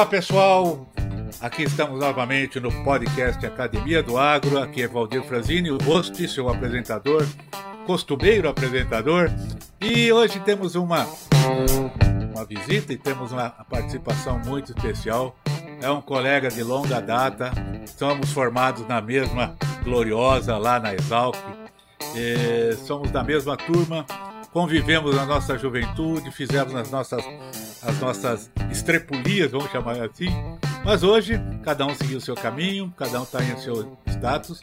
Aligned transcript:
Olá 0.00 0.08
pessoal, 0.08 0.90
aqui 1.42 1.64
estamos 1.64 2.00
novamente 2.00 2.58
no 2.58 2.72
podcast 2.82 3.44
Academia 3.44 4.02
do 4.02 4.16
Agro. 4.16 4.58
Aqui 4.58 4.82
é 4.82 4.88
Valdir 4.88 5.22
Franzini, 5.24 5.70
o 5.70 5.76
host, 5.76 6.26
seu 6.26 6.48
apresentador, 6.48 7.28
costumeiro 7.84 8.48
apresentador. 8.48 9.30
E 9.78 10.10
hoje 10.10 10.40
temos 10.40 10.74
uma, 10.74 11.06
uma 12.32 12.46
visita 12.46 12.94
e 12.94 12.96
temos 12.96 13.30
uma 13.30 13.50
participação 13.50 14.38
muito 14.38 14.72
especial. 14.72 15.36
É 15.82 15.90
um 15.90 16.00
colega 16.00 16.48
de 16.48 16.62
longa 16.62 16.98
data, 16.98 17.52
somos 17.84 18.32
formados 18.32 18.88
na 18.88 19.02
mesma 19.02 19.54
gloriosa 19.84 20.56
lá 20.56 20.80
na 20.80 20.94
Exalc, 20.94 21.36
e 22.16 22.74
somos 22.86 23.10
da 23.10 23.22
mesma 23.22 23.54
turma, 23.54 24.06
convivemos 24.50 25.14
na 25.14 25.26
nossa 25.26 25.58
juventude, 25.58 26.30
fizemos 26.30 26.74
as 26.74 26.90
nossas 26.90 27.22
as 27.82 27.98
nossas 27.98 28.50
estrepulias, 28.70 29.50
vamos 29.50 29.70
chamar 29.70 30.00
assim. 30.02 30.28
Mas 30.84 31.02
hoje, 31.02 31.40
cada 31.62 31.86
um 31.86 31.94
seguiu 31.94 32.18
o 32.18 32.20
seu 32.20 32.34
caminho, 32.34 32.92
cada 32.96 33.20
um 33.20 33.24
está 33.24 33.42
em 33.42 33.56
seu 33.58 33.96
status. 34.06 34.60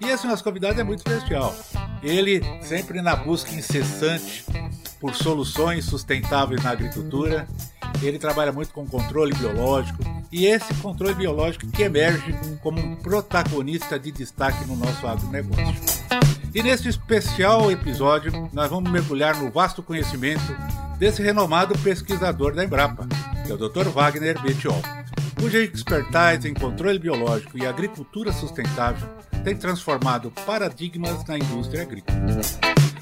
E 0.00 0.06
esse 0.06 0.26
nosso 0.26 0.42
convidado 0.42 0.80
é 0.80 0.84
muito 0.84 0.98
especial. 0.98 1.54
Ele 2.02 2.42
sempre 2.62 3.02
na 3.02 3.14
busca 3.14 3.52
incessante 3.52 4.44
por 4.98 5.14
soluções 5.14 5.84
sustentáveis 5.84 6.62
na 6.62 6.70
agricultura. 6.70 7.46
Ele 8.02 8.18
trabalha 8.18 8.52
muito 8.52 8.72
com 8.72 8.86
controle 8.86 9.34
biológico 9.34 9.98
e 10.32 10.46
esse 10.46 10.72
controle 10.74 11.14
biológico 11.14 11.66
que 11.66 11.82
emerge 11.82 12.34
como 12.62 12.80
um 12.80 12.96
protagonista 12.96 13.98
de 13.98 14.10
destaque 14.10 14.64
no 14.66 14.76
nosso 14.76 15.06
agronegócio. 15.06 16.00
E 16.54 16.62
neste 16.62 16.88
especial 16.88 17.70
episódio, 17.70 18.48
nós 18.52 18.70
vamos 18.70 18.90
mergulhar 18.90 19.36
no 19.36 19.50
vasto 19.50 19.82
conhecimento 19.82 20.42
desse 21.00 21.22
renomado 21.22 21.76
pesquisador 21.78 22.54
da 22.54 22.62
Embrapa, 22.62 23.08
que 23.46 23.50
é 23.50 23.54
o 23.54 23.56
Dr. 23.56 23.88
Wagner 23.88 24.38
Betiol, 24.42 24.82
cuja 25.40 25.58
expertise 25.58 26.46
em 26.46 26.52
controle 26.52 26.98
biológico 26.98 27.56
e 27.56 27.66
agricultura 27.66 28.30
sustentável 28.30 29.08
tem 29.42 29.56
transformado 29.56 30.30
paradigmas 30.44 31.24
na 31.24 31.38
indústria 31.38 31.82
agrícola. 31.82 32.18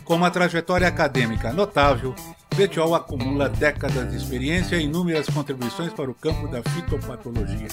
Com 0.05 0.15
uma 0.15 0.31
trajetória 0.31 0.87
acadêmica 0.87 1.53
notável, 1.53 2.15
Betiol 2.55 2.95
acumula 2.95 3.49
décadas 3.49 4.09
de 4.11 4.17
experiência 4.17 4.77
e 4.77 4.85
inúmeras 4.85 5.27
contribuições 5.29 5.93
para 5.93 6.09
o 6.09 6.15
campo 6.15 6.47
da 6.47 6.63
fitopatologia. 6.63 7.67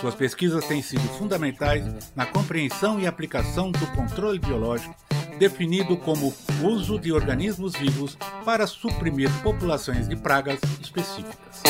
Suas 0.00 0.16
pesquisas 0.16 0.64
têm 0.66 0.82
sido 0.82 1.08
fundamentais 1.16 1.84
na 2.16 2.26
compreensão 2.26 2.98
e 2.98 3.06
aplicação 3.06 3.70
do 3.70 3.86
controle 3.92 4.40
biológico 4.40 4.94
definido 5.38 5.96
como 5.96 6.34
uso 6.62 6.98
de 6.98 7.12
organismos 7.12 7.74
vivos 7.74 8.16
para 8.44 8.66
suprimir 8.66 9.30
populações 9.42 10.08
de 10.08 10.16
pragas 10.16 10.58
específicas. 10.80 11.62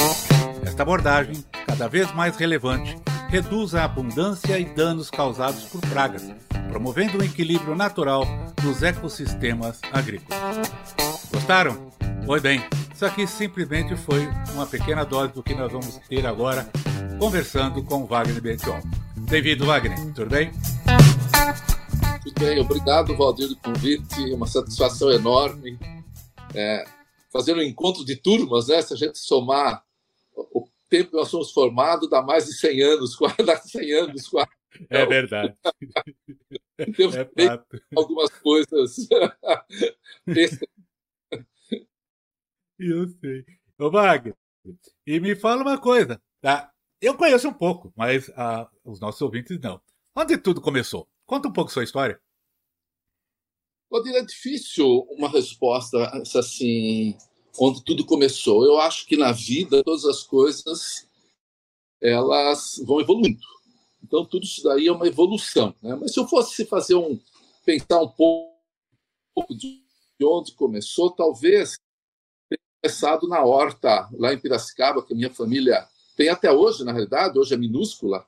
Esta 0.64 0.82
abordagem, 0.82 1.44
cada 1.66 1.88
vez 1.88 2.12
mais 2.14 2.36
relevante, 2.36 2.96
reduz 3.28 3.74
a 3.74 3.84
abundância 3.84 4.58
e 4.58 4.64
danos 4.64 5.10
causados 5.10 5.64
por 5.64 5.80
pragas, 5.82 6.32
promovendo 6.68 7.18
um 7.18 7.24
equilíbrio 7.24 7.74
natural 7.74 8.26
nos 8.62 8.82
ecossistemas 8.82 9.80
agrícolas. 9.92 10.70
Gostaram? 11.32 11.92
Pois 12.26 12.42
bem, 12.42 12.64
isso 12.94 13.04
aqui 13.04 13.26
simplesmente 13.26 13.96
foi 13.96 14.28
uma 14.54 14.66
pequena 14.66 15.04
dose 15.04 15.32
do 15.32 15.42
que 15.42 15.54
nós 15.54 15.70
vamos 15.70 16.00
ter 16.08 16.24
agora 16.26 16.68
conversando 17.18 17.82
com 17.82 18.06
Wagner 18.06 18.40
Bention. 18.40 18.80
Bem-vindo, 19.16 19.66
Wagner. 19.66 19.98
Tudo 20.14 20.30
bem? 20.30 20.52
Tudo 22.24 22.40
bem, 22.40 22.58
obrigado, 22.58 23.14
Valdir, 23.14 23.48
do 23.48 23.56
convite. 23.56 24.32
Uma 24.32 24.46
satisfação 24.46 25.10
enorme. 25.10 25.78
É, 26.54 26.86
fazer 27.30 27.54
um 27.54 27.60
encontro 27.60 28.02
de 28.02 28.16
turmas, 28.16 28.68
né? 28.68 28.80
Se 28.80 28.94
a 28.94 28.96
gente 28.96 29.18
somar 29.18 29.84
o 30.34 30.66
tempo 30.88 31.10
que 31.10 31.16
nós 31.16 31.28
somos 31.28 31.52
formados, 31.52 32.08
dá 32.08 32.22
mais 32.22 32.46
de 32.46 32.54
100 32.54 32.82
anos, 32.82 33.14
quase, 33.16 33.42
dá 33.44 33.58
100 33.58 33.92
anos 33.92 34.26
quase. 34.26 34.48
É 34.88 35.02
então, 35.02 35.08
verdade. 35.08 35.54
Temos 36.96 37.14
é 37.14 37.28
algumas 37.94 38.30
coisas. 38.30 38.96
Eu 42.78 43.08
sei. 43.08 43.44
Ô, 43.78 43.90
Wagner, 43.90 44.34
e 45.06 45.20
me 45.20 45.36
fala 45.36 45.60
uma 45.60 45.78
coisa, 45.78 46.18
tá? 46.40 46.72
Eu 47.02 47.18
conheço 47.18 47.46
um 47.48 47.52
pouco, 47.52 47.92
mas 47.94 48.30
ah, 48.34 48.66
os 48.82 48.98
nossos 48.98 49.20
ouvintes 49.20 49.60
não. 49.60 49.78
Onde 50.16 50.38
tudo 50.38 50.62
começou? 50.62 51.06
Conta 51.26 51.48
um 51.48 51.52
pouco 51.52 51.70
sua 51.70 51.84
história. 51.84 52.20
É 53.92 54.22
difícil 54.22 55.06
uma 55.10 55.28
resposta 55.28 55.98
assim, 56.36 57.16
onde 57.58 57.84
tudo 57.84 58.04
começou. 58.04 58.64
Eu 58.64 58.78
acho 58.80 59.06
que 59.06 59.16
na 59.16 59.30
vida 59.30 59.84
todas 59.84 60.04
as 60.04 60.24
coisas 60.24 61.08
elas 62.02 62.82
vão 62.84 63.00
evoluindo. 63.00 63.40
Então 64.02 64.24
tudo 64.24 64.44
isso 64.44 64.62
daí 64.64 64.88
é 64.88 64.92
uma 64.92 65.06
evolução. 65.06 65.74
Né? 65.80 65.94
Mas 65.94 66.12
se 66.12 66.18
eu 66.18 66.26
fosse 66.26 66.64
fazer 66.66 66.96
um 66.96 67.18
pensar 67.64 68.02
um 68.02 68.08
pouco 68.08 68.52
de 69.56 69.80
onde 70.22 70.52
começou, 70.52 71.10
talvez 71.10 71.78
tenha 72.48 72.60
começado 72.82 73.28
na 73.28 73.42
horta 73.44 74.08
lá 74.12 74.34
em 74.34 74.38
Piracicaba, 74.38 75.02
que 75.04 75.12
a 75.12 75.16
minha 75.16 75.32
família 75.32 75.88
tem 76.16 76.28
até 76.28 76.50
hoje, 76.52 76.84
na 76.84 76.92
realidade, 76.92 77.38
hoje 77.38 77.54
é 77.54 77.56
minúscula, 77.56 78.26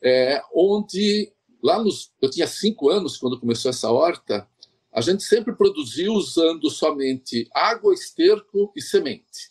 é, 0.00 0.42
onde 0.54 1.32
Lá 1.62 1.82
nos, 1.82 2.10
eu 2.20 2.28
tinha 2.28 2.46
cinco 2.46 2.90
anos 2.90 3.16
quando 3.16 3.38
começou 3.38 3.70
essa 3.70 3.90
horta. 3.90 4.48
A 4.92 5.00
gente 5.00 5.22
sempre 5.22 5.54
produziu 5.54 6.12
usando 6.12 6.68
somente 6.68 7.48
água, 7.54 7.94
esterco 7.94 8.72
e 8.76 8.82
semente, 8.82 9.50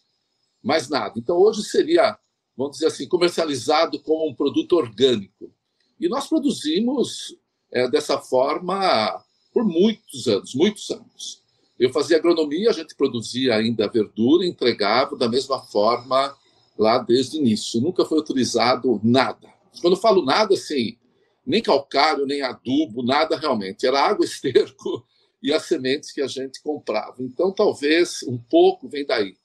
mais 0.62 0.90
nada. 0.90 1.18
Então 1.18 1.38
hoje 1.38 1.64
seria, 1.64 2.18
vamos 2.56 2.74
dizer 2.74 2.88
assim, 2.88 3.08
comercializado 3.08 4.00
como 4.02 4.30
um 4.30 4.36
produto 4.36 4.74
orgânico. 4.74 5.52
E 6.00 6.10
nós 6.10 6.28
produzimos 6.28 7.36
é, 7.72 7.90
dessa 7.90 8.18
forma 8.18 9.24
por 9.54 9.64
muitos 9.64 10.28
anos, 10.28 10.54
muitos 10.54 10.90
anos. 10.92 11.42
Eu 11.80 11.92
fazia 11.92 12.18
agronomia, 12.18 12.70
a 12.70 12.74
gente 12.74 12.96
produzia 12.96 13.56
ainda 13.56 13.88
verdura, 13.88 14.46
entregava 14.46 15.16
da 15.16 15.28
mesma 15.28 15.60
forma 15.64 16.36
lá 16.78 17.00
desde 17.00 17.38
o 17.38 17.42
início. 17.42 17.82
Nunca 17.82 18.06
foi 18.06 18.20
utilizado 18.20 19.00
nada. 19.04 19.50
Quando 19.82 19.96
eu 19.96 20.00
falo 20.00 20.24
nada, 20.24 20.54
assim, 20.54 20.98
nem 21.46 21.62
calcário, 21.62 22.26
nem 22.26 22.42
adubo, 22.42 23.04
nada 23.04 23.38
realmente. 23.38 23.86
Era 23.86 24.02
água, 24.02 24.24
esterco 24.26 25.06
e 25.42 25.54
as 25.54 25.64
sementes 25.64 26.12
que 26.12 26.22
a 26.22 26.28
gente 26.28 26.62
comprava. 26.62 27.16
Então, 27.20 27.52
talvez 27.52 28.24
um 28.24 28.38
pouco 28.38 28.88
vem 28.88 29.06
daí. 29.06 29.36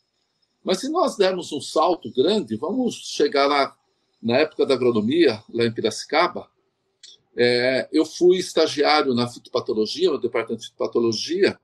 Mas 0.63 0.81
se 0.81 0.89
nós 0.89 1.17
dermos 1.17 1.53
um 1.53 1.61
salto 1.61 2.13
grande, 2.13 2.57
vamos 2.57 2.95
chegar 2.97 3.47
lá 3.47 3.77
na 4.21 4.39
época 4.39 4.67
da 4.67 4.75
agronomia, 4.75 5.43
lá 5.49 5.65
em 5.65 5.73
Piracicaba. 5.73 6.51
É, 7.37 7.89
eu 7.93 8.05
fui 8.05 8.39
estagiário 8.39 9.15
na 9.15 9.29
fitopatologia, 9.29 10.11
no 10.11 10.19
departamento 10.19 10.63
de 10.63 10.69
fitopatologia, 10.69 11.59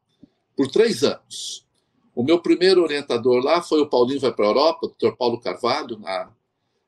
por 0.56 0.69
três 0.69 1.02
anos. 1.02 1.67
O 2.14 2.23
meu 2.23 2.40
primeiro 2.40 2.82
orientador 2.82 3.43
lá 3.43 3.62
foi 3.62 3.81
o 3.81 3.88
Paulinho 3.88 4.20
Vai 4.20 4.32
para 4.32 4.44
a 4.44 4.49
Europa, 4.49 4.87
o 4.87 4.88
Dr. 4.88 5.17
Paulo 5.17 5.40
Carvalho, 5.40 5.99
na, 5.99 6.31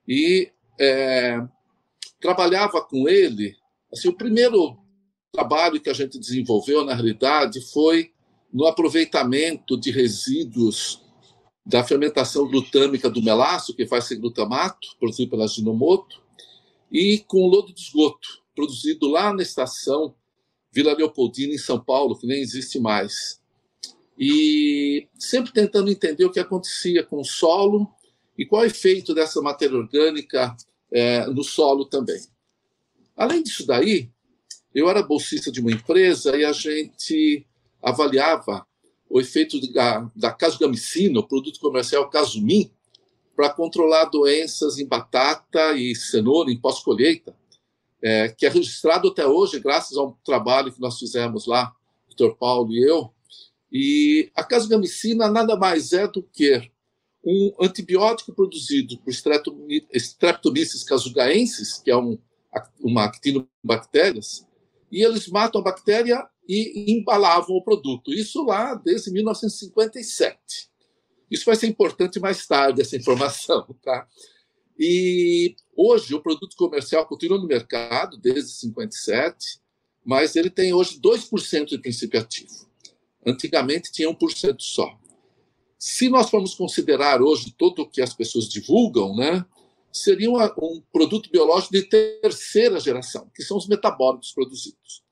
e 0.07 0.51
é, 0.79 1.43
trabalhava 2.25 2.81
com 2.81 3.07
ele. 3.07 3.55
Assim, 3.93 4.09
o 4.09 4.17
primeiro 4.17 4.79
trabalho 5.31 5.79
que 5.79 5.91
a 5.91 5.93
gente 5.93 6.19
desenvolveu, 6.19 6.83
na 6.83 6.95
realidade, 6.95 7.61
foi 7.71 8.13
no 8.51 8.67
aproveitamento 8.67 9.79
de 9.79 9.91
resíduos 9.91 11.03
da 11.67 11.85
fermentação 11.85 12.49
glutâmica 12.49 13.11
do 13.11 13.23
melaço, 13.23 13.77
que 13.77 13.87
faz 13.87 14.07
ser 14.07 14.17
glutamato, 14.17 14.97
produzido 14.99 15.33
pela 15.33 15.47
Ginomoto, 15.47 16.23
e 16.91 17.19
com 17.19 17.47
lodo 17.47 17.75
de 17.75 17.83
esgoto, 17.83 18.43
produzido 18.55 19.07
lá 19.07 19.31
na 19.31 19.43
estação 19.43 20.15
Vila 20.73 20.95
Leopoldina, 20.95 21.53
em 21.53 21.59
São 21.59 21.79
Paulo, 21.79 22.19
que 22.19 22.27
nem 22.27 22.41
existe 22.41 22.79
mais. 22.79 23.39
E 24.19 25.09
sempre 25.19 25.53
tentando 25.53 25.91
entender 25.91 26.25
o 26.25 26.33
que 26.33 26.41
acontecia 26.41 27.05
com 27.05 27.21
o 27.21 27.25
solo 27.25 27.87
e 28.39 28.47
qual 28.47 28.63
é 28.63 28.67
o 28.67 28.71
efeito 28.71 29.13
dessa 29.13 29.43
matéria 29.43 29.77
orgânica 29.77 30.57
é, 30.95 31.27
no 31.27 31.43
solo 31.43 31.85
também. 31.85 32.21
Além 33.17 33.43
disso 33.43 33.67
daí, 33.67 34.09
eu 34.73 34.89
era 34.89 35.03
bolsista 35.03 35.51
de 35.51 35.61
uma 35.61 35.73
empresa 35.73 36.37
e 36.37 36.45
a 36.45 36.53
gente 36.53 37.45
avaliava 37.83 38.65
o 39.11 39.21
efeito 39.21 39.61
da, 39.73 40.11
da 40.15 40.33
casgamicina, 40.33 41.19
o 41.19 41.27
produto 41.27 41.59
comercial 41.59 42.09
Casumim, 42.09 42.71
para 43.35 43.51
controlar 43.51 44.05
doenças 44.05 44.79
em 44.79 44.87
batata 44.87 45.73
e 45.73 45.95
cenoura 45.97 46.51
em 46.51 46.61
pós-colheita, 46.61 47.37
é, 48.01 48.29
que 48.29 48.47
é 48.47 48.49
registrado 48.49 49.09
até 49.09 49.27
hoje, 49.27 49.59
graças 49.59 49.97
ao 49.97 50.13
trabalho 50.25 50.73
que 50.73 50.81
nós 50.81 50.99
fizemos 50.99 51.47
lá, 51.47 51.75
Dr. 52.09 52.35
Paulo 52.39 52.73
e 52.73 52.83
eu. 52.89 53.13
E 53.73 54.31
a 54.37 54.45
casgamicina 54.45 55.29
nada 55.29 55.57
mais 55.57 55.93
é 55.93 56.07
do 56.07 56.23
que 56.23 56.71
um 57.25 57.55
antibiótico 57.61 58.33
produzido 58.33 58.99
por 58.99 59.11
Streptomyces 59.95 60.85
casugaensis, 60.85 61.79
que 61.79 61.91
é 61.91 61.97
um, 61.97 62.19
uma 62.81 63.05
actinobactérias, 63.05 64.47
e 64.93 65.03
eles 65.03 65.27
matam 65.29 65.61
a 65.61 65.65
bactéria 65.65 66.25
e 66.49 66.93
embalavam 66.93 67.57
o 67.57 67.65
produto. 67.65 68.13
Isso 68.13 68.45
lá 68.45 68.75
desde 68.75 69.11
1957. 69.11 70.39
Isso 71.31 71.47
vai 71.47 71.57
ser 71.57 71.67
importante 71.67 72.21
mais 72.21 72.47
tarde, 72.47 72.81
essa 72.81 72.97
informação. 72.97 73.67
Tá? 73.83 74.07
E 74.79 75.55
hoje 75.77 76.15
o 76.15 76.21
produto 76.21 76.57
comercial 76.57 77.07
continua 77.07 77.39
no 77.39 77.47
mercado 77.47 78.17
desde 78.17 78.51
57, 78.51 79.61
mas 80.05 80.37
ele 80.37 80.51
tem 80.51 80.73
hoje 80.73 81.01
2% 81.01 81.67
de 81.67 81.79
princípio 81.79 82.21
ativo. 82.21 82.69
Antigamente 83.25 83.93
tinha 83.93 84.09
1% 84.09 84.57
só. 84.59 84.99
Se 85.79 86.09
nós 86.09 86.31
formos 86.31 86.55
considerar 86.55 87.21
hoje 87.21 87.55
todo 87.57 87.83
o 87.83 87.89
que 87.89 88.01
as 88.01 88.15
pessoas 88.15 88.49
divulgam, 88.49 89.15
né, 89.15 89.45
seria 89.93 90.31
um, 90.31 90.37
um 90.37 90.83
produto 90.93 91.31
biológico 91.31 91.73
de 91.73 91.83
terceira 91.83 92.81
geração, 92.81 93.31
que 93.35 93.43
são 93.43 93.57
os 93.57 93.69
metabólicos 93.69 94.33
produzidos. 94.33 95.05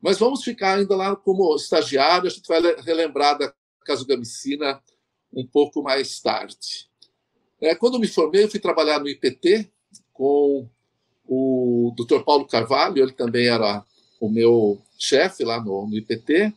Mas 0.00 0.18
vamos 0.18 0.42
ficar 0.42 0.78
ainda 0.78 0.96
lá 0.96 1.14
como 1.16 1.54
estagiário, 1.56 2.26
a 2.26 2.30
gente 2.30 2.46
vai 2.46 2.60
relembrar 2.82 3.38
da 3.38 3.52
casugamicina 3.84 4.82
um 5.32 5.46
pouco 5.46 5.82
mais 5.82 6.20
tarde. 6.20 6.88
É, 7.60 7.74
quando 7.74 7.98
me 7.98 8.06
formei, 8.06 8.44
eu 8.44 8.50
fui 8.50 8.60
trabalhar 8.60 8.98
no 8.98 9.08
IPT 9.08 9.70
com 10.12 10.68
o 11.26 11.94
Dr. 11.96 12.22
Paulo 12.24 12.46
Carvalho, 12.46 13.02
ele 13.02 13.12
também 13.12 13.46
era 13.46 13.84
o 14.20 14.28
meu 14.28 14.80
chefe 14.98 15.44
lá 15.44 15.60
no, 15.60 15.86
no 15.86 15.96
IPT, 15.96 16.52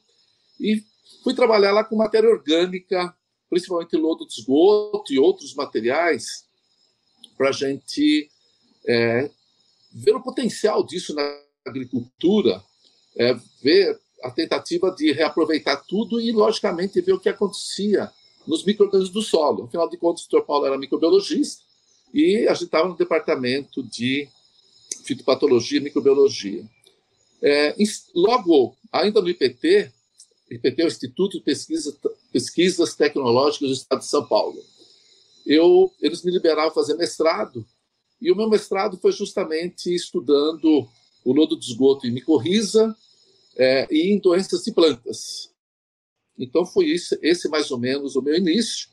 e 0.59 0.83
fui 1.23 1.33
trabalhar 1.33 1.71
lá 1.71 1.83
com 1.83 1.95
matéria 1.95 2.29
orgânica, 2.29 3.15
principalmente 3.55 3.95
lodo 3.95 4.27
de 4.27 4.33
esgoto 4.33 5.13
e 5.13 5.17
outros 5.17 5.55
materiais, 5.55 6.45
para 7.37 7.47
a 7.47 7.53
gente 7.53 8.29
é, 8.85 9.31
ver 9.93 10.13
o 10.13 10.21
potencial 10.21 10.85
disso 10.85 11.15
na 11.15 11.23
agricultura, 11.65 12.61
é, 13.15 13.33
ver 13.63 13.97
a 14.21 14.29
tentativa 14.29 14.91
de 14.91 15.13
reaproveitar 15.13 15.85
tudo 15.87 16.19
e, 16.19 16.33
logicamente, 16.33 16.99
ver 16.99 17.13
o 17.13 17.19
que 17.19 17.29
acontecia 17.29 18.11
nos 18.45 18.65
micro-organismos 18.65 19.13
do 19.13 19.21
solo. 19.21 19.63
Afinal 19.63 19.89
de 19.89 19.95
contas, 19.95 20.25
o 20.25 20.29
Dr. 20.29 20.41
Paulo 20.41 20.65
era 20.65 20.77
microbiologista 20.77 21.63
e 22.13 22.45
a 22.49 22.53
gente 22.53 22.65
estava 22.65 22.89
no 22.89 22.97
departamento 22.97 23.81
de 23.81 24.27
fitopatologia 25.05 25.79
e 25.79 25.83
microbiologia. 25.83 26.65
É, 27.41 27.73
logo, 28.13 28.75
ainda 28.91 29.21
no 29.21 29.29
IPT, 29.29 29.93
IPT 30.49 30.81
é 30.81 30.85
o 30.85 30.87
Instituto 30.87 31.37
de 31.37 31.43
Pesquisa, 31.43 31.97
Pesquisas 32.31 32.95
Tecnológicas 32.95 33.69
do 33.69 33.73
Estado 33.73 33.99
de 33.99 34.07
São 34.07 34.25
Paulo. 34.27 34.61
Eu, 35.45 35.91
eles 36.01 36.23
me 36.23 36.31
liberaram 36.31 36.71
fazer 36.71 36.95
mestrado, 36.95 37.65
e 38.21 38.31
o 38.31 38.35
meu 38.35 38.49
mestrado 38.49 38.97
foi 38.97 39.11
justamente 39.11 39.93
estudando 39.93 40.87
o 41.23 41.33
lodo 41.33 41.57
de 41.57 41.65
esgoto 41.65 42.07
em 42.07 42.11
micorriza 42.11 42.95
é, 43.55 43.87
e 43.91 44.13
em 44.13 44.19
doenças 44.19 44.63
de 44.63 44.71
plantas. 44.71 45.51
Então 46.37 46.65
foi 46.65 46.85
isso, 46.85 47.17
esse 47.21 47.47
mais 47.49 47.71
ou 47.71 47.79
menos 47.79 48.15
o 48.15 48.21
meu 48.21 48.35
início. 48.35 48.89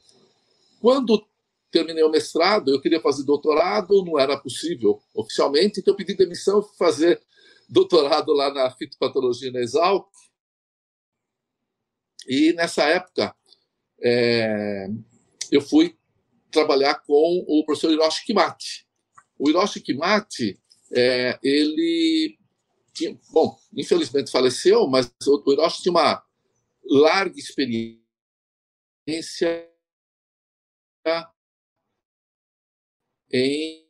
Quando 0.80 1.24
terminei 1.70 2.04
o 2.04 2.10
mestrado, 2.10 2.70
eu 2.70 2.80
queria 2.80 3.00
fazer 3.00 3.24
doutorado, 3.24 4.04
não 4.04 4.18
era 4.18 4.36
possível 4.36 5.00
oficialmente, 5.14 5.80
então 5.80 5.92
eu 5.92 5.96
pedi 5.96 6.14
demissão 6.14 6.62
para 6.62 6.72
fazer 6.74 7.20
doutorado 7.68 8.32
lá 8.32 8.52
na 8.52 8.70
fitopatologia 8.70 9.50
na 9.50 9.60
Exalc. 9.60 10.06
E 12.28 12.52
nessa 12.52 12.84
época, 12.84 13.34
é, 14.00 14.88
eu 15.50 15.60
fui 15.60 15.96
trabalhar 16.50 16.96
com 17.06 17.44
o 17.48 17.64
professor 17.64 17.90
Hiroshi 17.90 18.24
Kimati. 18.24 18.86
O 19.38 19.48
Hiroshi 19.48 19.80
Kimati, 19.80 20.60
é, 20.92 21.38
ele 21.42 22.38
tinha, 22.92 23.18
bom, 23.30 23.58
infelizmente 23.74 24.30
faleceu, 24.30 24.86
mas 24.86 25.12
o 25.26 25.52
Hiroshi 25.52 25.82
tinha 25.82 25.92
uma 25.92 26.22
larga 26.84 27.38
experiência 27.38 28.02
em, 33.32 33.86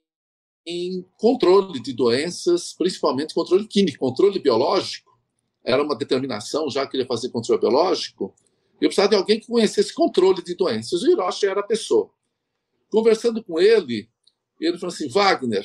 em 0.65 1.03
controle 1.19 1.81
de 1.81 1.93
doenças, 1.93 2.73
principalmente 2.73 3.35
controle 3.35 3.67
químico, 3.67 3.99
controle 3.99 4.39
biológico. 4.39 5.12
Era 5.65 5.83
uma 5.83 5.97
determinação, 5.97 6.69
já 6.71 6.87
queria 6.87 7.07
fazer 7.07 7.31
controle 7.31 7.61
biológico. 7.61 8.35
Eu 8.81 8.89
precisava 8.89 9.11
de 9.11 9.17
alguém 9.17 9.39
que 9.39 9.47
conhecesse 9.47 9.95
controle 9.95 10.43
de 10.43 10.57
doenças. 10.57 11.03
O 11.03 11.11
Hiroshi 11.11 11.47
era 11.47 11.61
a 11.61 11.67
pessoa. 11.67 12.11
Conversando 12.91 13.43
com 13.43 13.61
ele, 13.61 14.11
ele 14.61 14.79
falou 14.79 14.93
assim: 14.93 15.09
Wagner, 15.09 15.65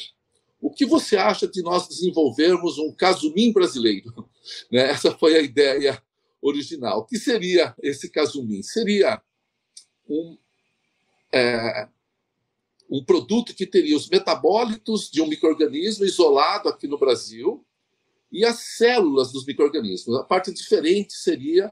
o 0.62 0.72
que 0.72 0.86
você 0.86 1.18
acha 1.18 1.48
de 1.48 1.62
nós 1.62 1.88
desenvolvermos 1.88 2.78
um 2.78 2.92
casumim 2.94 3.52
brasileiro? 3.52 4.28
Né? 4.72 4.92
Essa 4.92 5.12
foi 5.12 5.36
a 5.36 5.42
ideia 5.42 6.02
original. 6.42 7.00
O 7.00 7.06
que 7.06 7.20
seria 7.20 7.76
esse 7.84 8.10
casumim? 8.10 8.64
Seria 8.64 9.22
um, 10.10 10.38
é, 11.34 11.90
um 12.90 13.04
produto 13.04 13.54
que 13.54 13.68
teria 13.68 13.98
os 13.98 14.08
metabólitos 14.08 15.12
de 15.12 15.22
um 15.22 15.28
microorganismo 15.28 16.06
isolado 16.06 16.70
aqui 16.70 16.88
no 16.88 16.98
Brasil 16.98 17.67
e 18.32 18.46
as 18.46 18.60
células 18.78 19.32
dos 19.32 19.46
microorganismos. 19.46 20.16
A 20.18 20.24
parte 20.24 20.52
diferente 20.54 21.14
seria 21.14 21.72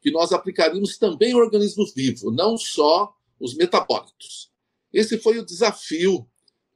que 0.00 0.10
nós 0.10 0.32
aplicaríamos 0.32 0.96
também 0.96 1.34
o 1.34 1.38
organismo 1.38 1.86
vivo, 1.94 2.30
não 2.30 2.56
só 2.56 3.14
os 3.38 3.54
metabólitos. 3.54 4.50
Esse 4.92 5.18
foi 5.18 5.38
o 5.38 5.44
desafio 5.44 6.26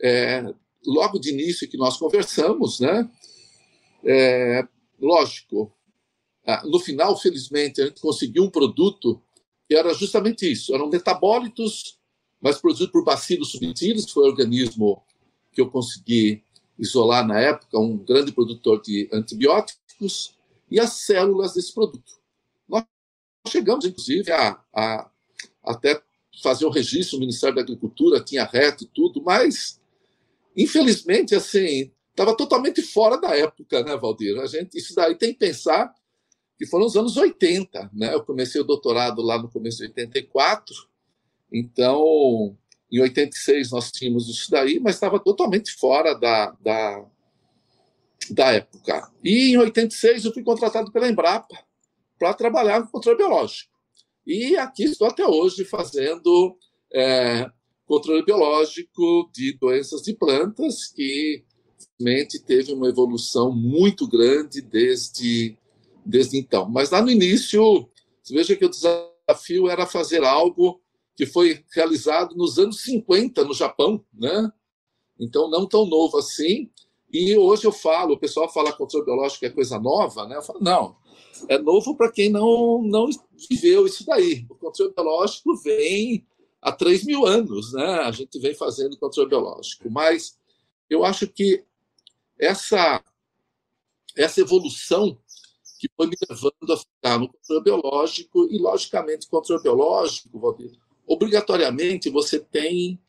é, 0.00 0.42
logo 0.86 1.18
de 1.18 1.30
início 1.30 1.68
que 1.68 1.76
nós 1.76 1.96
conversamos, 1.96 2.80
né? 2.80 3.10
É, 4.04 4.66
lógico, 5.00 5.74
no 6.64 6.78
final, 6.78 7.18
felizmente, 7.18 7.80
a 7.80 7.86
gente 7.86 8.00
conseguiu 8.00 8.44
um 8.44 8.50
produto 8.50 9.20
que 9.66 9.74
era 9.74 9.94
justamente 9.94 10.50
isso: 10.50 10.74
eram 10.74 10.90
metabólitos, 10.90 11.98
mas 12.40 12.58
produzidos 12.58 12.92
por 12.92 13.04
bacilos 13.04 13.50
subtilis, 13.52 14.10
foi 14.10 14.24
o 14.24 14.30
organismo 14.30 15.02
que 15.52 15.60
eu 15.60 15.70
consegui 15.70 16.43
isolar 16.78 17.26
na 17.26 17.40
época, 17.40 17.78
um 17.78 17.96
grande 17.96 18.32
produtor 18.32 18.80
de 18.82 19.08
antibióticos, 19.12 20.36
e 20.70 20.80
as 20.80 20.94
células 20.94 21.54
desse 21.54 21.72
produto. 21.72 22.18
Nós 22.68 22.84
chegamos, 23.48 23.84
inclusive, 23.84 24.30
a, 24.32 24.58
a 24.74 25.10
até 25.62 26.02
fazer 26.42 26.64
o 26.64 26.70
registro 26.70 27.16
no 27.16 27.20
Ministério 27.20 27.54
da 27.54 27.62
Agricultura, 27.62 28.20
tinha 28.20 28.44
reto 28.44 28.84
e 28.84 28.86
tudo, 28.88 29.22
mas, 29.22 29.80
infelizmente, 30.56 31.34
assim, 31.34 31.90
estava 32.10 32.36
totalmente 32.36 32.82
fora 32.82 33.16
da 33.20 33.36
época, 33.36 33.82
né, 33.82 33.96
Valdir? 33.96 34.38
A 34.40 34.46
gente, 34.46 34.76
isso 34.76 34.94
daí 34.94 35.14
tem 35.14 35.32
que 35.32 35.38
pensar 35.38 35.94
que 36.56 36.66
foram 36.66 36.86
os 36.86 36.96
anos 36.96 37.16
80. 37.16 37.90
Né? 37.92 38.14
Eu 38.14 38.24
comecei 38.24 38.60
o 38.60 38.64
doutorado 38.64 39.22
lá 39.22 39.40
no 39.40 39.50
começo 39.50 39.78
de 39.78 39.84
84, 39.84 40.74
então 41.52 42.56
em 42.90 43.00
86 43.00 43.70
nós 43.70 43.90
tínhamos 43.90 44.28
isso 44.28 44.50
daí, 44.50 44.78
mas 44.80 44.94
estava 44.94 45.18
totalmente 45.18 45.72
fora 45.72 46.14
da, 46.14 46.56
da, 46.60 47.04
da 48.30 48.52
época. 48.52 49.10
E 49.22 49.52
em 49.52 49.58
86 49.58 50.24
eu 50.24 50.32
fui 50.32 50.42
contratado 50.42 50.92
pela 50.92 51.08
Embrapa 51.08 51.58
para 52.18 52.34
trabalhar 52.34 52.82
com 52.82 52.88
controle 52.88 53.18
biológico. 53.18 53.72
E 54.26 54.56
aqui 54.56 54.84
estou 54.84 55.08
até 55.08 55.26
hoje 55.26 55.64
fazendo 55.64 56.56
é, 56.92 57.50
controle 57.86 58.24
biológico 58.24 59.30
de 59.34 59.56
doenças 59.58 60.02
de 60.02 60.14
plantas, 60.14 60.86
que 60.86 61.44
realmente 62.00 62.42
teve 62.42 62.72
uma 62.72 62.88
evolução 62.88 63.52
muito 63.52 64.08
grande 64.08 64.60
desde 64.62 65.56
desde 66.04 66.36
então. 66.36 66.68
Mas 66.68 66.90
lá 66.90 67.00
no 67.00 67.10
início, 67.10 67.88
veja 68.30 68.54
que 68.54 68.64
o 68.64 68.70
desafio 68.70 69.68
era 69.68 69.86
fazer 69.86 70.22
algo 70.22 70.80
que 71.16 71.26
foi 71.26 71.64
realizado 71.72 72.34
nos 72.34 72.58
anos 72.58 72.82
50 72.82 73.44
no 73.44 73.54
Japão, 73.54 74.04
né? 74.12 74.50
Então, 75.18 75.48
não 75.48 75.66
tão 75.66 75.86
novo 75.86 76.18
assim. 76.18 76.70
E 77.12 77.36
hoje 77.36 77.64
eu 77.64 77.72
falo, 77.72 78.14
o 78.14 78.18
pessoal 78.18 78.52
fala 78.52 78.72
que 78.72 78.78
controle 78.78 79.04
biológico 79.04 79.44
é 79.46 79.50
coisa 79.50 79.78
nova, 79.78 80.26
né? 80.26 80.36
Eu 80.36 80.42
falo, 80.42 80.58
não, 80.60 80.96
é 81.48 81.58
novo 81.58 81.96
para 81.96 82.10
quem 82.10 82.28
não, 82.28 82.82
não 82.82 83.08
viveu 83.48 83.86
isso 83.86 84.04
daí. 84.04 84.44
O 84.50 84.56
controle 84.56 84.92
biológico 84.92 85.54
vem 85.56 86.26
há 86.60 86.72
3 86.72 87.04
mil 87.04 87.24
anos, 87.24 87.72
né? 87.72 87.84
A 88.00 88.10
gente 88.10 88.38
vem 88.40 88.54
fazendo 88.54 88.98
controle 88.98 89.28
biológico. 89.28 89.88
Mas 89.88 90.36
eu 90.90 91.04
acho 91.04 91.28
que 91.28 91.64
essa, 92.38 93.02
essa 94.16 94.40
evolução 94.40 95.16
que 95.78 95.88
foi 95.96 96.06
me 96.06 96.16
levando 96.28 96.72
a 96.72 96.76
ficar 96.76 97.18
no 97.18 97.28
controle 97.28 97.62
biológico 97.62 98.48
e, 98.50 98.58
logicamente, 98.58 99.28
controle 99.28 99.62
biológico, 99.62 100.40
Valdir, 100.40 100.72
obrigatoriamente 101.06 102.10
você 102.10 102.38
tem 102.38 103.00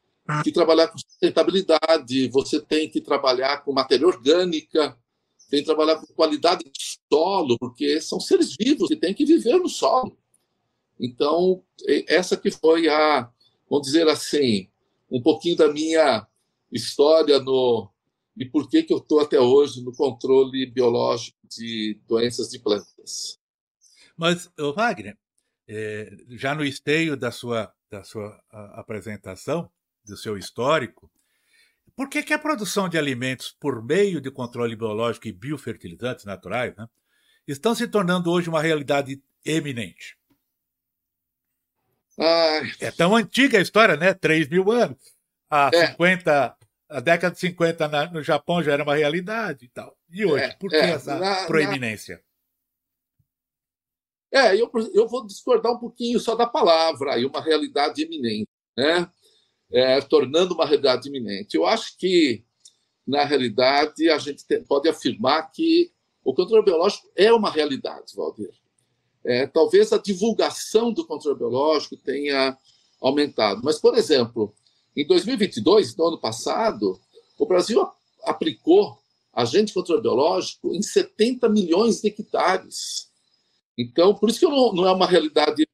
que 0.43 0.51
trabalhar 0.51 0.87
com 0.87 0.97
sustentabilidade, 0.97 2.27
você 2.29 2.59
tem 2.59 2.89
que 2.89 2.99
trabalhar 2.99 3.63
com 3.63 3.71
matéria 3.71 4.07
orgânica, 4.07 4.97
tem 5.49 5.59
que 5.59 5.65
trabalhar 5.65 5.97
com 5.97 6.07
qualidade 6.13 6.63
de 6.63 6.99
solo, 7.11 7.57
porque 7.59 8.01
são 8.01 8.19
seres 8.19 8.55
vivos 8.59 8.87
que 8.87 8.95
têm 8.95 9.13
que 9.13 9.25
viver 9.25 9.57
no 9.59 9.69
solo. 9.69 10.17
Então, 10.99 11.63
essa 12.07 12.35
que 12.35 12.49
foi 12.49 12.87
a, 12.87 13.29
vamos 13.69 13.85
dizer 13.85 14.07
assim, 14.07 14.69
um 15.11 15.21
pouquinho 15.21 15.55
da 15.55 15.71
minha 15.71 16.25
história 16.71 17.39
no 17.39 17.89
e 18.37 18.43
por 18.43 18.69
que 18.69 18.83
que 18.83 18.93
eu 18.93 18.97
estou 18.97 19.21
até 19.21 19.39
hoje 19.39 19.81
no 19.81 19.93
controle 19.93 20.65
biológico 20.65 21.37
de 21.49 21.97
doenças 22.05 22.49
de 22.49 22.59
plantas. 22.59 23.39
Mas, 24.17 24.49
Wagner, 24.75 25.17
é, 25.67 26.11
já 26.31 26.53
no 26.53 26.63
esteio 26.63 27.15
da 27.15 27.31
sua, 27.31 27.73
da 27.89 28.03
sua 28.03 28.39
apresentação, 28.73 29.69
do 30.03 30.17
seu 30.17 30.37
histórico, 30.37 31.11
por 31.95 32.09
que, 32.09 32.21
que 32.23 32.33
a 32.33 32.39
produção 32.39 32.89
de 32.89 32.97
alimentos 32.97 33.55
por 33.59 33.83
meio 33.83 34.19
de 34.19 34.29
controle 34.29 34.75
biológico 34.75 35.27
e 35.27 35.31
biofertilizantes 35.31 36.25
naturais 36.25 36.75
né, 36.75 36.87
estão 37.47 37.73
se 37.73 37.87
tornando 37.87 38.29
hoje 38.29 38.49
uma 38.49 38.61
realidade 38.61 39.21
eminente? 39.45 40.17
Ai. 42.19 42.71
É 42.81 42.91
tão 42.91 43.15
antiga 43.15 43.57
a 43.57 43.61
história, 43.61 43.95
né? 43.95 44.13
3 44.13 44.49
mil 44.49 44.71
anos. 44.71 44.97
Há 45.49 45.69
é. 45.73 45.87
50, 45.87 46.57
a 46.89 46.99
década 46.99 47.33
de 47.33 47.39
50 47.39 47.87
na, 47.87 48.11
no 48.11 48.23
Japão 48.23 48.63
já 48.63 48.73
era 48.73 48.83
uma 48.83 48.95
realidade 48.95 49.65
e 49.65 49.69
tal. 49.69 49.97
E 50.09 50.25
hoje, 50.25 50.45
é, 50.45 50.53
por 50.55 50.69
que 50.69 50.75
é, 50.75 50.91
essa 50.91 51.17
na, 51.17 51.45
proeminência? 51.45 52.21
É, 54.35 54.53
eu, 54.53 54.69
eu 54.93 55.07
vou 55.07 55.25
discordar 55.25 55.71
um 55.71 55.77
pouquinho 55.77 56.19
só 56.19 56.35
da 56.35 56.45
palavra, 56.45 57.13
aí 57.13 57.25
uma 57.25 57.39
realidade 57.39 58.03
eminente, 58.03 58.49
né? 58.75 59.09
É, 59.71 60.01
tornando 60.01 60.53
uma 60.53 60.65
realidade 60.65 61.07
iminente. 61.07 61.55
Eu 61.55 61.65
acho 61.65 61.97
que, 61.97 62.43
na 63.07 63.23
realidade, 63.23 64.09
a 64.09 64.17
gente 64.17 64.43
pode 64.67 64.89
afirmar 64.89 65.49
que 65.53 65.89
o 66.21 66.33
controle 66.33 66.65
biológico 66.65 67.09
é 67.15 67.31
uma 67.31 67.49
realidade, 67.49 68.13
Valdir. 68.13 68.51
É, 69.23 69.47
talvez 69.47 69.93
a 69.93 69.97
divulgação 69.97 70.91
do 70.91 71.07
controle 71.07 71.37
biológico 71.37 71.95
tenha 71.95 72.57
aumentado. 73.01 73.61
Mas, 73.63 73.79
por 73.79 73.97
exemplo, 73.97 74.53
em 74.97 75.07
2022, 75.07 75.95
no 75.95 76.07
ano 76.07 76.19
passado, 76.19 76.99
o 77.39 77.45
Brasil 77.45 77.87
aplicou 78.23 78.99
agente 79.33 79.73
controle 79.73 80.01
biológico 80.01 80.75
em 80.75 80.81
70 80.81 81.47
milhões 81.47 82.01
de 82.01 82.09
hectares. 82.09 83.14
Então, 83.77 84.15
por 84.15 84.29
isso 84.29 84.39
que 84.39 84.45
não, 84.45 84.73
não 84.73 84.87
é 84.87 84.91
uma 84.91 85.07
realidade, 85.07 85.67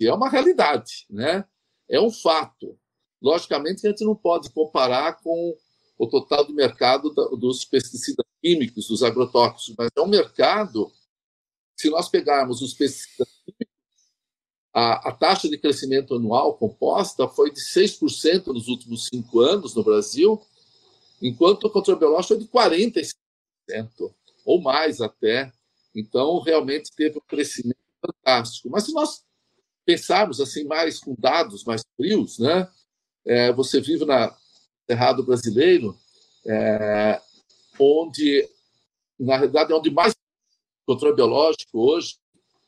é 0.00 0.12
uma 0.12 0.28
realidade, 0.28 1.06
né? 1.08 1.44
É 1.88 2.00
um 2.00 2.10
fato. 2.10 2.78
Logicamente, 3.22 3.86
a 3.86 3.90
gente 3.90 4.04
não 4.04 4.14
pode 4.14 4.50
comparar 4.50 5.20
com 5.22 5.56
o 5.98 6.06
total 6.06 6.44
do 6.44 6.52
mercado 6.52 7.10
dos 7.38 7.64
pesticidas 7.64 8.26
químicos, 8.42 8.88
dos 8.88 9.02
agrotóxicos, 9.02 9.74
mas 9.78 9.88
é 9.96 10.00
um 10.00 10.08
mercado. 10.08 10.92
Se 11.76 11.88
nós 11.90 12.08
pegarmos 12.08 12.60
os 12.62 12.74
pesticidas 12.74 13.28
químicos, 13.44 13.76
a, 14.74 15.08
a 15.08 15.12
taxa 15.12 15.48
de 15.48 15.56
crescimento 15.56 16.14
anual 16.14 16.58
composta 16.58 17.26
foi 17.26 17.50
de 17.50 17.60
6% 17.60 18.48
nos 18.48 18.68
últimos 18.68 19.06
cinco 19.06 19.40
anos 19.40 19.74
no 19.74 19.82
Brasil, 19.82 20.38
enquanto 21.22 21.64
o 21.64 21.70
controle 21.70 21.98
biológico 21.98 22.34
foi 22.34 22.38
de 22.38 22.84
45%, 23.72 24.14
ou 24.44 24.60
mais 24.60 25.00
até. 25.00 25.50
Então, 25.98 26.40
realmente 26.40 26.90
teve 26.94 27.18
um 27.18 27.22
crescimento 27.26 27.78
fantástico. 28.04 28.68
Mas 28.70 28.84
se 28.84 28.92
nós 28.92 29.24
pensarmos 29.84 30.40
assim 30.40 30.64
mais 30.64 30.98
com 30.98 31.14
dados 31.16 31.64
mais 31.64 31.84
frios, 31.96 32.38
né? 32.38 32.68
É, 33.24 33.52
você 33.52 33.80
vive 33.80 34.04
na 34.04 34.36
Cerrado 34.88 35.22
Brasileiro, 35.22 35.96
é, 36.44 37.20
onde, 37.78 38.48
na 39.18 39.36
realidade, 39.36 39.72
é 39.72 39.76
onde 39.76 39.90
mais 39.90 40.14
controle 40.86 41.16
biológico 41.16 41.78
hoje, 41.78 42.16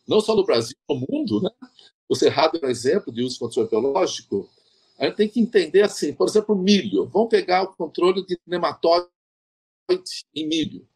não 0.06 0.20
só 0.20 0.34
no 0.34 0.44
Brasil, 0.44 0.76
no 0.88 0.96
mundo, 1.08 1.40
né? 1.42 1.50
O 2.08 2.16
Cerrado 2.16 2.58
é 2.60 2.66
um 2.66 2.70
exemplo 2.70 3.12
de 3.12 3.22
uso 3.22 3.34
de 3.34 3.40
controle 3.40 3.68
biológico. 3.68 4.48
A 4.98 5.04
gente 5.04 5.16
tem 5.16 5.28
que 5.28 5.40
entender 5.40 5.82
assim, 5.82 6.12
por 6.12 6.26
exemplo, 6.26 6.56
milho. 6.56 7.06
Vamos 7.06 7.28
pegar 7.28 7.62
o 7.62 7.76
controle 7.76 8.24
de 8.26 8.38
nematóide 8.46 9.08
em 10.34 10.46
milho. 10.46 10.88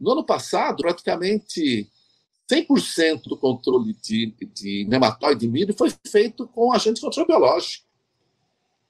No 0.00 0.12
ano 0.12 0.24
passado, 0.24 0.82
praticamente 0.82 1.88
100% 2.50 3.24
do 3.24 3.36
controle 3.36 3.94
de, 4.02 4.34
de 4.54 4.86
nematóide 4.88 5.46
em 5.46 5.50
milho 5.50 5.74
foi 5.76 5.92
feito 6.06 6.46
com 6.48 6.72
agente 6.72 6.96
de 6.96 7.00
controle 7.02 7.26
biológico. 7.26 7.84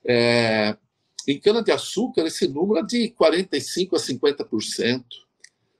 É, 0.05 0.77
em 1.27 1.38
cana-de-açúcar, 1.38 2.23
esse 2.27 2.47
número 2.49 2.81
é 2.81 2.83
de 2.83 3.15
45% 3.21 3.95
a 3.95 3.97
50%. 3.97 5.05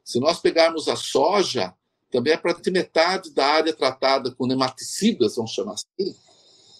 Se 0.05 0.19
nós 0.19 0.41
pegarmos 0.41 0.89
a 0.89 0.97
soja, 0.97 1.73
também 2.11 2.33
é 2.33 2.37
praticamente 2.37 2.71
metade 2.71 3.31
da 3.31 3.47
área 3.47 3.73
tratada 3.73 4.31
com 4.31 4.47
nematicidas, 4.47 5.37
vamos 5.37 5.53
chamar 5.53 5.75
assim, 5.75 6.15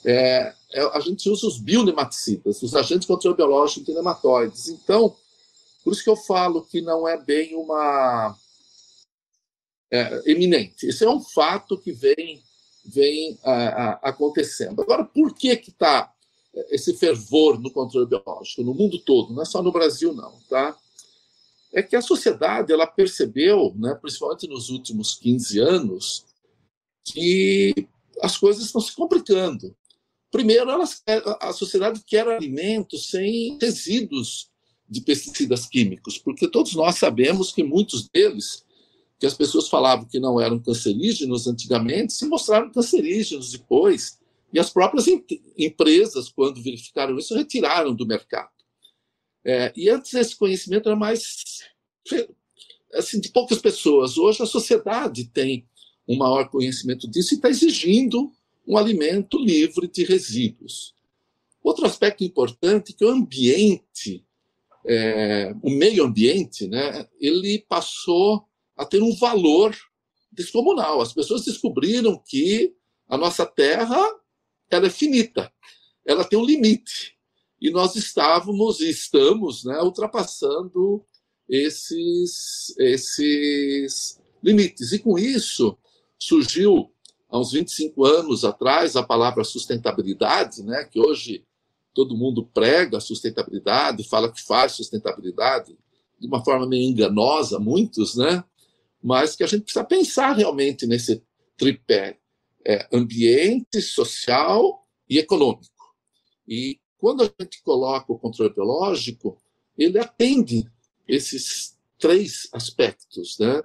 é, 0.05 0.55
é, 0.73 0.81
a 0.97 1.01
gente 1.01 1.29
usa 1.29 1.47
os 1.47 1.59
bionematicidas, 1.59 2.63
os 2.63 2.75
agentes 2.75 3.01
de 3.03 3.07
controle 3.07 3.37
biológico 3.37 3.85
de 3.85 3.95
nematóides. 3.95 4.69
Então, 4.69 5.15
por 5.83 5.93
isso 5.93 6.05
que 6.05 6.11
eu 6.11 6.17
falo 6.17 6.65
que 6.65 6.81
não 6.81 7.07
é 7.07 7.17
bem 7.17 7.55
uma 7.55 8.37
é, 9.91 10.31
eminente. 10.31 10.89
Isso 10.89 11.05
é 11.05 11.11
um 11.11 11.21
fato 11.21 11.79
que 11.79 11.93
vem, 11.93 12.43
vem 12.85 13.39
a, 13.43 13.53
a, 13.53 13.93
acontecendo. 14.11 14.83
Agora, 14.83 15.05
por 15.05 15.35
que 15.35 15.57
que 15.57 15.71
está 15.71 16.13
esse 16.71 16.95
fervor 16.95 17.61
no 17.61 17.71
controle 17.71 18.07
biológico 18.07 18.63
no 18.63 18.75
mundo 18.75 18.99
todo? 18.99 19.33
Não 19.33 19.43
é 19.43 19.47
só 19.47 19.63
no 19.63 19.73
Brasil, 19.73 20.13
não, 20.13 20.39
tá? 20.49 20.77
é 21.73 21.83
que 21.83 21.97
a 21.97 22.03
sociedade 22.03 22.73
ela 22.73 22.87
percebeu, 22.87 23.75
né, 23.77 23.95
principalmente 23.95 24.49
nos 24.49 24.71
últimos 24.71 25.15
15 25.17 25.59
anos, 25.59 26.25
que 27.05 27.75
as 28.23 28.37
coisas 28.37 28.65
estão 28.65 28.81
se 28.81 28.95
complicando. 28.95 29.75
Primeiro, 30.31 30.71
elas, 30.71 31.03
a 31.41 31.53
sociedade 31.53 32.03
quer 32.07 32.27
alimentos 32.27 33.09
sem 33.09 33.59
resíduos 33.61 34.51
de 34.89 35.01
pesticidas 35.01 35.67
químicos, 35.67 36.19
porque 36.19 36.49
todos 36.49 36.75
nós 36.75 36.97
sabemos 36.97 37.53
que 37.53 37.63
muitos 37.63 38.09
deles, 38.09 38.65
que 39.19 39.27
as 39.27 39.35
pessoas 39.35 39.69
falavam 39.69 40.07
que 40.07 40.19
não 40.19 40.41
eram 40.41 40.59
cancerígenos 40.59 41.47
antigamente, 41.47 42.13
se 42.13 42.27
mostraram 42.27 42.71
cancerígenos 42.71 43.53
depois, 43.53 44.19
e 44.53 44.59
as 44.59 44.71
próprias 44.71 45.07
empresas, 45.59 46.31
quando 46.31 46.63
verificaram 46.63 47.19
isso, 47.19 47.35
retiraram 47.35 47.95
do 47.95 48.07
mercado. 48.07 48.51
É, 49.45 49.73
e 49.77 49.89
antes 49.89 50.15
esse 50.15 50.35
conhecimento 50.35 50.89
era 50.89 50.97
mais 50.97 51.63
assim, 52.95 53.21
de 53.21 53.29
poucas 53.31 53.59
pessoas. 53.59 54.17
Hoje 54.17 54.43
a 54.43 54.47
sociedade 54.47 55.25
tem 55.27 55.67
um 56.07 56.17
maior 56.17 56.49
conhecimento 56.49 57.07
disso 57.09 57.35
e 57.35 57.37
está 57.37 57.49
exigindo 57.49 58.33
um 58.67 58.77
alimento 58.77 59.39
livre 59.39 59.89
de 59.89 60.05
resíduos. 60.05 60.95
Outro 61.63 61.87
aspecto 61.87 62.25
importante 62.25 62.93
é 62.93 62.95
que 62.97 63.05
o 63.05 63.11
ambiente, 63.11 64.25
é, 64.87 65.55
o 65.63 65.71
meio 65.71 66.05
ambiente, 66.05 66.67
né, 66.67 67.07
ele 67.21 67.65
passou 67.69 68.45
a 68.77 68.85
ter 68.85 69.03
um 69.03 69.15
valor 69.15 69.77
descomunal. 70.33 71.01
As 71.01 71.13
pessoas 71.13 71.45
descobriram 71.45 72.21
que 72.25 72.75
a 73.09 73.17
nossa 73.17 73.45
Terra 73.45 74.03
ela 74.71 74.87
é 74.87 74.91
finita, 74.91 75.51
ela 76.07 76.25
tem 76.25 76.39
um 76.39 76.45
limite 76.45 77.17
e 77.61 77.71
nós 77.71 77.97
estávamos 77.97 78.81
e 78.81 78.89
estamos 78.89 79.65
né, 79.65 79.81
ultrapassando 79.81 81.05
esses, 81.49 82.75
esses 82.79 84.21
limites. 84.43 84.93
E 84.93 84.99
com 84.99 85.19
isso 85.19 85.77
surgiu, 86.19 86.93
há 87.29 87.39
uns 87.39 87.53
25 87.53 88.05
anos 88.05 88.45
atrás, 88.45 88.95
a 88.97 89.03
palavra 89.03 89.43
sustentabilidade, 89.43 90.63
né, 90.63 90.85
que 90.85 91.01
hoje 91.01 91.45
todo 91.99 92.17
mundo 92.17 92.47
prega 92.55 93.01
sustentabilidade, 93.01 94.05
fala 94.05 94.31
que 94.31 94.41
faz 94.41 94.71
sustentabilidade, 94.71 95.77
de 96.17 96.29
uma 96.29 96.45
forma 96.45 96.65
meio 96.65 96.89
enganosa, 96.89 97.59
muitos, 97.59 98.15
né? 98.15 98.45
mas 99.03 99.35
que 99.35 99.43
a 99.43 99.49
gente 99.49 99.63
precisa 99.63 99.85
pensar 99.85 100.37
realmente 100.37 100.87
nesse 100.87 101.21
tripé 101.57 102.17
é, 102.65 102.87
ambiente, 102.93 103.83
social 103.83 104.87
e 105.11 105.19
econômico. 105.19 105.93
E 106.47 106.79
quando 106.99 107.25
a 107.25 107.43
gente 107.43 107.61
coloca 107.65 108.13
o 108.13 108.19
controle 108.19 108.55
biológico, 108.55 109.37
ele 109.77 109.99
atende 109.99 110.71
esses 111.09 111.77
três 111.99 112.49
aspectos, 112.53 113.41
né? 113.41 113.61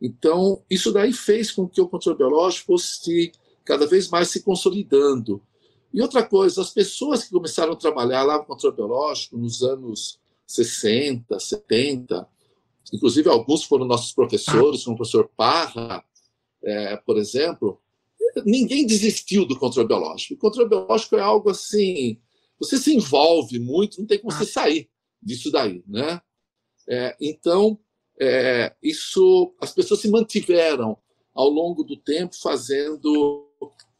Então, 0.00 0.64
isso 0.70 0.90
daí 0.90 1.12
fez 1.12 1.50
com 1.50 1.68
que 1.68 1.82
o 1.82 1.88
controle 1.88 2.16
biológico 2.16 2.68
fosse 2.68 3.32
cada 3.66 3.86
vez 3.86 4.08
mais 4.08 4.30
se 4.30 4.42
consolidando. 4.42 5.42
E 5.92 6.02
outra 6.02 6.22
coisa, 6.22 6.60
as 6.60 6.70
pessoas 6.70 7.24
que 7.24 7.30
começaram 7.30 7.72
a 7.72 7.76
trabalhar 7.76 8.22
lá 8.22 8.38
no 8.38 8.44
controle 8.44 8.76
biológico 8.76 9.36
nos 9.36 9.62
anos 9.62 10.18
60, 10.46 11.38
70, 11.38 12.28
inclusive 12.92 13.28
alguns 13.28 13.64
foram 13.64 13.86
nossos 13.86 14.12
professores, 14.12 14.84
como 14.84 14.94
o 14.94 14.98
professor 14.98 15.30
Parra, 15.36 16.04
é, 16.62 16.96
por 16.96 17.16
exemplo, 17.16 17.80
ninguém 18.44 18.86
desistiu 18.86 19.46
do 19.46 19.58
controle 19.58 19.88
biológico. 19.88 20.34
O 20.34 20.38
controle 20.38 20.68
biológico 20.68 21.16
é 21.16 21.20
algo 21.20 21.50
assim, 21.50 22.18
você 22.58 22.76
se 22.76 22.94
envolve 22.94 23.58
muito, 23.58 24.00
não 24.00 24.06
tem 24.06 24.18
como 24.18 24.32
você 24.32 24.44
sair 24.44 24.88
disso 25.22 25.50
daí, 25.50 25.82
né? 25.86 26.20
É, 26.88 27.16
então, 27.20 27.78
é, 28.20 28.74
isso, 28.82 29.54
as 29.60 29.72
pessoas 29.72 30.00
se 30.00 30.08
mantiveram 30.08 30.96
ao 31.34 31.48
longo 31.48 31.82
do 31.82 31.96
tempo 31.96 32.34
fazendo 32.40 33.48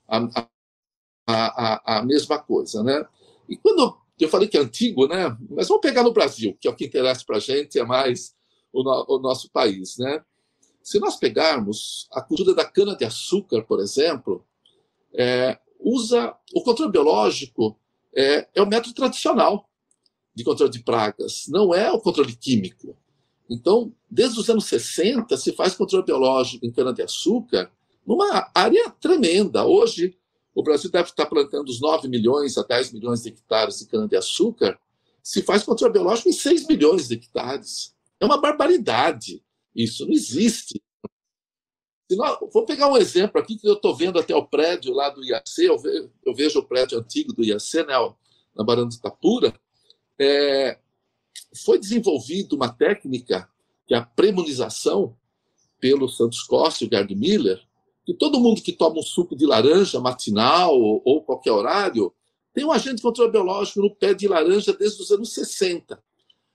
a, 0.09 0.19
a, 0.41 0.49
a, 1.27 2.03
mesma 2.05 2.39
coisa, 2.39 2.83
né? 2.83 3.05
E 3.49 3.57
quando 3.57 3.99
eu 4.19 4.29
falei 4.29 4.49
que 4.49 4.57
é 4.57 4.61
antigo, 4.61 5.07
né? 5.07 5.37
Mas 5.51 5.69
vamos 5.69 5.83
pegar 5.83 6.03
no 6.03 6.13
Brasil, 6.13 6.57
que 6.61 6.69
é 6.69 6.71
o 6.71 6.77
que 6.77 6.87
interessa 6.87 7.25
para 7.27 7.37
a 7.37 7.41
gente, 7.41 7.79
é 7.79 7.85
mais 7.85 8.35
o, 8.73 8.83
no, 8.83 9.05
o, 9.09 9.19
nosso 9.19 9.51
país, 9.51 9.97
né? 9.99 10.23
Se 10.83 11.01
nós 11.01 11.17
pegarmos 11.17 12.07
a 12.13 12.23
cultura 12.23 12.55
da 12.55 12.65
cana-de-açúcar, 12.65 13.63
por 13.63 13.81
exemplo, 13.81 14.45
é, 15.13 15.59
usa 15.81 16.35
o 16.55 16.63
controle 16.63 16.93
biológico 16.93 17.79
é, 18.15 18.49
é 18.55 18.63
o 18.63 18.67
método 18.67 18.95
tradicional 18.95 19.69
de 20.35 20.45
controle 20.45 20.71
de 20.71 20.83
pragas, 20.83 21.47
não 21.49 21.75
é 21.75 21.91
o 21.91 22.01
controle 22.01 22.35
químico. 22.37 22.97
Então, 23.49 23.93
desde 24.11 24.39
os 24.39 24.49
anos 24.49 24.67
60, 24.67 25.37
se 25.37 25.53
faz 25.53 25.75
controle 25.75 26.05
biológico 26.05 26.65
em 26.65 26.71
cana-de-açúcar 26.71 27.71
numa 28.07 28.51
área 28.55 28.91
tremenda. 28.91 29.65
Hoje, 29.65 30.17
o 30.57 30.63
Brasil 30.63 30.91
deve 30.91 31.11
estar 31.11 31.27
plantando 31.27 31.69
os 31.69 31.83
9 31.83 32.09
milhões 32.09 32.57
a 32.57 32.63
10 32.63 32.93
milhões 32.93 33.23
de 33.23 33.29
hectares 33.29 33.79
de 33.79 33.87
cana-de-açúcar. 33.89 34.79
Se 35.23 35.43
faz 35.43 35.63
controle 35.63 35.93
biológico 35.93 36.31
em 36.31 36.33
6 36.33 36.67
milhões 36.67 37.09
de 37.09 37.15
hectares. 37.15 37.95
É 38.19 38.25
uma 38.25 38.41
barbaridade. 38.41 39.45
Isso 39.75 40.07
não 40.07 40.15
existe. 40.15 40.83
Nós, 42.13 42.39
vou 42.51 42.65
pegar 42.65 42.89
um 42.89 42.97
exemplo 42.97 43.39
aqui 43.39 43.59
que 43.59 43.69
eu 43.69 43.75
estou 43.75 43.95
vendo 43.95 44.19
até 44.19 44.35
o 44.35 44.47
prédio 44.47 44.95
lá 44.95 45.11
do 45.11 45.23
IAC. 45.23 45.45
Eu, 45.59 45.77
eu 46.25 46.35
vejo 46.35 46.61
o 46.61 46.65
prédio 46.65 46.99
antigo 46.99 47.35
do 47.35 47.45
IAC, 47.45 47.87
né, 47.87 48.15
na 48.55 48.65
Barão 48.65 48.89
de 48.89 48.95
Itapura. 48.95 49.53
É, 50.19 50.79
foi 51.67 51.79
desenvolvida 51.79 52.57
uma 52.57 52.73
técnica, 52.73 53.47
que 53.87 53.93
é 53.93 53.99
a 53.99 54.07
premonização, 54.07 55.15
pelo 55.79 56.09
Santos 56.09 56.43
Costa 56.45 56.83
e 56.83 56.87
o 56.87 56.91
Gerd 56.91 57.15
Miller, 57.15 57.63
que 58.07 58.15
todo 58.15 58.39
mundo 58.39 58.63
que 58.63 58.73
toma 58.73 59.01
um 59.01 59.03
suco 59.03 59.35
de 59.35 59.45
laranja 59.45 59.99
matinal 59.99 60.81
ou, 60.81 61.03
ou 61.05 61.25
qualquer 61.25 61.51
horário 61.51 62.15
tem 62.55 62.65
um 62.65 62.71
agente 62.71 62.97
de 62.97 63.03
controle 63.03 63.33
biológico 63.33 63.83
no 63.83 63.95
pé 63.95 64.15
de 64.15 64.29
laranja 64.29 64.73
desde 64.73 65.03
os 65.03 65.11
anos 65.11 65.35
60. 65.35 66.03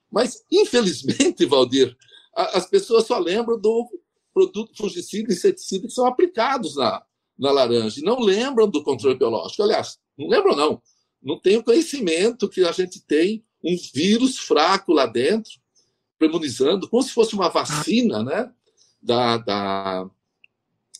Mas, 0.09 0.43
infelizmente, 0.49 1.45
Valdir, 1.45 1.95
as 2.33 2.65
pessoas 2.65 3.05
só 3.05 3.19
lembram 3.19 3.59
do 3.59 3.87
produto 4.33 4.71
fungicida 4.75 5.29
e 5.29 5.35
inseticida 5.35 5.87
que 5.87 5.93
são 5.93 6.05
aplicados 6.05 6.77
na, 6.77 7.03
na 7.37 7.51
laranja 7.51 7.99
e 7.99 8.03
não 8.03 8.19
lembram 8.19 8.69
do 8.69 8.81
controle 8.81 9.17
biológico. 9.17 9.61
Aliás, 9.61 9.99
não 10.17 10.27
lembram, 10.27 10.55
não. 10.55 10.81
Não 11.21 11.37
tem 11.37 11.57
o 11.57 11.63
conhecimento 11.63 12.49
que 12.49 12.63
a 12.63 12.71
gente 12.71 13.05
tem 13.05 13.43
um 13.63 13.75
vírus 13.93 14.39
fraco 14.39 14.93
lá 14.93 15.05
dentro, 15.05 15.51
premonizando, 16.17 16.89
como 16.89 17.03
se 17.03 17.11
fosse 17.11 17.35
uma 17.35 17.49
vacina 17.49 18.23
né, 18.23 18.51
da, 19.01 19.37
da, 19.37 20.09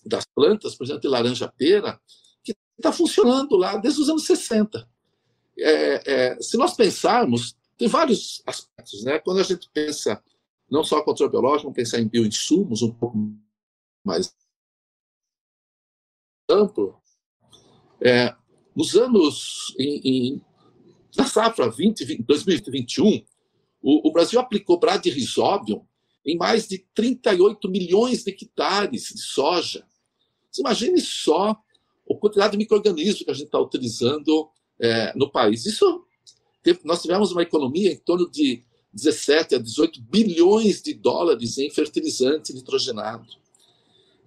das 0.06 0.26
plantas, 0.26 0.76
por 0.76 0.84
exemplo, 0.84 1.02
de 1.02 1.08
laranja-pera, 1.08 2.00
que 2.44 2.56
está 2.78 2.92
funcionando 2.92 3.56
lá 3.56 3.78
desde 3.78 4.02
os 4.02 4.10
anos 4.10 4.26
60. 4.26 4.88
É, 5.58 6.14
é, 6.14 6.42
se 6.42 6.58
nós 6.58 6.74
pensarmos, 6.74 7.56
tem 7.78 7.88
vários 7.88 8.42
aspectos. 8.46 9.04
Né? 9.04 9.20
Quando 9.20 9.40
a 9.40 9.44
gente 9.44 9.70
pensa 9.74 10.22
não 10.70 10.84
só 10.84 11.04
controle 11.04 11.32
biológico, 11.32 11.64
vamos 11.64 11.76
pensar 11.76 12.00
em 12.00 12.08
bioinsumos 12.08 12.82
um 12.82 12.94
pouco 12.94 13.18
mais 14.04 14.34
amplo. 16.50 16.98
É, 18.00 18.34
nos 18.76 18.96
anos, 18.96 19.76
em, 19.78 20.02
em, 20.04 20.42
na 21.16 21.26
safra 21.26 21.70
20, 21.70 22.24
2021, 22.24 23.26
o, 23.82 24.08
o 24.10 24.12
Brasil 24.14 24.40
aplicou 24.40 24.80
Bradyrhizobium 24.80 25.86
em 26.26 26.38
mais 26.38 26.68
de 26.68 26.80
38 26.94 27.70
milhões 27.70 28.24
de 28.24 28.32
hectares 28.32 29.10
de 29.10 29.22
soja. 29.22 29.86
Você 30.52 30.62
imagine 30.62 31.00
só 31.00 31.52
a 31.52 32.16
quantidade 32.16 32.52
de 32.52 32.58
micro-organismos 32.58 33.24
que 33.24 33.32
a 33.32 33.34
gente 33.34 33.46
está 33.46 33.60
utilizando 33.60 34.50
é, 34.80 35.14
no 35.16 35.32
país. 35.32 35.66
Isso, 35.66 36.06
nós 36.84 37.02
tivemos 37.02 37.32
uma 37.32 37.44
economia 37.44 37.92
em 37.92 37.98
torno 37.98 38.30
de 38.30 38.64
17 38.94 39.56
a 39.56 39.58
18 39.58 40.02
bilhões 40.02 40.82
de 40.82 40.94
dólares 40.94 41.58
em 41.58 41.70
fertilizante 41.70 42.54
nitrogenado. 42.54 43.28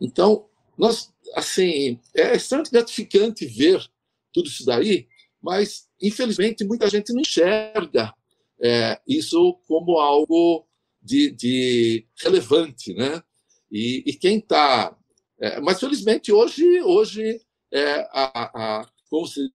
Então, 0.01 0.47
nós, 0.77 1.13
assim, 1.35 2.01
é 2.15 2.35
extremamente 2.35 2.73
gratificante 2.73 3.47
ver 3.47 3.85
tudo 4.33 4.49
isso 4.49 4.65
daí, 4.65 5.07
mas, 5.41 5.89
infelizmente, 6.01 6.65
muita 6.65 6.89
gente 6.89 7.13
não 7.13 7.21
enxerga 7.21 8.15
é, 8.61 9.01
isso 9.07 9.59
como 9.69 9.99
algo 9.99 10.67
de, 11.03 11.31
de 11.31 12.07
relevante, 12.17 12.95
né? 12.95 13.23
E, 13.71 14.03
e 14.07 14.15
quem 14.15 14.39
está... 14.39 14.97
É, 15.41 15.61
mas, 15.61 15.81
felizmente, 15.81 16.33
hoje, 16.33 16.81
hoje 16.83 17.41
é, 17.73 18.09
a, 18.13 18.81
a, 18.81 18.89
como 19.11 19.27
você, 19.27 19.49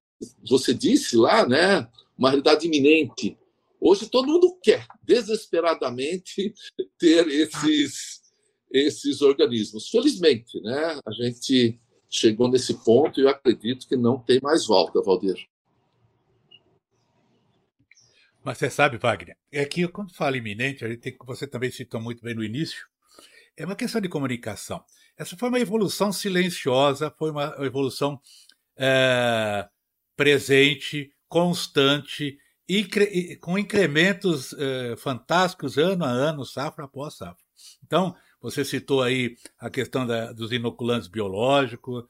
você 0.47 0.73
disse 0.73 1.15
lá, 1.15 1.47
né? 1.47 1.87
uma 2.17 2.29
realidade 2.29 2.67
iminente. 2.67 3.37
Hoje 3.79 4.09
todo 4.09 4.27
mundo 4.27 4.59
quer, 4.61 4.85
desesperadamente, 5.03 6.53
ter 6.99 7.27
esses, 7.29 8.21
esses 8.69 9.21
organismos. 9.21 9.89
Felizmente, 9.89 10.59
né? 10.61 10.99
a 11.05 11.11
gente 11.13 11.79
chegou 12.09 12.49
nesse 12.49 12.73
ponto 12.83 13.19
e 13.19 13.23
eu 13.23 13.29
acredito 13.29 13.87
que 13.87 13.95
não 13.95 14.19
tem 14.19 14.39
mais 14.41 14.65
volta, 14.65 15.01
Valdir. 15.01 15.47
Mas 18.43 18.57
você 18.57 18.69
sabe, 18.69 18.97
Wagner, 18.97 19.37
é 19.51 19.63
que 19.65 19.87
quando 19.87 20.13
fala 20.13 20.37
iminente, 20.37 20.83
a 20.83 20.89
gente 20.89 20.99
tem, 20.99 21.15
você 21.25 21.45
também 21.45 21.71
citou 21.71 22.01
muito 22.01 22.21
bem 22.21 22.33
no 22.33 22.43
início, 22.43 22.87
é 23.55 23.65
uma 23.65 23.75
questão 23.75 24.01
de 24.01 24.09
comunicação. 24.09 24.83
Essa 25.19 25.35
foi 25.35 25.49
uma 25.49 25.59
evolução 25.59 26.13
silenciosa, 26.13 27.13
foi 27.17 27.29
uma 27.29 27.53
evolução 27.59 28.21
é, 28.77 29.67
presente, 30.15 31.13
constante, 31.27 32.39
e 32.65 33.35
com 33.37 33.57
incrementos 33.57 34.53
é, 34.53 34.95
fantásticos 34.95 35.77
ano 35.77 36.05
a 36.05 36.07
ano, 36.07 36.45
safra 36.45 36.85
após 36.85 37.15
safra. 37.15 37.43
Então, 37.83 38.15
você 38.39 38.63
citou 38.63 39.03
aí 39.03 39.35
a 39.59 39.69
questão 39.69 40.07
da, 40.07 40.31
dos 40.31 40.53
inoculantes 40.53 41.09
biológicos. 41.09 42.05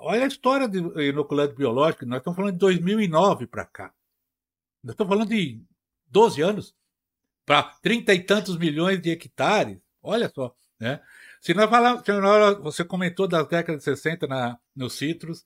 Olha 0.00 0.24
a 0.24 0.26
história 0.26 0.66
do 0.66 1.00
inoculante 1.00 1.54
biológico, 1.54 2.04
nós 2.04 2.18
estamos 2.18 2.36
falando 2.36 2.54
de 2.54 2.58
2009 2.58 3.46
para 3.46 3.64
cá. 3.64 3.94
Nós 4.82 4.94
estamos 4.94 5.12
falando 5.12 5.28
de 5.28 5.62
12 6.08 6.42
anos 6.42 6.74
para 7.46 7.62
30 7.62 8.12
e 8.12 8.24
tantos 8.24 8.56
milhões 8.56 9.00
de 9.00 9.10
hectares. 9.10 9.78
Olha 10.02 10.28
só, 10.34 10.52
né? 10.80 11.00
Se 11.40 11.54
nós 11.54 11.70
falamos, 11.70 12.02
você 12.62 12.84
comentou 12.84 13.28
das 13.28 13.46
décadas 13.48 13.80
de 13.80 13.84
60 13.84 14.26
na, 14.26 14.58
no 14.74 14.90
citros, 14.90 15.44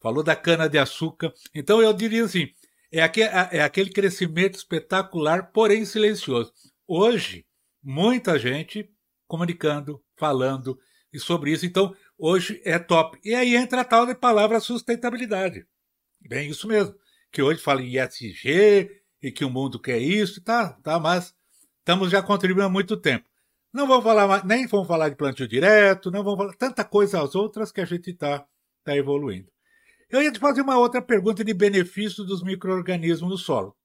falou 0.00 0.22
da 0.22 0.34
cana-de-açúcar. 0.34 1.32
Então 1.54 1.82
eu 1.82 1.92
diria 1.92 2.24
assim: 2.24 2.48
é, 2.92 3.02
aquele, 3.02 3.28
é 3.28 3.62
aquele 3.62 3.90
crescimento 3.90 4.56
espetacular, 4.56 5.50
porém 5.52 5.84
silencioso. 5.84 6.52
Hoje, 6.86 7.46
muita 7.82 8.38
gente 8.38 8.90
comunicando, 9.26 10.02
falando 10.16 10.78
e 11.12 11.18
sobre 11.18 11.50
isso. 11.52 11.66
Então, 11.66 11.94
hoje 12.16 12.60
é 12.64 12.78
top. 12.78 13.18
E 13.24 13.34
aí 13.34 13.56
entra 13.56 13.80
a 13.80 13.84
tal 13.84 14.06
de 14.06 14.14
palavra 14.14 14.60
sustentabilidade. 14.60 15.66
Bem, 16.20 16.50
isso 16.50 16.66
mesmo 16.68 16.94
que 17.30 17.42
hoje 17.42 17.60
fala 17.60 17.82
em 17.82 17.98
ESG 17.98 18.90
e 19.22 19.30
que 19.30 19.44
o 19.44 19.50
mundo 19.50 19.80
quer 19.80 19.98
isso, 19.98 20.42
tá, 20.42 20.72
tá, 20.82 20.98
mas 20.98 21.34
estamos 21.78 22.10
já 22.10 22.22
contribuindo 22.22 22.66
há 22.66 22.70
muito 22.70 22.96
tempo. 22.96 23.28
Não 23.76 23.86
vamos 23.86 24.04
falar 24.04 24.42
nem 24.46 24.66
vamos 24.66 24.88
falar 24.88 25.10
de 25.10 25.16
plantio 25.16 25.46
direto, 25.46 26.10
não 26.10 26.24
vamos 26.24 26.38
falar 26.38 26.54
tanta 26.54 26.82
coisa 26.82 27.22
às 27.22 27.34
outras 27.34 27.70
que 27.70 27.82
a 27.82 27.84
gente 27.84 28.08
está 28.08 28.42
tá 28.82 28.96
evoluindo. 28.96 29.52
Eu 30.08 30.22
ia 30.22 30.32
te 30.32 30.38
fazer 30.38 30.62
uma 30.62 30.78
outra 30.78 31.02
pergunta 31.02 31.44
de 31.44 31.52
benefício 31.52 32.24
dos 32.24 32.42
micro-organismos 32.42 33.28
no 33.28 33.36
solo. 33.36 33.76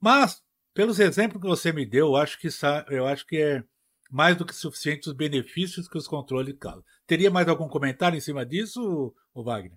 Mas, 0.00 0.40
pelos 0.72 1.00
exemplos 1.00 1.42
que 1.42 1.48
você 1.48 1.72
me 1.72 1.84
deu, 1.84 2.10
eu 2.10 2.16
acho 2.16 2.38
que, 2.38 2.46
eu 2.88 3.04
acho 3.04 3.26
que 3.26 3.36
é 3.36 3.64
mais 4.08 4.36
do 4.36 4.46
que 4.46 4.54
suficiente 4.54 5.08
os 5.08 5.16
benefícios 5.16 5.88
que 5.88 5.98
os 5.98 6.06
controles 6.06 6.54
causam. 6.60 6.84
Teria 7.04 7.30
mais 7.30 7.48
algum 7.48 7.66
comentário 7.66 8.16
em 8.16 8.20
cima 8.20 8.46
disso, 8.46 9.12
Wagner? 9.34 9.76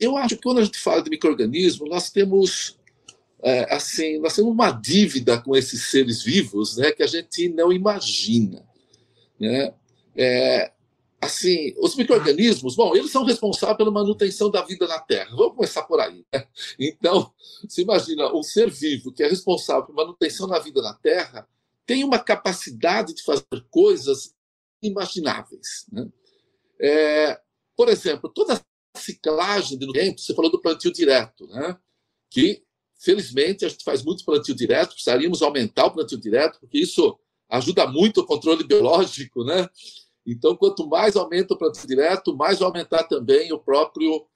Eu 0.00 0.16
acho 0.16 0.34
que 0.34 0.42
quando 0.42 0.58
a 0.58 0.64
gente 0.64 0.80
fala 0.80 1.00
de 1.00 1.10
microorganismo, 1.10 1.86
nós 1.86 2.10
temos 2.10 2.76
é, 3.42 3.74
assim, 3.74 4.18
nós 4.18 4.34
temos 4.34 4.52
uma 4.52 4.70
dívida 4.70 5.40
com 5.40 5.56
esses 5.56 5.90
seres 5.90 6.22
vivos, 6.22 6.76
né, 6.76 6.92
que 6.92 7.02
a 7.02 7.06
gente 7.06 7.48
não 7.50 7.72
imagina, 7.72 8.64
né? 9.38 9.74
É, 10.16 10.72
assim, 11.20 11.74
os 11.78 11.94
microorganismos, 11.96 12.76
bom, 12.76 12.94
eles 12.94 13.10
são 13.10 13.24
responsáveis 13.24 13.76
pela 13.76 13.90
manutenção 13.90 14.50
da 14.50 14.62
vida 14.62 14.86
na 14.86 14.98
Terra. 14.98 15.36
Vamos 15.36 15.54
começar 15.56 15.82
por 15.82 16.00
aí. 16.00 16.24
Né? 16.32 16.46
Então, 16.78 17.32
se 17.68 17.82
imagina 17.82 18.34
um 18.34 18.42
ser 18.42 18.70
vivo 18.70 19.12
que 19.12 19.22
é 19.22 19.28
responsável 19.28 19.84
pela 19.86 20.04
manutenção 20.04 20.48
da 20.48 20.58
vida 20.58 20.80
na 20.82 20.94
Terra 20.94 21.48
têm 21.84 22.04
uma 22.04 22.18
capacidade 22.18 23.14
de 23.14 23.22
fazer 23.22 23.44
coisas 23.70 24.34
inimagináveis. 24.82 25.86
Né? 25.90 26.08
É, 26.80 27.40
por 27.76 27.88
exemplo, 27.88 28.30
toda 28.32 28.54
a 28.54 28.98
ciclagem 28.98 29.78
de 29.78 29.86
nutrientes, 29.86 30.24
você 30.24 30.34
falou 30.34 30.50
do 30.50 30.60
plantio 30.60 30.92
direto, 30.92 31.46
né? 31.48 31.76
que 32.30 32.65
felizmente 32.98 33.64
a 33.64 33.68
gente 33.68 33.84
faz 33.84 34.02
muito 34.02 34.24
plantio 34.24 34.54
direto, 34.54 34.94
precisaríamos 34.94 35.42
aumentar 35.42 35.86
o 35.86 35.90
plantio 35.90 36.18
direto, 36.18 36.58
porque 36.60 36.78
isso 36.78 37.18
ajuda 37.48 37.86
muito 37.86 38.20
o 38.20 38.26
controle 38.26 38.64
biológico, 38.64 39.44
né? 39.44 39.68
Então, 40.26 40.56
quanto 40.56 40.88
mais 40.88 41.14
aumenta 41.14 41.54
o 41.54 41.58
plantio 41.58 41.86
direto, 41.86 42.36
mais 42.36 42.58
vai 42.58 42.66
aumentar 42.66 43.04
também 43.04 43.52
o 43.52 43.58
próprio 43.58 44.26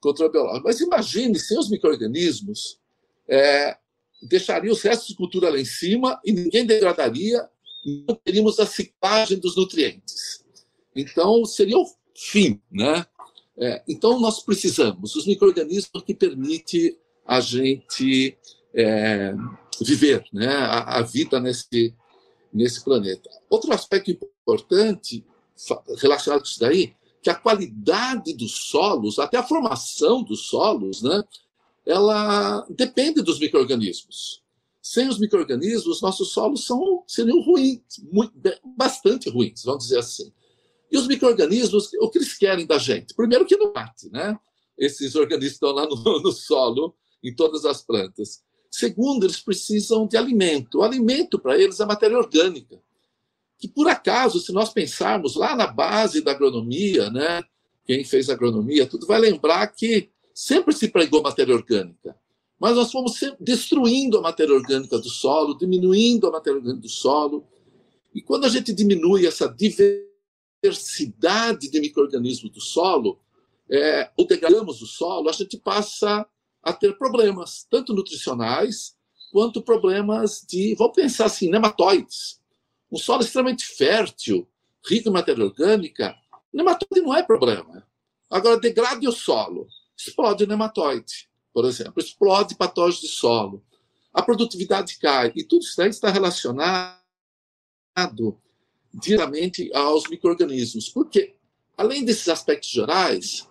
controle 0.00 0.30
biológico. 0.30 0.66
Mas 0.66 0.80
imagine, 0.80 1.38
sem 1.38 1.58
os 1.58 1.70
micro-organismos, 1.70 2.78
é, 3.26 3.76
deixaria 4.22 4.70
os 4.70 4.82
restos 4.82 5.08
de 5.08 5.16
cultura 5.16 5.48
lá 5.48 5.58
em 5.58 5.64
cima 5.64 6.20
e 6.24 6.32
ninguém 6.32 6.66
degradaria, 6.66 7.48
não 8.06 8.14
teríamos 8.16 8.60
a 8.60 8.66
ciclagem 8.66 9.38
dos 9.38 9.56
nutrientes. 9.56 10.44
Então, 10.94 11.44
seria 11.46 11.78
o 11.78 11.86
fim, 12.14 12.60
né? 12.70 13.06
É, 13.56 13.82
então, 13.88 14.20
nós 14.20 14.40
precisamos 14.40 15.16
os 15.16 15.26
micro-organismos 15.26 16.02
que 16.04 16.14
permitem 16.14 16.96
a 17.28 17.40
gente 17.40 18.38
é, 18.74 19.34
viver 19.82 20.24
né? 20.32 20.48
a, 20.48 20.98
a 20.98 21.02
vida 21.02 21.38
nesse, 21.38 21.94
nesse 22.52 22.82
planeta. 22.82 23.28
Outro 23.50 23.72
aspecto 23.72 24.10
importante 24.10 25.24
relacionado 26.00 26.40
com 26.40 26.46
isso 26.46 26.60
daí, 26.60 26.94
que 27.22 27.28
a 27.28 27.34
qualidade 27.34 28.32
dos 28.32 28.68
solos, 28.68 29.18
até 29.18 29.36
a 29.36 29.42
formação 29.42 30.22
dos 30.22 30.46
solos, 30.46 31.02
né, 31.02 31.22
ela 31.84 32.66
depende 32.70 33.20
dos 33.22 33.38
micro-organismos. 33.38 34.42
Sem 34.80 35.08
os 35.08 35.18
micro-organismos, 35.18 36.00
nossos 36.00 36.30
solos 36.30 36.64
são, 36.64 37.02
seriam 37.06 37.40
ruins, 37.42 37.82
muito, 38.10 38.32
bastante 38.76 39.28
ruins, 39.28 39.64
vamos 39.64 39.84
dizer 39.84 39.98
assim. 39.98 40.32
E 40.90 40.96
os 40.96 41.06
micro-organismos, 41.06 41.90
o 42.00 42.08
que 42.08 42.18
eles 42.18 42.32
querem 42.38 42.64
da 42.66 42.78
gente? 42.78 43.14
Primeiro 43.14 43.44
que 43.44 43.56
não 43.56 43.72
mate, 43.72 44.08
né? 44.10 44.38
Esses 44.78 45.14
organismos 45.14 45.54
estão 45.54 45.72
lá 45.72 45.86
no, 45.86 46.22
no 46.22 46.32
solo, 46.32 46.94
em 47.22 47.34
todas 47.34 47.64
as 47.64 47.82
plantas. 47.82 48.42
Segundo, 48.70 49.24
eles 49.24 49.40
precisam 49.40 50.06
de 50.06 50.16
alimento. 50.16 50.78
O 50.78 50.82
alimento 50.82 51.38
para 51.38 51.58
eles 51.58 51.80
é 51.80 51.86
matéria 51.86 52.18
orgânica. 52.18 52.80
Que, 53.58 53.66
por 53.66 53.88
acaso, 53.88 54.38
se 54.40 54.52
nós 54.52 54.72
pensarmos 54.72 55.34
lá 55.34 55.56
na 55.56 55.66
base 55.66 56.20
da 56.20 56.30
agronomia, 56.30 57.10
né, 57.10 57.42
quem 57.84 58.04
fez 58.04 58.30
agronomia, 58.30 58.86
tudo 58.86 59.06
vai 59.06 59.18
lembrar 59.18 59.66
que 59.68 60.10
sempre 60.34 60.74
se 60.74 60.88
pregou 60.88 61.22
matéria 61.22 61.54
orgânica. 61.54 62.14
Mas 62.60 62.76
nós 62.76 62.92
fomos 62.92 63.18
destruindo 63.40 64.18
a 64.18 64.20
matéria 64.20 64.54
orgânica 64.54 64.98
do 64.98 65.08
solo, 65.08 65.56
diminuindo 65.56 66.26
a 66.26 66.30
matéria 66.30 66.58
orgânica 66.58 66.82
do 66.82 66.88
solo. 66.88 67.46
E 68.14 68.20
quando 68.20 68.44
a 68.44 68.48
gente 68.48 68.72
diminui 68.72 69.26
essa 69.26 69.48
diversidade 69.48 71.70
de 71.70 71.80
micro-organismos 71.80 72.50
do 72.50 72.60
solo, 72.60 73.18
é, 73.70 74.10
ou 74.16 74.26
degradamos 74.26 74.82
o 74.82 74.86
solo, 74.86 75.28
a 75.28 75.32
gente 75.32 75.56
passa 75.56 76.26
a 76.68 76.72
ter 76.72 76.96
problemas, 76.98 77.66
tanto 77.70 77.94
nutricionais 77.94 78.96
quanto 79.32 79.62
problemas 79.62 80.44
de, 80.46 80.74
vamos 80.74 80.94
pensar 80.94 81.26
assim, 81.26 81.50
nematóides. 81.50 82.40
Um 82.90 82.96
solo 82.96 83.22
extremamente 83.22 83.64
fértil, 83.64 84.48
rico 84.86 85.08
em 85.08 85.12
matéria 85.12 85.44
orgânica, 85.44 86.14
nematóide 86.52 87.04
não 87.04 87.14
é 87.14 87.22
problema. 87.22 87.86
Agora, 88.30 88.60
degrade 88.60 89.06
o 89.06 89.12
solo, 89.12 89.66
explode 89.96 90.44
o 90.44 90.46
nematóide, 90.46 91.28
por 91.52 91.64
exemplo, 91.64 91.94
explode 91.96 92.54
patógeno 92.54 93.02
de 93.02 93.08
solo, 93.08 93.64
a 94.12 94.22
produtividade 94.22 94.98
cai, 94.98 95.32
e 95.34 95.44
tudo 95.44 95.62
isso 95.62 95.82
está 95.82 96.10
relacionado 96.10 96.98
diretamente 98.92 99.70
aos 99.74 100.08
micro-organismos. 100.08 100.88
Porque, 100.88 101.34
além 101.76 102.04
desses 102.04 102.28
aspectos 102.28 102.70
gerais, 102.70 103.48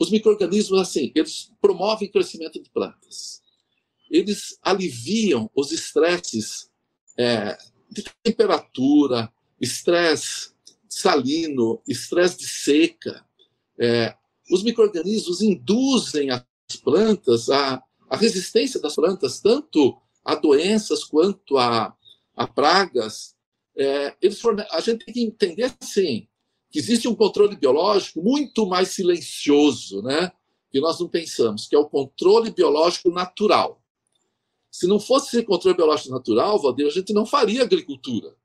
os 0.00 0.10
micro-organismos, 0.10 0.80
assim, 0.80 1.12
eles 1.14 1.50
promovem 1.60 2.08
o 2.08 2.12
crescimento 2.12 2.62
de 2.62 2.70
plantas. 2.70 3.42
Eles 4.10 4.58
aliviam 4.62 5.50
os 5.54 5.72
estresses 5.72 6.70
é, 7.18 7.58
de 7.90 8.04
temperatura, 8.22 9.32
estresse 9.60 10.52
salino, 10.88 11.82
estresse 11.86 12.38
de 12.38 12.46
seca. 12.46 13.26
É, 13.78 14.14
os 14.50 14.62
micro-organismos 14.62 15.42
induzem 15.42 16.30
as 16.30 16.44
plantas, 16.82 17.50
a, 17.50 17.82
a 18.08 18.16
resistência 18.16 18.80
das 18.80 18.94
plantas, 18.94 19.40
tanto 19.40 20.00
a 20.24 20.34
doenças 20.34 21.04
quanto 21.04 21.58
a, 21.58 21.94
a 22.36 22.46
pragas. 22.46 23.34
É, 23.76 24.16
eles 24.22 24.40
forne... 24.40 24.64
A 24.70 24.80
gente 24.80 25.04
tem 25.04 25.14
que 25.14 25.22
entender 25.22 25.74
assim, 25.80 26.27
que 26.70 26.78
existe 26.78 27.08
um 27.08 27.14
controle 27.14 27.56
biológico 27.56 28.22
muito 28.22 28.66
mais 28.66 28.88
silencioso, 28.88 30.02
né? 30.02 30.32
Que 30.70 30.80
nós 30.80 31.00
não 31.00 31.08
pensamos, 31.08 31.66
que 31.66 31.74
é 31.74 31.78
o 31.78 31.88
controle 31.88 32.50
biológico 32.50 33.10
natural. 33.10 33.82
Se 34.70 34.86
não 34.86 35.00
fosse 35.00 35.36
esse 35.36 35.46
controle 35.46 35.76
biológico 35.76 36.10
natural, 36.10 36.60
Valdir, 36.60 36.86
a 36.86 36.90
gente 36.90 37.12
não 37.12 37.24
faria 37.24 37.62
agricultura. 37.62 38.36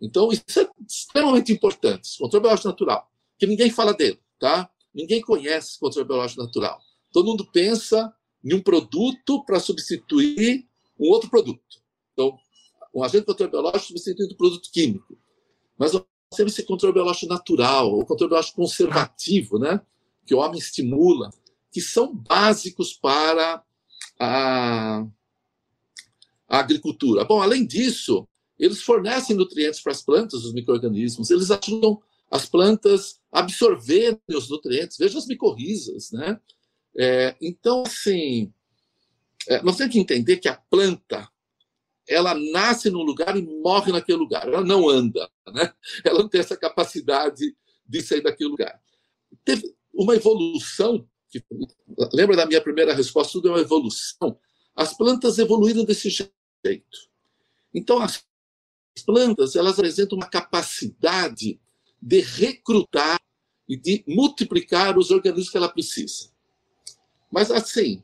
Então, 0.00 0.30
isso 0.32 0.60
é 0.60 0.68
extremamente 0.86 1.52
importante, 1.52 2.08
esse 2.08 2.18
controle 2.18 2.42
biológico 2.42 2.68
natural, 2.68 3.10
que 3.38 3.46
ninguém 3.46 3.70
fala 3.70 3.94
dele, 3.94 4.20
tá? 4.38 4.68
Ninguém 4.92 5.20
conhece 5.20 5.70
esse 5.70 5.80
controle 5.80 6.06
biológico 6.06 6.42
natural. 6.42 6.80
Todo 7.12 7.26
mundo 7.26 7.48
pensa 7.52 8.12
em 8.44 8.52
um 8.52 8.60
produto 8.60 9.44
para 9.44 9.60
substituir 9.60 10.68
um 10.98 11.08
outro 11.08 11.30
produto. 11.30 11.80
Então, 12.12 12.36
um 12.92 13.02
agente 13.02 13.20
de 13.20 13.26
controle 13.26 13.50
biológico 13.50 13.86
substituindo 13.86 14.34
um 14.34 14.36
produto 14.36 14.70
químico. 14.70 15.16
Mas 15.78 15.92
temos 16.34 16.52
esse 16.52 16.64
controle 16.64 16.94
biológico 16.94 17.32
natural, 17.32 17.92
o 17.92 18.04
controle 18.04 18.30
biológico 18.30 18.56
conservativo, 18.56 19.58
né? 19.58 19.80
que 20.24 20.34
o 20.34 20.38
homem 20.38 20.58
estimula, 20.58 21.30
que 21.70 21.80
são 21.80 22.14
básicos 22.14 22.94
para 22.94 23.62
a, 24.18 25.06
a 26.48 26.58
agricultura. 26.58 27.24
Bom, 27.24 27.42
além 27.42 27.66
disso, 27.66 28.26
eles 28.58 28.82
fornecem 28.82 29.36
nutrientes 29.36 29.80
para 29.80 29.92
as 29.92 30.02
plantas, 30.02 30.44
os 30.44 30.52
micro-organismos, 30.52 31.30
eles 31.30 31.50
ajudam 31.50 32.00
as 32.30 32.46
plantas 32.46 33.20
a 33.30 33.40
absorverem 33.40 34.20
os 34.28 34.48
nutrientes. 34.48 34.96
Veja 34.96 35.18
as 35.18 35.26
micorrizas, 35.26 36.10
né? 36.12 36.40
É, 36.96 37.36
então, 37.40 37.82
assim, 37.82 38.52
é, 39.48 39.62
nós 39.62 39.76
temos 39.76 39.92
que 39.92 39.98
entender 39.98 40.36
que 40.38 40.48
a 40.48 40.54
planta 40.54 41.28
ela 42.08 42.34
nasce 42.34 42.90
num 42.90 43.02
lugar 43.02 43.36
e 43.36 43.42
morre 43.42 43.92
naquele 43.92 44.18
lugar. 44.18 44.46
Ela 44.46 44.62
não 44.62 44.88
anda, 44.88 45.28
né? 45.52 45.72
Ela 46.04 46.20
não 46.20 46.28
tem 46.28 46.40
essa 46.40 46.56
capacidade 46.56 47.56
de 47.86 48.02
sair 48.02 48.22
daquele 48.22 48.50
lugar. 48.50 48.80
Teve 49.44 49.74
uma 49.92 50.14
evolução. 50.14 51.06
Que, 51.30 51.42
lembra 52.12 52.36
da 52.36 52.46
minha 52.46 52.60
primeira 52.60 52.94
resposta? 52.94 53.32
Tudo 53.32 53.48
é 53.48 53.52
uma 53.52 53.60
evolução. 53.60 54.38
As 54.76 54.96
plantas 54.96 55.38
evoluíram 55.38 55.84
desse 55.84 56.10
jeito. 56.10 57.10
Então, 57.72 58.00
as 58.00 58.24
plantas 59.04 59.56
elas 59.56 59.78
apresentam 59.78 60.16
uma 60.16 60.28
capacidade 60.28 61.60
de 62.00 62.20
recrutar 62.20 63.20
e 63.68 63.76
de 63.76 64.04
multiplicar 64.06 64.98
os 64.98 65.10
organismos 65.10 65.50
que 65.50 65.56
ela 65.56 65.68
precisa. 65.68 66.30
Mas 67.30 67.50
assim, 67.50 68.02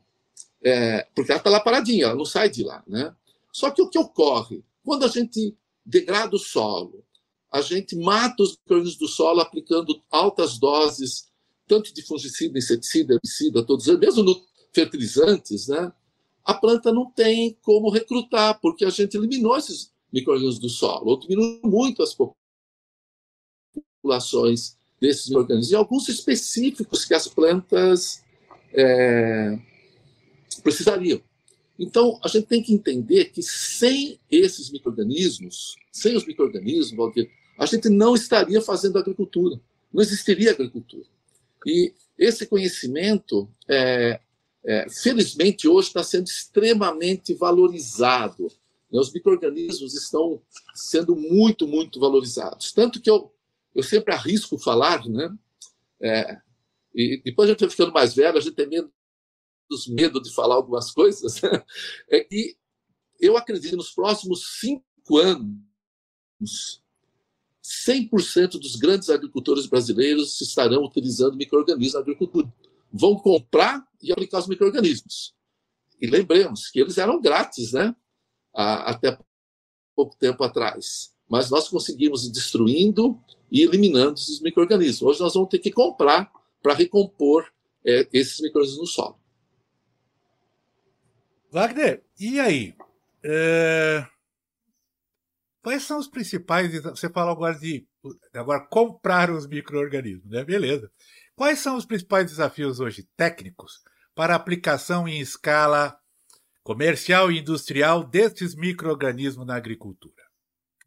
é, 0.63 1.07
porque 1.15 1.31
ela 1.31 1.39
está 1.39 1.49
lá 1.49 1.59
paradinha, 1.59 2.05
ela 2.05 2.15
não 2.15 2.25
sai 2.25 2.49
de 2.49 2.63
lá, 2.63 2.83
né? 2.87 3.15
Só 3.51 3.69
que 3.71 3.81
o 3.81 3.89
que 3.89 3.99
ocorre? 3.99 4.63
Quando 4.83 5.05
a 5.05 5.07
gente 5.07 5.55
degrada 5.85 6.35
o 6.35 6.39
solo, 6.39 7.03
a 7.51 7.61
gente 7.61 7.95
mata 7.95 8.41
os 8.43 8.57
micro 8.57 8.97
do 8.97 9.07
solo 9.07 9.41
aplicando 9.41 10.01
altas 10.09 10.57
doses, 10.57 11.29
tanto 11.67 11.93
de 11.93 12.01
fungicida, 12.01 12.57
inseticida, 12.57 13.15
herbicida, 13.15 13.63
todos 13.63 13.87
mesmo 13.87 14.23
no 14.23 14.41
fertilizantes, 14.73 15.67
né? 15.67 15.91
A 16.43 16.53
planta 16.53 16.91
não 16.91 17.11
tem 17.11 17.57
como 17.61 17.89
recrutar, 17.89 18.59
porque 18.61 18.85
a 18.85 18.89
gente 18.89 19.15
eliminou 19.15 19.57
esses 19.57 19.91
micro-organismos 20.11 20.59
do 20.59 20.69
solo, 20.69 21.11
ou 21.11 21.19
diminuiu 21.19 21.61
muito 21.63 22.01
as 22.01 22.17
populações 24.01 24.77
desses 24.99 25.27
micro-organismos, 25.27 25.71
e 25.71 25.75
alguns 25.75 26.09
específicos 26.09 27.05
que 27.05 27.13
as 27.13 27.27
plantas 27.27 28.23
é, 28.73 29.59
precisariam. 30.63 31.21
Então, 31.81 32.19
a 32.23 32.27
gente 32.27 32.45
tem 32.45 32.61
que 32.61 32.71
entender 32.71 33.31
que 33.31 33.41
sem 33.41 34.19
esses 34.29 34.69
micro-organismos, 34.69 35.75
sem 35.91 36.15
os 36.15 36.23
micro-organismos, 36.27 37.11
a 37.57 37.65
gente 37.65 37.89
não 37.89 38.13
estaria 38.13 38.61
fazendo 38.61 38.99
agricultura, 38.99 39.59
não 39.91 39.99
existiria 39.99 40.51
agricultura. 40.51 41.07
E 41.65 41.91
esse 42.19 42.45
conhecimento, 42.45 43.49
é, 43.67 44.19
é, 44.63 44.87
felizmente, 44.91 45.67
hoje 45.67 45.87
está 45.87 46.03
sendo 46.03 46.27
extremamente 46.27 47.33
valorizado. 47.33 48.43
Né? 48.91 48.99
Os 48.99 49.11
micro-organismos 49.11 49.95
estão 49.95 50.39
sendo 50.75 51.15
muito, 51.15 51.67
muito 51.67 51.99
valorizados. 51.99 52.71
Tanto 52.71 53.01
que 53.01 53.09
eu, 53.09 53.33
eu 53.73 53.81
sempre 53.81 54.13
arrisco 54.13 54.55
falar, 54.59 55.03
né? 55.09 55.35
É, 55.99 56.37
e 56.93 57.19
depois 57.25 57.49
a 57.49 57.53
gente 57.53 57.61
vai 57.61 57.69
ficando 57.71 57.91
mais 57.91 58.13
velho, 58.13 58.37
a 58.37 58.41
gente 58.41 58.53
tem 58.53 58.67
medo 58.67 58.91
dos 59.71 59.87
medo 59.87 60.21
de 60.21 60.33
falar 60.33 60.55
algumas 60.55 60.91
coisas, 60.91 61.41
é 62.11 62.19
que 62.19 62.57
eu 63.19 63.37
acredito 63.37 63.71
que 63.71 63.75
nos 63.77 63.91
próximos 63.91 64.59
cinco 64.59 65.17
anos 65.17 66.81
100% 67.63 68.59
dos 68.59 68.75
grandes 68.75 69.09
agricultores 69.09 69.65
brasileiros 69.65 70.41
estarão 70.41 70.83
utilizando 70.83 71.37
micro-organismos 71.37 71.93
na 71.93 71.99
agricultura. 72.01 72.53
Vão 72.91 73.15
comprar 73.15 73.87
e 74.01 74.11
aplicar 74.11 74.39
os 74.39 74.47
micro-organismos. 74.47 75.33
E 76.01 76.07
lembremos 76.07 76.69
que 76.69 76.79
eles 76.79 76.97
eram 76.97 77.21
grátis, 77.21 77.71
né? 77.71 77.95
Até 78.53 79.17
pouco 79.95 80.17
tempo 80.17 80.43
atrás. 80.43 81.13
Mas 81.29 81.49
nós 81.49 81.69
conseguimos 81.69 82.25
ir 82.25 82.31
destruindo 82.31 83.17
e 83.49 83.61
eliminando 83.61 84.15
esses 84.15 84.41
micro-organismos. 84.41 85.01
Hoje 85.01 85.21
nós 85.21 85.33
vamos 85.33 85.49
ter 85.49 85.59
que 85.59 85.71
comprar 85.71 86.29
para 86.61 86.73
recompor 86.73 87.45
é, 87.85 88.09
esses 88.11 88.39
micro-organismos 88.39 88.89
no 88.89 88.93
solo. 88.93 89.20
Wagner, 91.51 92.01
e 92.17 92.39
aí? 92.39 92.73
É... 93.23 94.07
Quais 95.61 95.83
são 95.83 95.99
os 95.99 96.07
principais? 96.07 96.81
Você 96.81 97.09
falou 97.09 97.33
agora 97.33 97.53
de 97.59 97.85
agora 98.33 98.65
comprar 98.67 99.29
os 99.29 99.45
micro-organismos, 99.45 100.25
né? 100.31 100.43
Beleza. 100.43 100.89
Quais 101.35 101.59
são 101.59 101.75
os 101.75 101.85
principais 101.85 102.27
desafios 102.27 102.79
hoje 102.79 103.07
técnicos 103.15 103.83
para 104.15 104.33
aplicação 104.33 105.07
em 105.07 105.19
escala 105.19 105.95
comercial 106.63 107.31
e 107.31 107.39
industrial 107.39 108.03
destes 108.03 108.55
micro-organismos 108.55 109.45
na 109.45 109.55
agricultura? 109.55 110.23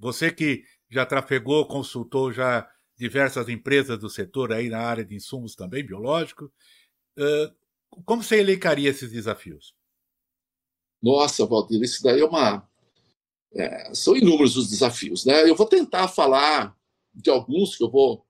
Você 0.01 0.33
que 0.33 0.65
já 0.91 1.07
trafegou, 1.07 1.69
consultou 1.69 2.33
já 2.33 2.69
diversas 2.97 3.49
empresas 3.49 3.99
do 3.99 4.09
setor 4.09 4.53
aí 4.53 4.69
na 4.69 4.81
área 4.81 5.05
de 5.05 5.15
insumos 5.15 5.55
também 5.55 5.85
biológicos, 5.85 6.51
como 8.05 8.23
você 8.23 8.41
elencaria 8.41 8.91
esses 8.91 9.13
desafios? 9.13 9.75
Nossa, 11.05 11.45
Valdir, 11.45 11.83
isso 11.83 12.03
daí 12.03 12.21
é 12.21 12.25
uma. 12.25 12.67
É, 13.55 13.95
são 13.95 14.17
inúmeros 14.17 14.57
os 14.57 14.71
desafios, 14.71 15.27
né? 15.27 15.49
Eu 15.49 15.55
vou 15.55 15.67
tentar 15.67 16.09
falar 16.09 16.75
de 17.15 17.29
alguns 17.29 17.77
que 17.77 17.85
eu 17.85 17.91
vou 17.91 18.25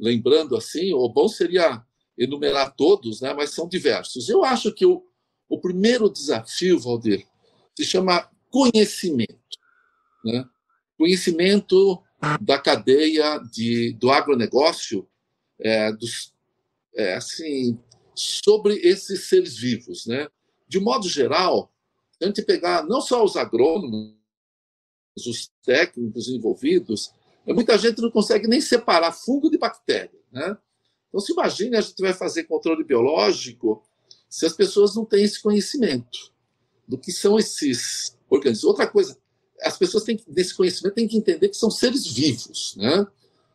lembrando 0.00 0.56
assim. 0.56 0.94
O 0.94 1.06
bom 1.06 1.28
seria 1.28 1.84
enumerar 2.16 2.74
todos, 2.74 3.20
né? 3.20 3.34
Mas 3.34 3.50
são 3.50 3.68
diversos. 3.68 4.26
Eu 4.30 4.42
acho 4.42 4.72
que 4.72 4.86
o, 4.86 5.04
o 5.50 5.60
primeiro 5.60 6.08
desafio, 6.08 6.80
Valdir, 6.80 7.26
se 7.76 7.84
chama 7.84 8.26
conhecimento, 8.50 9.58
né? 10.24 10.46
Conhecimento 10.96 12.02
da 12.40 12.58
cadeia 12.58 13.38
de, 13.52 13.92
do 14.00 14.10
agronegócio, 14.10 15.06
é, 15.60 15.92
dos, 15.92 16.32
é, 16.96 17.16
assim, 17.16 17.78
sobre 18.14 18.76
esses 18.76 19.28
seres 19.28 19.58
vivos, 19.58 20.06
né? 20.06 20.26
De 20.66 20.80
modo 20.80 21.06
geral, 21.06 21.70
a 22.20 22.26
gente 22.26 22.42
pegar 22.42 22.84
não 22.84 23.00
só 23.00 23.24
os 23.24 23.36
agrônomos, 23.36 24.14
os 25.16 25.50
técnicos 25.64 26.28
envolvidos, 26.28 27.12
muita 27.46 27.76
gente 27.76 28.00
não 28.00 28.10
consegue 28.10 28.48
nem 28.48 28.60
separar 28.60 29.12
fungo 29.12 29.50
de 29.50 29.58
bactéria. 29.58 30.18
Né? 30.32 30.56
Então, 31.08 31.20
se 31.20 31.32
imagine 31.32 31.76
a 31.76 31.80
gente 31.80 32.00
vai 32.00 32.12
fazer 32.12 32.44
controle 32.44 32.82
biológico 32.84 33.82
se 34.28 34.46
as 34.46 34.52
pessoas 34.52 34.96
não 34.96 35.04
têm 35.04 35.22
esse 35.22 35.40
conhecimento 35.40 36.32
do 36.88 36.98
que 36.98 37.12
são 37.12 37.38
esses 37.38 38.16
organismos. 38.28 38.64
Outra 38.64 38.86
coisa, 38.86 39.16
as 39.62 39.78
pessoas 39.78 40.04
têm 40.04 40.18
desse 40.26 40.54
conhecimento 40.54 40.94
têm 40.94 41.08
que 41.08 41.16
entender 41.16 41.48
que 41.48 41.56
são 41.56 41.70
seres 41.70 42.06
vivos, 42.06 42.74
né? 42.76 43.06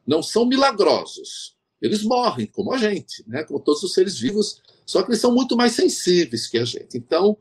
não 0.06 0.24
são 0.24 0.45
milagrosos. 0.45 1.58
Eles 1.82 2.04
morrem, 2.04 2.48
como 2.48 2.74
a 2.74 2.78
gente, 2.78 3.24
né? 3.28 3.43
como 3.43 3.60
todos 3.60 3.84
os 3.84 3.93
seres 3.93 4.17
vivos, 4.17 4.62
só 4.86 5.02
que 5.02 5.10
eles 5.10 5.22
são 5.22 5.34
muito 5.34 5.56
mais 5.56 5.74
sensíveis 5.74 6.48
que 6.48 6.58
a 6.58 6.65
gente. 6.65 6.98
Então, 6.98 7.38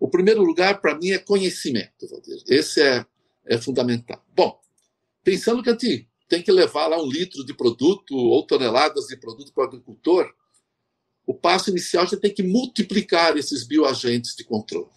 o 0.00 0.08
primeiro 0.08 0.42
lugar, 0.42 0.80
para 0.80 0.98
mim, 0.98 1.10
é 1.10 1.18
conhecimento, 1.18 2.08
Valdir. 2.08 2.42
Esse 2.48 2.80
é, 2.80 3.04
é 3.44 3.58
fundamental. 3.58 4.24
Bom, 4.34 4.58
pensando 5.22 5.62
que 5.62 5.68
a 5.68 5.72
gente 5.72 6.08
tem 6.26 6.42
que 6.42 6.50
levar 6.50 6.86
lá 6.86 7.00
um 7.00 7.06
litro 7.06 7.44
de 7.44 7.52
produto 7.52 8.16
ou 8.16 8.46
toneladas 8.46 9.06
de 9.08 9.16
produto 9.18 9.52
para 9.52 9.64
o 9.64 9.66
agricultor, 9.66 10.32
o 11.26 11.34
passo 11.34 11.68
inicial 11.68 12.06
já 12.06 12.16
tem 12.16 12.32
que 12.32 12.42
multiplicar 12.42 13.36
esses 13.36 13.62
bioagentes 13.62 14.34
de 14.34 14.42
controle. 14.42 14.88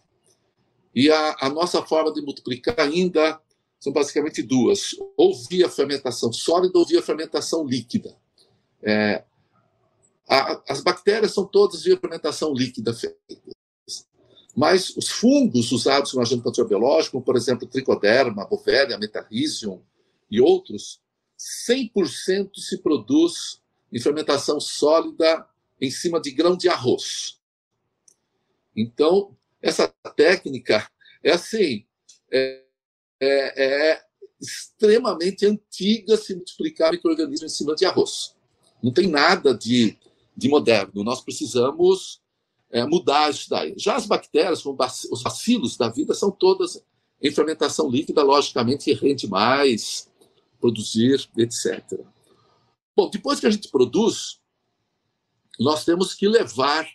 E 0.95 1.11
a, 1.11 1.35
a, 1.41 1.49
nossa 1.49 1.83
forma 1.83 2.13
de 2.13 2.21
multiplicar 2.21 2.79
ainda 2.79 3.41
são 3.79 3.91
basicamente 3.91 4.41
duas: 4.41 4.95
ou 5.17 5.35
via 5.49 5.67
fermentação 5.67 6.31
sólida 6.31 6.79
ou 6.79 6.85
via 6.85 7.01
fermentação 7.01 7.65
líquida. 7.65 8.15
É, 8.81 9.23
a, 10.29 10.63
as 10.69 10.81
bactérias 10.81 11.33
são 11.33 11.45
todas 11.45 11.83
via 11.83 11.97
fermentação 11.97 12.53
líquida 12.53 12.93
feita. 12.93 13.17
Mas 14.55 14.95
os 14.95 15.09
fungos 15.09 15.71
usados 15.71 16.11
como 16.11 16.21
agente 16.21 16.43
controbiológico, 16.43 17.13
como, 17.13 17.25
por 17.25 17.35
exemplo, 17.35 17.67
tricoderma, 17.67 18.45
bovéria, 18.45 18.97
metarrhizium 18.97 19.81
e 20.29 20.39
outros, 20.39 21.01
100% 21.67 22.51
se 22.57 22.77
produz 22.77 23.61
em 23.91 23.99
fermentação 23.99 24.59
sólida 24.59 25.47
em 25.81 25.89
cima 25.89 26.21
de 26.21 26.31
grão 26.31 26.55
de 26.55 26.69
arroz. 26.69 27.39
Então, 28.75 29.35
essa 29.61 29.87
técnica 30.15 30.89
é 31.23 31.31
assim, 31.31 31.85
é, 32.31 32.63
é, 33.19 33.91
é 33.91 34.05
extremamente 34.39 35.45
antiga 35.45 36.17
se 36.17 36.35
multiplicar 36.35 36.91
microorganismos 36.91 37.51
em 37.51 37.55
cima 37.55 37.75
de 37.75 37.85
arroz. 37.85 38.35
Não 38.81 38.91
tem 38.91 39.07
nada 39.07 39.55
de, 39.55 39.97
de 40.35 40.49
moderno. 40.49 41.03
Nós 41.03 41.21
precisamos 41.21 42.21
é, 42.73 42.83
mudar 42.87 43.29
isso 43.29 43.47
daí. 43.47 43.75
Já 43.77 43.95
as 43.95 44.07
bactérias, 44.07 44.65
os 44.65 45.21
bacilos 45.21 45.77
da 45.77 45.89
vida, 45.89 46.15
são 46.15 46.31
todas 46.31 46.83
em 47.21 47.31
fermentação 47.31 47.87
líquida, 47.87 48.23
logicamente 48.23 48.91
rende 48.93 49.27
mais, 49.27 50.09
produzir, 50.59 51.29
etc. 51.37 52.01
Bom, 52.95 53.09
depois 53.11 53.39
que 53.39 53.45
a 53.45 53.51
gente 53.51 53.69
produz, 53.69 54.39
nós 55.59 55.85
temos 55.85 56.15
que 56.15 56.27
levar 56.27 56.87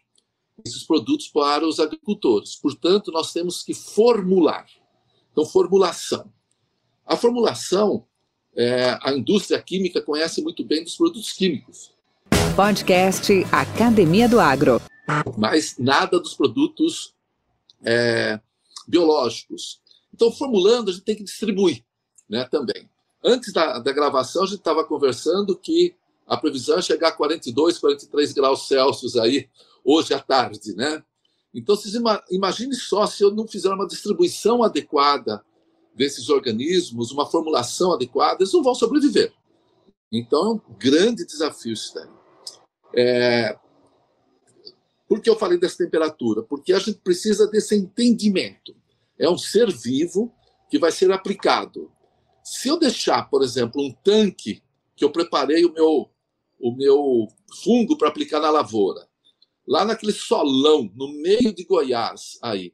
esses 0.65 0.83
produtos 0.83 1.29
para 1.29 1.67
os 1.67 1.79
agricultores. 1.79 2.57
Portanto, 2.57 3.13
nós 3.13 3.33
temos 3.33 3.63
que 3.63 3.73
formular. 3.73 4.67
Então, 5.31 5.47
formulação. 5.47 6.33
A 7.07 7.17
formulação, 7.17 8.05
é, 8.57 8.99
a 9.01 9.13
indústria 9.13 9.63
química 9.63 10.03
conhece 10.03 10.43
muito 10.43 10.65
bem 10.65 10.83
dos 10.83 10.97
produtos 10.97 11.33
químicos. 11.33 11.93
Podcast 12.57 13.33
Academia 13.53 14.29
do 14.29 14.41
Agro 14.41 14.83
mas 15.37 15.77
nada 15.79 16.19
dos 16.19 16.35
produtos 16.35 17.15
é, 17.85 18.41
biológicos. 18.87 19.81
Então, 20.13 20.31
formulando, 20.33 20.91
a 20.91 20.93
gente 20.93 21.05
tem 21.05 21.17
que 21.17 21.25
distribuir 21.25 21.85
né, 22.29 22.45
também. 22.51 22.89
Antes 23.23 23.53
da, 23.53 23.79
da 23.79 23.93
gravação, 23.93 24.43
a 24.45 24.47
gente 24.47 24.59
estava 24.59 24.85
conversando 24.85 25.57
que 25.57 25.95
a 26.27 26.37
previsão 26.37 26.79
é 26.79 26.83
chegar 26.83 27.09
a 27.09 27.13
42, 27.13 27.79
43 27.79 28.33
graus 28.33 28.69
Celsius 28.69 29.17
aí 29.17 29.49
hoje 29.85 30.13
à 30.13 30.21
tarde, 30.21 30.75
né? 30.75 31.03
Então, 31.55 31.75
vocês 31.75 31.95
imagine 32.31 32.75
só 32.75 33.07
se 33.07 33.23
eu 33.25 33.31
não 33.31 33.49
fizer 33.49 33.73
uma 33.73 33.87
distribuição 33.87 34.63
adequada 34.63 35.43
desses 35.95 36.29
organismos, 36.29 37.11
uma 37.11 37.27
formulação 37.27 37.93
adequada, 37.93 38.43
eles 38.43 38.53
não 38.53 38.63
vão 38.63 38.75
sobreviver. 38.75 39.33
Então, 40.13 40.41
é 40.41 40.49
um 40.51 40.61
grande 40.79 41.27
desafio 41.27 41.73
isso. 41.73 41.99
É, 42.95 43.59
por 45.09 45.23
que 45.23 45.31
eu 45.31 45.39
falei 45.39 45.59
dessa 45.59 45.79
temperatura? 45.79 46.43
Porque 46.43 46.73
a 46.73 46.79
gente 46.79 46.99
precisa 46.99 47.47
desse 47.47 47.75
entendimento. 47.75 48.77
É 49.19 49.29
um 49.29 49.39
ser 49.39 49.73
vivo 49.73 50.33
que 50.71 50.79
vai 50.79 50.93
ser 50.93 51.11
aplicado. 51.11 51.91
Se 52.45 52.69
eu 52.69 52.79
deixar, 52.79 53.29
por 53.31 53.43
exemplo, 53.43 53.83
um 53.83 53.91
tanque 53.91 54.63
que 54.95 55.05
eu 55.05 55.11
preparei 55.11 55.65
o 55.65 55.73
meu, 55.73 56.11
o 56.61 56.77
meu 56.77 57.29
fungo 57.65 57.97
para 57.97 58.09
aplicar 58.09 58.39
na 58.39 58.51
lavoura, 58.51 59.09
lá 59.67 59.85
naquele 59.85 60.13
solão, 60.13 60.91
no 60.95 61.09
meio 61.23 61.55
de 61.55 61.65
Goiás, 61.65 62.39
aí, 62.43 62.73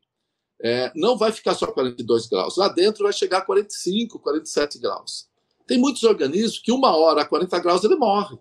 é, 0.61 0.93
não 0.95 1.17
vai 1.17 1.31
ficar 1.31 1.55
só 1.55 1.67
42 1.67 2.27
graus. 2.27 2.57
Lá 2.57 2.69
dentro 2.69 3.05
vai 3.05 3.13
chegar 3.13 3.39
a 3.39 3.43
45, 3.45 4.19
47 4.19 4.79
graus. 4.79 5.29
Tem 5.67 5.79
muitos 5.79 6.03
organismos 6.03 6.59
que 6.59 6.73
uma 6.73 6.97
hora 6.97 7.23
a 7.23 7.27
40 7.27 7.59
graus 7.61 7.85
ele 7.85 7.97
morre. 7.97 8.37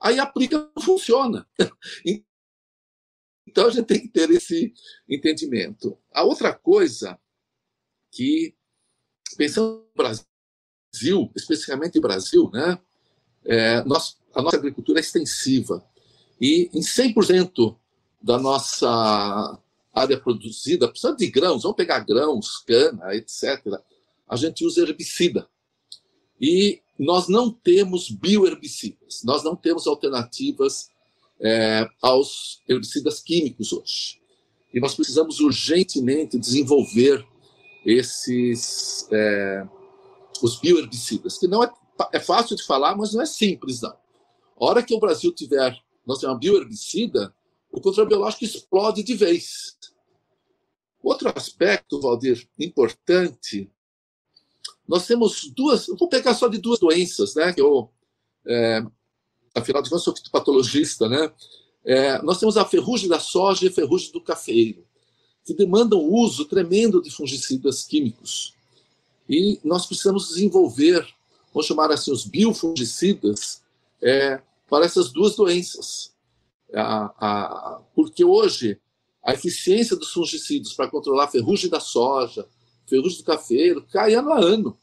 Aí 0.00 0.18
aplica 0.20 0.70
não 0.76 0.82
funciona. 0.82 1.46
Então 3.58 3.66
a 3.66 3.72
gente 3.72 3.86
tem 3.86 3.98
que 3.98 4.06
ter 4.06 4.30
esse 4.30 4.72
entendimento. 5.08 5.98
A 6.14 6.22
outra 6.22 6.54
coisa 6.54 7.18
que, 8.08 8.54
pensando 9.36 9.84
no 9.96 10.04
Brasil, 10.92 11.28
especificamente 11.34 11.96
no 11.96 12.02
Brasil, 12.02 12.48
né, 12.52 12.78
é, 13.44 13.82
nós, 13.82 14.16
a 14.32 14.40
nossa 14.40 14.58
agricultura 14.58 15.00
é 15.00 15.02
extensiva. 15.02 15.84
E 16.40 16.70
em 16.72 16.80
100% 16.80 17.76
da 18.22 18.38
nossa 18.38 19.58
área 19.92 20.20
produzida, 20.20 20.86
precisando 20.86 21.16
de 21.16 21.26
grãos, 21.26 21.64
vamos 21.64 21.76
pegar 21.76 21.98
grãos, 21.98 22.58
cana, 22.58 23.12
etc., 23.16 23.60
a 24.28 24.36
gente 24.36 24.64
usa 24.64 24.82
herbicida. 24.82 25.48
E 26.40 26.80
nós 26.96 27.26
não 27.26 27.50
temos 27.50 28.08
bioherbicidas, 28.08 29.24
nós 29.24 29.42
não 29.42 29.56
temos 29.56 29.88
alternativas 29.88 30.92
é, 31.40 31.88
aos 32.02 32.62
herbicidas 32.68 33.20
químicos 33.20 33.72
hoje. 33.72 34.20
E 34.72 34.80
nós 34.80 34.94
precisamos 34.94 35.40
urgentemente 35.40 36.38
desenvolver 36.38 37.26
esses, 37.84 39.08
é, 39.10 39.66
os 40.42 40.60
bioherbicidas, 40.60 41.38
que 41.38 41.46
não 41.46 41.62
é, 41.62 41.70
é 42.12 42.20
fácil 42.20 42.56
de 42.56 42.64
falar, 42.64 42.96
mas 42.96 43.12
não 43.12 43.22
é 43.22 43.26
simples, 43.26 43.80
não. 43.80 43.90
A 43.90 44.64
hora 44.64 44.82
que 44.82 44.94
o 44.94 45.00
Brasil 45.00 45.32
tiver, 45.32 45.76
nós 46.06 46.18
temos 46.18 46.34
uma 46.34 46.40
bioherbicida, 46.40 47.34
o 47.70 47.80
controle 47.80 48.08
biológico 48.08 48.44
explode 48.44 49.02
de 49.02 49.14
vez. 49.14 49.78
Outro 51.02 51.32
aspecto, 51.34 52.00
Valdir, 52.00 52.48
importante, 52.58 53.70
nós 54.86 55.06
temos 55.06 55.50
duas, 55.54 55.86
vou 55.86 56.08
pegar 56.08 56.34
só 56.34 56.48
de 56.48 56.58
duas 56.58 56.80
doenças, 56.80 57.34
né? 57.34 57.52
Que 57.52 57.60
eu, 57.60 57.90
é, 58.46 58.82
afinal 59.58 59.82
de 59.82 59.90
contas, 59.90 60.04
sou 60.04 60.16
fitopatologista, 60.16 61.08
né? 61.08 61.32
É, 61.84 62.20
nós 62.22 62.38
temos 62.38 62.56
a 62.56 62.64
ferrugem 62.64 63.08
da 63.08 63.20
soja 63.20 63.64
e 63.64 63.68
a 63.68 63.72
ferrugem 63.72 64.12
do 64.12 64.20
cafeiro, 64.20 64.84
que 65.44 65.54
demandam 65.54 65.98
o 65.98 66.14
uso 66.14 66.44
tremendo 66.44 67.00
de 67.00 67.10
fungicidas 67.10 67.84
químicos. 67.84 68.54
E 69.28 69.58
nós 69.64 69.86
precisamos 69.86 70.28
desenvolver, 70.28 71.06
vamos 71.52 71.66
chamar 71.66 71.90
assim, 71.90 72.10
os 72.10 72.24
biofungicidas 72.24 73.62
é, 74.02 74.40
para 74.68 74.84
essas 74.84 75.10
duas 75.10 75.36
doenças. 75.36 76.12
A, 76.74 77.12
a, 77.18 77.80
porque 77.94 78.24
hoje 78.24 78.78
a 79.24 79.34
eficiência 79.34 79.96
dos 79.96 80.12
fungicidas 80.12 80.72
para 80.72 80.88
controlar 80.88 81.24
a 81.24 81.28
ferrugem 81.28 81.70
da 81.70 81.80
soja, 81.80 82.46
ferrugem 82.86 83.18
do 83.18 83.24
cafeiro, 83.24 83.86
cai 83.90 84.14
ano 84.14 84.32
a 84.32 84.38
ano. 84.38 84.78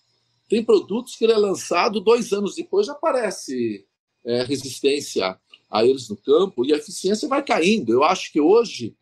Tem 0.48 0.64
produtos 0.64 1.16
que 1.16 1.24
ele 1.24 1.34
é 1.34 1.38
lançado 1.38 2.00
dois 2.00 2.32
anos 2.32 2.56
depois 2.56 2.86
já 2.86 2.94
aparece 2.94 3.86
é, 4.26 4.44
resistência 4.44 5.38
a 5.70 5.86
eles 5.86 6.10
no 6.10 6.18
campo 6.18 6.66
e 6.66 6.74
a 6.74 6.78
eficiência 6.78 7.28
vai 7.28 7.44
caindo. 7.44 7.92
Eu 7.92 8.04
acho 8.04 8.32
que 8.32 8.40
hoje 8.40 8.96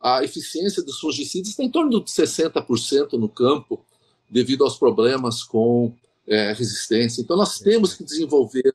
a 0.00 0.24
eficiência 0.24 0.82
dos 0.82 0.98
fungicidas 0.98 1.50
está 1.50 1.62
em 1.62 1.70
torno 1.70 2.02
de 2.02 2.10
60% 2.10 3.12
no 3.12 3.28
campo 3.28 3.84
devido 4.28 4.64
aos 4.64 4.76
problemas 4.76 5.44
com 5.44 5.94
é, 6.26 6.52
resistência. 6.52 7.20
Então, 7.20 7.36
nós 7.36 7.58
temos 7.58 7.94
que 7.94 8.02
desenvolver 8.02 8.72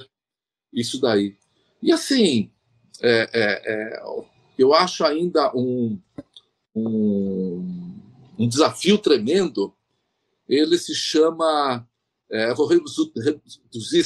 isso 0.71 1.01
daí. 1.01 1.35
E, 1.81 1.91
assim, 1.91 2.51
é, 3.01 3.29
é, 3.33 3.61
é 3.65 4.03
eu 4.57 4.73
acho 4.73 5.03
ainda 5.03 5.51
um, 5.55 5.99
um, 6.75 7.99
um, 8.39 8.47
desafio 8.47 8.97
tremendo. 8.97 9.73
Ele 10.47 10.77
se 10.77 10.95
chama. 10.95 11.87
É, 12.29 12.53
vou 12.53 12.67
reduzir, 12.67 14.03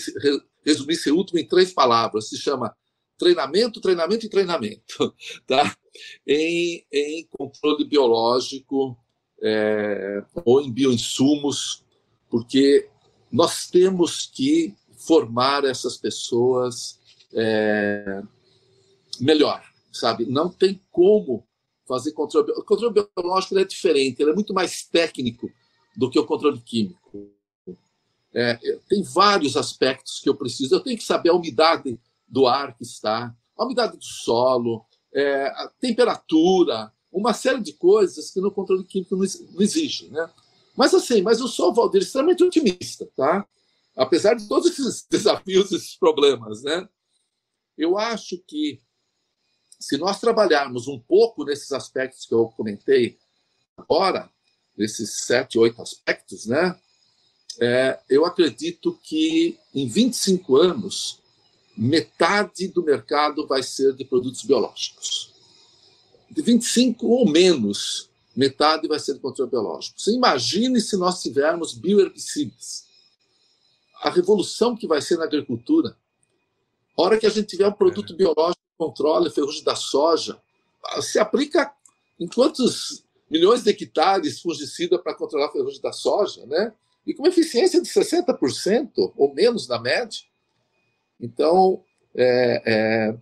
resumir 0.66 0.94
esse 0.94 1.12
último 1.12 1.40
em 1.40 1.48
três 1.48 1.74
palavras: 1.74 2.30
se 2.30 2.38
chama 2.38 2.76
treinamento, 3.18 3.80
treinamento 3.82 4.26
e 4.26 4.30
treinamento, 4.30 5.16
tá? 5.46 5.76
em, 6.26 6.86
em 6.92 7.28
controle 7.30 7.86
biológico 7.86 8.98
é, 9.42 10.24
ou 10.46 10.62
em 10.62 10.72
bioinsumos, 10.72 11.84
porque 12.30 12.88
nós 13.32 13.68
temos 13.70 14.26
que 14.26 14.74
formar 14.96 15.64
essas 15.64 15.98
pessoas 15.98 17.00
é, 17.34 18.22
melhor, 19.20 19.64
sabe? 19.92 20.26
Não 20.26 20.50
tem 20.50 20.80
como 20.92 21.48
fazer 21.88 22.12
controle. 22.14 22.52
O 22.52 22.64
controle 22.64 23.06
biológico 23.16 23.58
é 23.58 23.66
diferente, 23.66 24.22
ele 24.22 24.32
é 24.32 24.36
muito 24.36 24.54
mais 24.54 24.84
técnico 24.84 25.50
do 25.96 26.10
que 26.10 26.20
o 26.20 26.26
controle 26.26 26.60
químico. 26.60 27.01
É, 28.34 28.56
tem 28.88 29.04
vários 29.04 29.58
aspectos 29.58 30.20
que 30.20 30.30
eu 30.30 30.36
preciso. 30.36 30.76
Eu 30.76 30.80
tenho 30.80 30.98
que 30.98 31.04
saber 31.04 31.30
a 31.30 31.36
umidade 31.36 32.00
do 32.28 32.48
ar 32.48 32.76
que 32.76 32.84
está, 32.84 33.36
a 33.58 33.66
umidade 33.66 33.98
do 33.98 34.04
solo, 34.04 34.86
é, 35.14 35.48
a 35.48 35.70
temperatura, 35.80 36.92
uma 37.12 37.34
série 37.34 37.60
de 37.60 37.74
coisas 37.74 38.32
que 38.32 38.40
no 38.40 38.52
controle 38.52 38.86
químico 38.86 39.16
não, 39.16 39.26
exige, 39.60 40.08
né? 40.10 40.30
Mas 40.76 40.94
assim, 40.94 41.22
mas 41.22 41.40
eu 41.42 41.48
sou, 41.48 41.74
Valdir, 41.74 42.02
extremamente 42.02 42.44
otimista, 42.44 43.06
tá? 43.16 43.46
Apesar 43.96 44.36
de 44.36 44.48
todos 44.48 44.72
esses 44.72 45.06
desafios, 45.12 45.72
esses 45.72 45.98
problemas, 45.98 46.64
né? 46.64 46.88
Eu 47.78 47.98
acho 47.98 48.38
que 48.48 48.80
se 49.78 49.98
nós 49.98 50.20
trabalharmos 50.22 50.88
um 50.88 51.00
pouco 51.00 51.44
nesses 51.44 51.72
aspectos 51.72 52.26
que 52.26 52.34
eu 52.34 52.48
comentei 52.50 53.18
agora, 53.76 54.30
nesses 54.78 55.26
sete, 55.26 55.60
oito 55.60 55.82
aspectos, 55.82 56.46
né? 56.46 56.80
É, 57.60 58.00
eu 58.10 58.26
acredito 58.26 58.98
que 59.04 59.58
em 59.74 59.88
25 59.88 60.56
anos, 60.56 61.20
metade 61.76 62.68
do 62.68 62.84
mercado 62.84 63.48
vai 63.48 63.64
ser 63.64 63.94
de 63.94 64.06
produtos 64.06 64.44
biológicos 64.44 65.32
de 66.32 66.42
25 66.42 67.06
ou 67.08 67.30
menos, 67.30 68.10
metade 68.36 68.88
vai 68.88 69.00
ser 69.00 69.14
de 69.16 69.20
controle 69.20 69.52
biológico. 69.52 70.00
Você 70.00 70.12
imagine 70.12 70.80
se 70.80 70.96
nós 70.96 71.22
tivermos 71.22 71.74
bioherbicidas. 71.74 72.86
A 74.02 74.10
revolução 74.10 74.76
que 74.76 74.88
vai 74.88 75.02
ser 75.02 75.18
na 75.18 75.26
agricultura. 75.26 75.96
A 76.98 77.02
hora 77.02 77.18
que 77.18 77.26
a 77.26 77.30
gente 77.30 77.48
tiver 77.48 77.68
um 77.68 77.74
produto 77.74 78.14
é. 78.14 78.16
biológico 78.16 78.62
que 78.62 78.78
controla 78.78 79.28
a 79.28 79.32
ferrugem 79.32 79.64
da 79.64 79.76
soja, 79.76 80.42
se 81.02 81.20
aplica 81.20 81.72
em 82.20 82.28
quantos 82.28 83.04
milhões 83.30 83.64
de 83.64 83.70
hectares 83.70 84.42
fungicida 84.42 84.98
para 84.98 85.14
controlar 85.14 85.48
a 85.48 85.52
ferrugem 85.52 85.82
da 85.82 85.92
soja, 85.92 86.46
né? 86.46 86.74
E 87.06 87.14
com 87.14 87.28
eficiência 87.28 87.82
de 87.82 87.90
60% 87.90 89.14
ou 89.16 89.34
menos 89.34 89.68
na 89.68 89.80
média. 89.80 90.20
Então, 91.20 91.84
é, 92.16 92.64
é, 92.66 93.18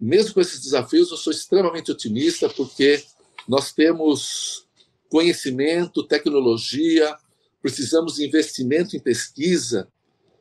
mesmo 0.00 0.34
com 0.34 0.40
esses 0.40 0.60
desafios, 0.60 1.10
eu 1.10 1.16
sou 1.16 1.32
extremamente 1.32 1.90
otimista, 1.90 2.48
porque 2.48 3.02
nós 3.48 3.72
temos 3.72 4.66
conhecimento, 5.08 6.06
tecnologia, 6.06 7.16
precisamos 7.62 8.16
de 8.16 8.26
investimento 8.26 8.96
em 8.96 9.00
pesquisa, 9.00 9.88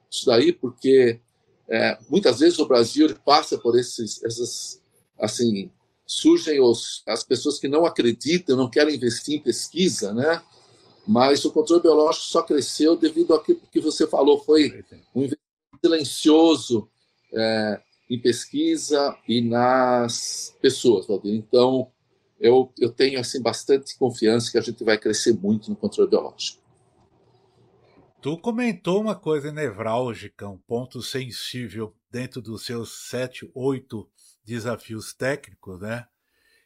isso 0.10 0.26
daí, 0.26 0.52
porque 0.52 1.20
é, 1.70 1.98
muitas 2.10 2.40
vezes 2.40 2.60
o 2.60 2.68
Brasil 2.68 3.16
passa 3.26 3.58
por 3.58 3.78
esses, 3.80 4.24
essas, 4.24 4.82
assim, 5.20 5.72
surgem 6.06 6.60
os, 6.62 7.02
as 7.08 7.24
pessoas 7.24 7.60
que 7.60 7.68
não 7.68 7.86
acreditam, 7.86 8.58
não 8.58 8.70
querem 8.70 8.96
investir 8.96 9.36
em 9.36 9.42
pesquisa, 9.42 10.14
né? 10.14 10.42
Mas 11.06 11.44
o 11.44 11.52
controle 11.52 11.82
biológico 11.82 12.26
só 12.26 12.42
cresceu 12.42 12.96
devido 12.96 13.34
ao 13.34 13.44
que 13.44 13.80
você 13.82 14.08
falou, 14.08 14.40
foi 14.40 14.84
um 15.14 15.24
investimento 15.24 15.82
silencioso, 15.84 16.90
é, 17.34 17.82
em 18.10 18.20
pesquisa 18.20 19.18
e 19.28 19.42
nas 19.42 20.56
pessoas, 20.62 21.08
Valdir. 21.08 21.34
Então, 21.34 21.92
eu, 22.40 22.72
eu 22.80 22.92
tenho 22.92 23.20
assim 23.20 23.42
bastante 23.42 23.98
confiança 23.98 24.52
que 24.52 24.58
a 24.58 24.62
gente 24.62 24.84
vai 24.84 24.98
crescer 24.98 25.34
muito 25.34 25.70
no 25.70 25.76
controle 25.76 26.10
biológico. 26.10 26.62
Tu 28.22 28.38
comentou 28.38 29.02
uma 29.02 29.16
coisa 29.16 29.52
nevrálgica, 29.52 30.48
um 30.48 30.58
ponto 30.58 31.02
sensível 31.02 31.94
dentro 32.10 32.42
dos 32.42 32.66
seus 32.66 33.10
sete, 33.10 33.50
oito 33.54 34.10
desafios 34.46 35.14
técnicos, 35.14 35.80
né? 35.80 36.06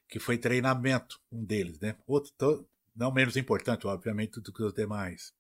Que 0.08 0.19
foi 0.19 0.38
treinamento, 0.38 1.19
um 1.32 1.43
deles, 1.43 1.80
né? 1.80 1.95
Outro, 2.06 2.67
não 2.97 3.13
menos 3.13 3.38
importante, 3.38 3.86
obviamente, 3.86 4.41
do 4.41 4.51
que 4.51 4.63
os 4.63 4.73
demais. 4.73 5.31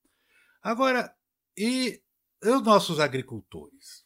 Agora, 0.61 1.11
e 1.57 1.99
os 2.43 2.61
nossos 2.61 2.99
agricultores? 2.99 4.05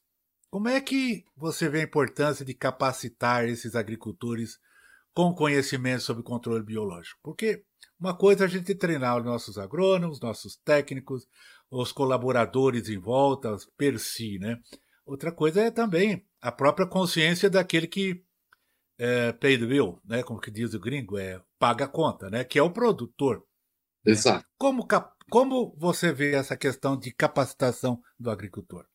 Como 0.49 0.67
é 0.67 0.79
que 0.81 1.23
você 1.35 1.69
vê 1.69 1.81
a 1.81 1.83
importância 1.83 2.45
de 2.45 2.53
capacitar 2.53 3.45
esses 3.45 3.75
agricultores 3.75 4.57
com 5.13 5.33
conhecimento 5.33 6.01
sobre 6.01 6.23
controle 6.23 6.63
biológico? 6.63 7.19
Porque 7.21 7.63
uma 7.99 8.17
coisa 8.17 8.43
é 8.43 8.47
a 8.47 8.49
gente 8.49 8.73
treinar 8.73 9.17
os 9.17 9.25
nossos 9.25 9.57
agrônomos, 9.57 10.19
nossos 10.19 10.55
técnicos, 10.57 11.27
os 11.69 11.91
colaboradores 11.91 12.89
em 12.89 12.97
volta, 12.97 13.55
per 13.77 13.99
si, 13.99 14.39
né? 14.39 14.57
Outra 15.05 15.31
coisa 15.31 15.61
é 15.61 15.71
também 15.71 16.25
a 16.41 16.51
própria 16.51 16.87
consciência 16.87 17.49
daquele 17.49 17.87
que 17.87 18.23
é, 18.97 19.31
pay 19.33 19.57
the 19.57 19.65
bill, 19.65 20.01
né? 20.05 20.23
Como 20.23 20.39
que 20.39 20.51
diz 20.51 20.73
o 20.73 20.79
gringo, 20.79 21.17
é 21.17 21.41
paga 21.61 21.85
a 21.85 21.87
conta, 21.87 22.27
né? 22.27 22.43
Que 22.43 22.57
é 22.57 22.63
o 22.63 22.71
produtor. 22.71 23.45
Exato. 24.03 24.43
Como, 24.57 24.87
como 25.29 25.75
você 25.77 26.11
vê 26.11 26.33
essa 26.33 26.57
questão 26.57 26.97
de 26.97 27.13
capacitação 27.13 28.01
do 28.19 28.31
agricultor? 28.31 28.87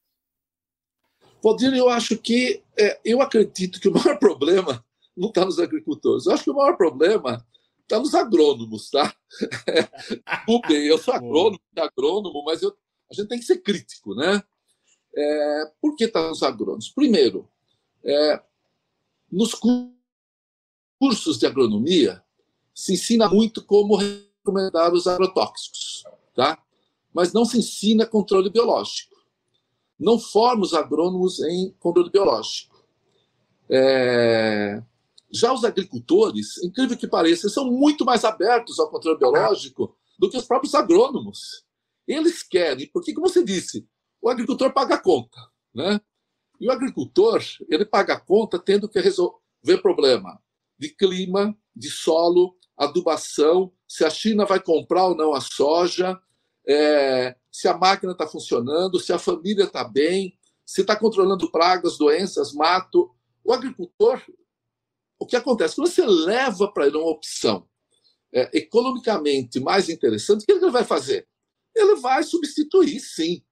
Valdir, 1.40 1.72
eu 1.74 1.88
acho 1.88 2.18
que, 2.18 2.60
é, 2.76 3.00
eu 3.04 3.22
acredito 3.22 3.80
que 3.80 3.88
o 3.88 3.92
maior 3.94 4.18
problema 4.18 4.84
não 5.16 5.28
está 5.28 5.44
nos 5.44 5.60
agricultores. 5.60 6.26
Eu 6.26 6.32
acho 6.32 6.42
que 6.42 6.50
o 6.50 6.56
maior 6.56 6.76
problema 6.76 7.46
está 7.82 8.00
nos 8.00 8.16
agrônomos, 8.16 8.90
tá? 8.90 9.14
Desculpem, 10.26 10.86
eu 10.88 10.98
sou 10.98 11.14
agrônomo, 11.14 11.60
agrônomo, 11.78 12.42
mas 12.44 12.62
eu, 12.62 12.76
a 13.08 13.14
gente 13.14 13.28
tem 13.28 13.38
que 13.38 13.44
ser 13.44 13.58
crítico, 13.58 14.12
né? 14.16 14.42
É, 15.16 15.72
por 15.80 15.94
que 15.94 16.06
está 16.06 16.28
nos 16.28 16.42
agrônomos? 16.42 16.88
Primeiro, 16.90 17.48
é, 18.04 18.42
nos 19.30 19.54
cursos 20.98 21.38
de 21.38 21.46
agronomia 21.46 22.25
se 22.76 22.92
ensina 22.92 23.28
muito 23.28 23.64
como 23.64 23.96
recomendar 23.96 24.92
os 24.92 25.06
agrotóxicos, 25.06 26.04
tá? 26.34 26.62
Mas 27.12 27.32
não 27.32 27.44
se 27.44 27.58
ensina 27.58 28.06
controle 28.06 28.50
biológico 28.50 29.16
não 29.98 30.18
forma 30.18 30.62
os 30.62 30.74
agrônomos 30.74 31.40
em 31.40 31.72
controle 31.78 32.10
biológico. 32.10 32.84
É... 33.68 34.82
Já 35.32 35.52
os 35.52 35.64
agricultores, 35.64 36.62
incrível 36.62 36.96
que 36.96 37.08
pareça, 37.08 37.48
são 37.48 37.70
muito 37.70 38.04
mais 38.04 38.24
abertos 38.24 38.78
ao 38.78 38.90
controle 38.90 39.18
biológico 39.18 39.96
do 40.18 40.30
que 40.30 40.36
os 40.36 40.44
próprios 40.44 40.74
agrônomos. 40.74 41.64
Eles 42.06 42.42
querem, 42.42 42.88
porque, 42.92 43.12
como 43.12 43.28
você 43.28 43.42
disse, 43.42 43.86
o 44.22 44.28
agricultor 44.28 44.72
paga 44.72 44.94
a 44.94 45.02
conta, 45.02 45.38
né? 45.74 46.00
E 46.60 46.68
o 46.68 46.72
agricultor, 46.72 47.42
ele 47.68 47.84
paga 47.84 48.14
a 48.14 48.20
conta 48.20 48.58
tendo 48.58 48.88
que 48.88 49.00
resolver 49.00 49.82
problema 49.82 50.40
de 50.78 50.90
clima, 50.90 51.56
de 51.74 51.90
solo, 51.90 52.56
adubação, 52.76 53.72
se 53.88 54.04
a 54.04 54.10
China 54.10 54.44
vai 54.44 54.60
comprar 54.60 55.06
ou 55.06 55.16
não 55.16 55.32
a 55.32 55.40
soja, 55.40 56.20
é, 56.68 57.36
se 57.50 57.68
a 57.68 57.76
máquina 57.76 58.12
está 58.12 58.26
funcionando, 58.26 59.00
se 59.00 59.12
a 59.12 59.18
família 59.18 59.64
está 59.64 59.84
bem, 59.84 60.36
se 60.64 60.80
está 60.80 60.96
controlando 60.96 61.50
pragas, 61.50 61.96
doenças, 61.96 62.52
mato. 62.52 63.10
O 63.44 63.52
agricultor, 63.52 64.20
o 65.18 65.24
que 65.24 65.36
acontece? 65.36 65.76
Quando 65.76 65.88
você 65.88 66.04
leva 66.04 66.70
para 66.70 66.86
ele 66.86 66.96
uma 66.96 67.10
opção 67.10 67.68
é, 68.32 68.50
economicamente 68.58 69.60
mais 69.60 69.88
interessante, 69.88 70.42
o 70.42 70.46
que 70.46 70.52
ele 70.52 70.70
vai 70.70 70.84
fazer? 70.84 71.26
Ele 71.74 71.96
vai 71.96 72.22
substituir, 72.24 73.00
sim. 73.00 73.42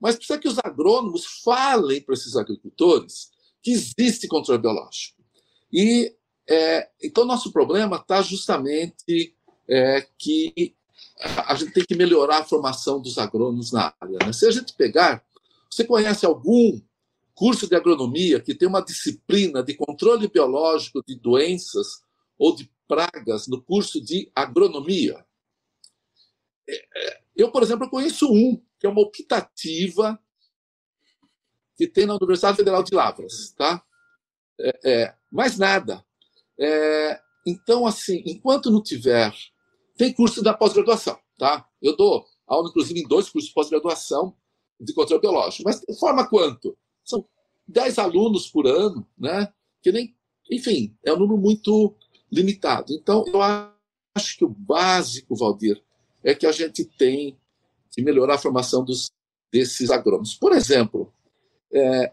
Mas 0.00 0.16
precisa 0.16 0.38
que 0.38 0.48
os 0.48 0.58
agrônomos 0.58 1.26
falem 1.44 2.00
para 2.00 2.14
esses 2.14 2.36
agricultores 2.36 3.30
que 3.62 3.72
existe 3.72 4.28
controle 4.28 4.62
biológico. 4.62 5.22
E 5.72 6.16
é, 6.50 6.90
então, 7.00 7.24
nosso 7.24 7.52
problema 7.52 7.96
está 7.96 8.20
justamente 8.22 9.36
é, 9.68 10.04
que 10.18 10.74
a 11.46 11.54
gente 11.54 11.72
tem 11.72 11.84
que 11.84 11.94
melhorar 11.94 12.38
a 12.38 12.44
formação 12.44 13.00
dos 13.00 13.18
agrônomos 13.18 13.70
na 13.70 13.94
área. 14.00 14.18
Né? 14.26 14.32
Se 14.32 14.46
a 14.46 14.50
gente 14.50 14.74
pegar, 14.74 15.24
você 15.70 15.84
conhece 15.84 16.26
algum 16.26 16.80
curso 17.34 17.68
de 17.68 17.76
agronomia 17.76 18.40
que 18.40 18.54
tem 18.54 18.66
uma 18.66 18.82
disciplina 18.82 19.62
de 19.62 19.74
controle 19.74 20.26
biológico 20.26 21.04
de 21.06 21.14
doenças 21.14 22.02
ou 22.36 22.56
de 22.56 22.68
pragas 22.88 23.46
no 23.46 23.62
curso 23.62 24.00
de 24.04 24.28
agronomia? 24.34 25.24
É, 26.68 26.74
é, 26.96 27.20
eu, 27.36 27.52
por 27.52 27.62
exemplo, 27.62 27.88
conheço 27.88 28.26
um, 28.28 28.60
que 28.76 28.86
é 28.86 28.90
uma 28.90 29.02
optativa 29.02 30.18
que 31.76 31.86
tem 31.86 32.06
na 32.06 32.14
Universidade 32.14 32.56
Federal 32.56 32.82
de 32.82 32.94
Lavras, 32.94 33.52
tá? 33.56 33.82
É, 34.58 34.80
é, 34.84 35.14
mais 35.30 35.56
nada. 35.56 36.04
É, 36.60 37.20
então, 37.46 37.86
assim, 37.86 38.22
enquanto 38.26 38.70
não 38.70 38.82
tiver. 38.82 39.34
Tem 39.96 40.12
curso 40.12 40.42
da 40.42 40.54
pós-graduação, 40.54 41.18
tá? 41.38 41.66
Eu 41.80 41.96
dou 41.96 42.24
aula, 42.46 42.68
inclusive, 42.68 43.00
em 43.00 43.08
dois 43.08 43.28
cursos 43.28 43.48
de 43.48 43.54
pós-graduação 43.54 44.36
de 44.78 44.92
controle 44.92 45.20
biológico. 45.20 45.64
Mas 45.64 45.82
forma 45.98 46.28
quanto? 46.28 46.76
São 47.04 47.26
10 47.66 47.98
alunos 47.98 48.48
por 48.48 48.66
ano, 48.66 49.06
né? 49.18 49.52
Que 49.82 49.92
nem. 49.92 50.14
Enfim, 50.50 50.96
é 51.04 51.12
um 51.12 51.18
número 51.18 51.38
muito 51.38 51.94
limitado. 52.30 52.92
Então, 52.92 53.24
eu 53.26 53.40
acho 53.42 54.36
que 54.36 54.44
o 54.44 54.48
básico, 54.48 55.36
Valdir, 55.36 55.82
é 56.24 56.34
que 56.34 56.46
a 56.46 56.52
gente 56.52 56.84
tem 56.84 57.38
que 57.92 58.02
melhorar 58.02 58.34
a 58.34 58.38
formação 58.38 58.84
dos, 58.84 59.10
desses 59.52 59.90
agrônomos. 59.90 60.34
Por 60.34 60.52
exemplo, 60.52 61.12
é, 61.72 62.12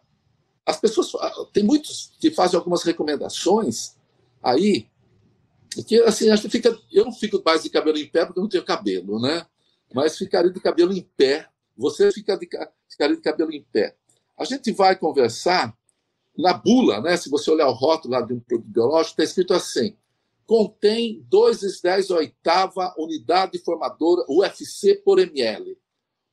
as 0.65 0.79
pessoas. 0.79 1.11
Tem 1.53 1.63
muitos 1.63 2.13
que 2.19 2.31
fazem 2.31 2.57
algumas 2.57 2.83
recomendações 2.83 3.96
aí 4.41 4.89
que 5.83 6.01
assim, 6.01 6.29
acho 6.29 6.43
que 6.43 6.49
fica, 6.49 6.77
eu 6.91 7.05
não 7.05 7.11
fico 7.11 7.41
mais 7.45 7.63
de 7.63 7.69
cabelo 7.69 7.97
em 7.97 8.07
pé 8.07 8.25
porque 8.25 8.39
eu 8.39 8.43
não 8.43 8.49
tenho 8.49 8.65
cabelo, 8.65 9.19
né? 9.19 9.45
Mas 9.93 10.17
ficaria 10.17 10.51
de 10.51 10.59
cabelo 10.59 10.93
em 10.93 11.01
pé. 11.15 11.47
Você 11.77 12.11
fica 12.11 12.35
de, 12.37 12.47
ficaria 12.89 13.15
de 13.15 13.21
cabelo 13.21 13.51
em 13.51 13.63
pé. 13.63 13.95
A 14.37 14.43
gente 14.43 14.71
vai 14.71 14.95
conversar 14.95 15.75
na 16.37 16.53
bula, 16.53 17.01
né? 17.01 17.15
Se 17.17 17.29
você 17.29 17.51
olhar 17.51 17.67
o 17.67 17.73
rótulo 17.73 18.13
lá 18.13 18.21
de 18.21 18.33
um 18.33 18.39
produto 18.39 18.69
biológico, 18.69 19.13
está 19.13 19.23
escrito 19.23 19.53
assim: 19.53 19.95
contém 20.45 21.25
2 21.29 21.61
vezes 21.61 21.81
10 21.81 22.11
oitava 22.11 22.93
unidade 22.97 23.59
formadora 23.59 24.25
UFC 24.29 24.95
por 24.95 25.19
ml, 25.19 25.77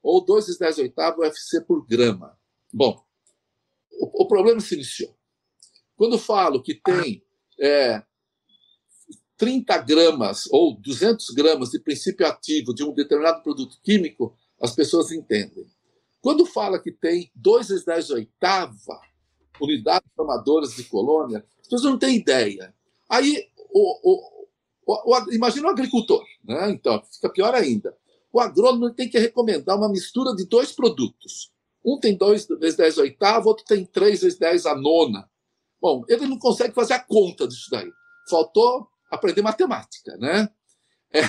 ou 0.03 0.25
2 0.25 0.47
vezes 0.47 0.59
10 0.59 0.79
oitava 0.79 1.21
UFC 1.21 1.61
por 1.61 1.87
grama. 1.87 2.39
Bom, 2.73 3.03
o, 3.93 4.23
o 4.23 4.27
problema 4.27 4.61
se 4.61 4.75
iniciou. 4.75 5.15
Quando 5.97 6.19
falo 6.19 6.63
que 6.63 6.75
tem 6.75 7.24
é, 7.61 8.03
30 9.37 9.79
gramas 9.79 10.47
ou 10.51 10.77
200 10.81 11.31
gramas 11.31 11.71
de 11.71 11.79
princípio 11.79 12.27
ativo 12.27 12.75
de 12.75 12.85
um 12.85 12.93
determinado 12.93 13.43
produto 13.43 13.79
químico, 13.83 14.37
as 14.61 14.75
pessoas 14.75 15.11
entendem. 15.13 15.67
Quando 16.21 16.47
fala 16.47 16.79
que 16.79 16.91
tem 16.91 17.31
2 17.35 17.69
vezes 17.69 17.85
10 17.85 18.11
oitava 18.11 19.01
unidades 19.61 20.09
formadoras 20.17 20.75
de 20.75 20.85
colônia, 20.85 21.45
as 21.61 21.69
pessoas 21.69 21.93
não 21.93 21.99
têm 21.99 22.17
ideia. 22.17 22.75
Aí, 23.09 23.47
o, 23.71 24.13
o, 24.13 24.47
o, 24.87 25.33
imagina 25.33 25.67
o 25.67 25.71
agricultor, 25.71 26.25
né? 26.43 26.71
então 26.71 27.03
fica 27.13 27.29
pior 27.29 27.55
ainda. 27.55 27.97
O 28.33 28.41
agrônomo 28.41 28.91
tem 28.91 29.09
que 29.09 29.19
recomendar 29.19 29.77
uma 29.77 29.89
mistura 29.89 30.35
de 30.35 30.47
dois 30.47 30.73
produtos. 30.73 31.53
Um 31.85 32.01
tem 32.01 32.17
2 32.17 32.47
vezes 32.59 32.77
10 32.77 32.99
oitava, 32.99 33.47
outro 33.47 33.65
tem 33.65 33.85
3 33.85 34.23
vezes 34.23 34.39
10 34.39 34.67
a 34.67 34.75
nona. 34.75 35.29
Bom, 35.85 36.03
ele 36.09 36.27
não 36.27 36.39
consegue 36.39 36.73
fazer 36.73 36.95
a 36.95 36.99
conta 36.99 37.47
disso 37.47 37.69
daí. 37.71 37.93
Faltou 38.31 38.89
aprender 39.11 39.43
matemática, 39.43 40.17
né? 40.17 40.49
É, 41.13 41.21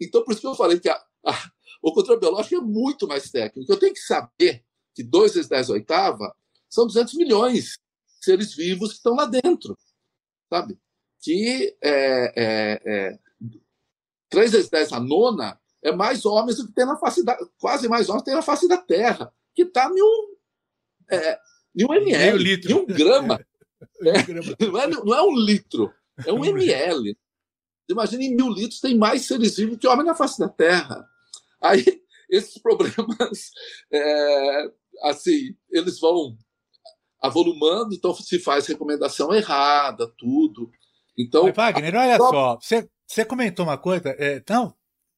então, 0.00 0.22
por 0.22 0.30
isso 0.30 0.40
que 0.40 0.46
eu 0.46 0.54
falei 0.54 0.78
que 0.78 0.88
a, 0.88 0.94
a, 1.26 1.50
o 1.82 1.92
controle 1.92 2.20
biológico 2.20 2.54
é 2.54 2.60
muito 2.60 3.08
mais 3.08 3.28
técnico. 3.28 3.72
Eu 3.72 3.76
tenho 3.76 3.92
que 3.92 3.98
saber 3.98 4.64
que 4.94 5.02
2 5.02 5.34
vezes 5.34 5.48
10 5.48 5.70
oitava 5.70 6.32
são 6.70 6.86
200 6.86 7.14
milhões 7.14 7.64
de 7.64 8.24
seres 8.24 8.54
vivos 8.54 8.90
que 8.90 8.98
estão 8.98 9.16
lá 9.16 9.24
dentro, 9.24 9.76
sabe? 10.48 10.78
Que 11.20 11.76
é, 11.82 12.32
é, 12.36 12.82
é, 12.86 13.18
3 14.30 14.52
vezes 14.52 14.70
10 14.70 14.92
a 14.92 15.00
nona 15.00 15.60
é 15.82 15.90
mais 15.90 16.24
homens 16.24 16.58
do 16.58 16.68
que 16.68 16.72
tem 16.72 16.86
na 16.86 16.96
face 16.96 17.24
da... 17.24 17.36
Quase 17.58 17.88
mais 17.88 18.08
homens 18.08 18.22
tem 18.22 18.34
na 18.34 18.42
face 18.42 18.68
da 18.68 18.78
Terra, 18.78 19.34
que 19.52 19.62
está 19.62 19.90
em 19.92 20.00
um... 20.00 20.36
É, 21.10 21.40
em 21.76 21.84
um 21.84 21.92
ml, 21.92 22.62
em 22.64 22.74
um 22.74 22.86
grama. 22.86 23.44
É, 24.02 24.12
não, 24.66 24.80
é, 24.80 24.86
não 24.86 25.14
é 25.14 25.22
um 25.22 25.36
litro, 25.36 25.92
é 26.26 26.32
um 26.32 26.44
ml. 26.44 27.16
Imagina, 27.88 28.22
em 28.22 28.34
mil 28.34 28.48
litros 28.48 28.80
tem 28.80 28.96
mais 28.96 29.26
seres 29.26 29.56
vivos 29.56 29.78
que 29.78 29.86
homem 29.86 30.06
na 30.06 30.14
face 30.14 30.38
da 30.38 30.48
Terra. 30.48 31.06
Aí, 31.60 31.84
esses 32.30 32.58
problemas, 32.58 33.50
é, 33.92 34.70
assim, 35.02 35.54
eles 35.70 36.00
vão 36.00 36.36
avolumando, 37.20 37.94
então 37.94 38.14
se 38.14 38.38
faz 38.38 38.66
recomendação 38.66 39.34
errada, 39.34 40.12
tudo. 40.18 40.70
Então, 41.18 41.44
Mas, 41.44 41.56
Wagner, 41.56 41.94
olha 41.94 42.18
só, 42.18 42.58
você, 42.60 42.88
você 43.06 43.24
comentou 43.24 43.64
uma 43.64 43.78
coisa, 43.78 44.10
é, 44.18 44.42
não, 44.48 44.74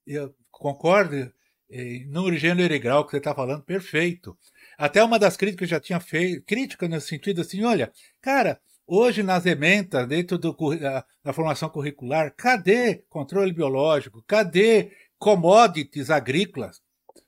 eu 0.07 0.35
concordo, 0.51 1.33
é, 1.69 2.05
no 2.07 2.33
gênero 2.35 2.73
e 2.73 2.79
grau 2.79 3.05
que 3.05 3.11
você 3.11 3.17
está 3.19 3.35
falando, 3.35 3.65
perfeito. 3.65 4.39
Até 4.79 5.03
uma 5.03 5.19
das 5.19 5.37
críticas 5.37 5.69
já 5.69 5.81
tinha 5.81 6.01
feito, 6.01 6.45
crítica 6.45 6.89
no 6.89 7.01
sentido 7.01 7.41
assim, 7.41 7.65
olha, 7.65 7.93
cara, 8.21 8.61
hoje 8.87 9.23
nas 9.23 9.47
ementas, 9.47 10.07
dentro 10.07 10.39
do, 10.39 10.55
da, 10.79 11.05
da 11.25 11.33
formação 11.33 11.69
curricular, 11.69 12.35
cadê 12.37 13.05
controle 13.09 13.53
biológico? 13.53 14.23
Cadê 14.27 14.93
commodities 15.19 16.11
agrícolas? 16.11 16.81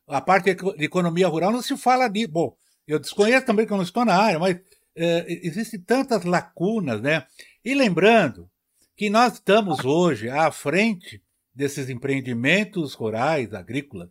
A 0.06 0.20
parte 0.20 0.54
de 0.54 0.84
economia 0.84 1.28
rural 1.28 1.52
não 1.52 1.62
se 1.62 1.76
fala 1.76 2.08
disso. 2.08 2.30
Bom, 2.30 2.56
eu 2.86 2.98
desconheço 2.98 3.46
também 3.46 3.66
que 3.66 3.72
eu 3.72 3.76
não 3.76 3.84
estou 3.84 4.04
na 4.04 4.14
área, 4.14 4.38
mas 4.38 4.58
é, 4.96 5.26
existem 5.46 5.80
tantas 5.80 6.24
lacunas, 6.24 7.00
né? 7.00 7.26
E 7.64 7.74
lembrando 7.74 8.50
que 8.96 9.10
nós 9.10 9.34
estamos 9.34 9.84
hoje 9.84 10.28
à 10.28 10.50
frente 10.50 11.22
desses 11.54 11.88
empreendimentos 11.88 12.94
rurais, 12.94 13.52
agrícolas, 13.52 14.08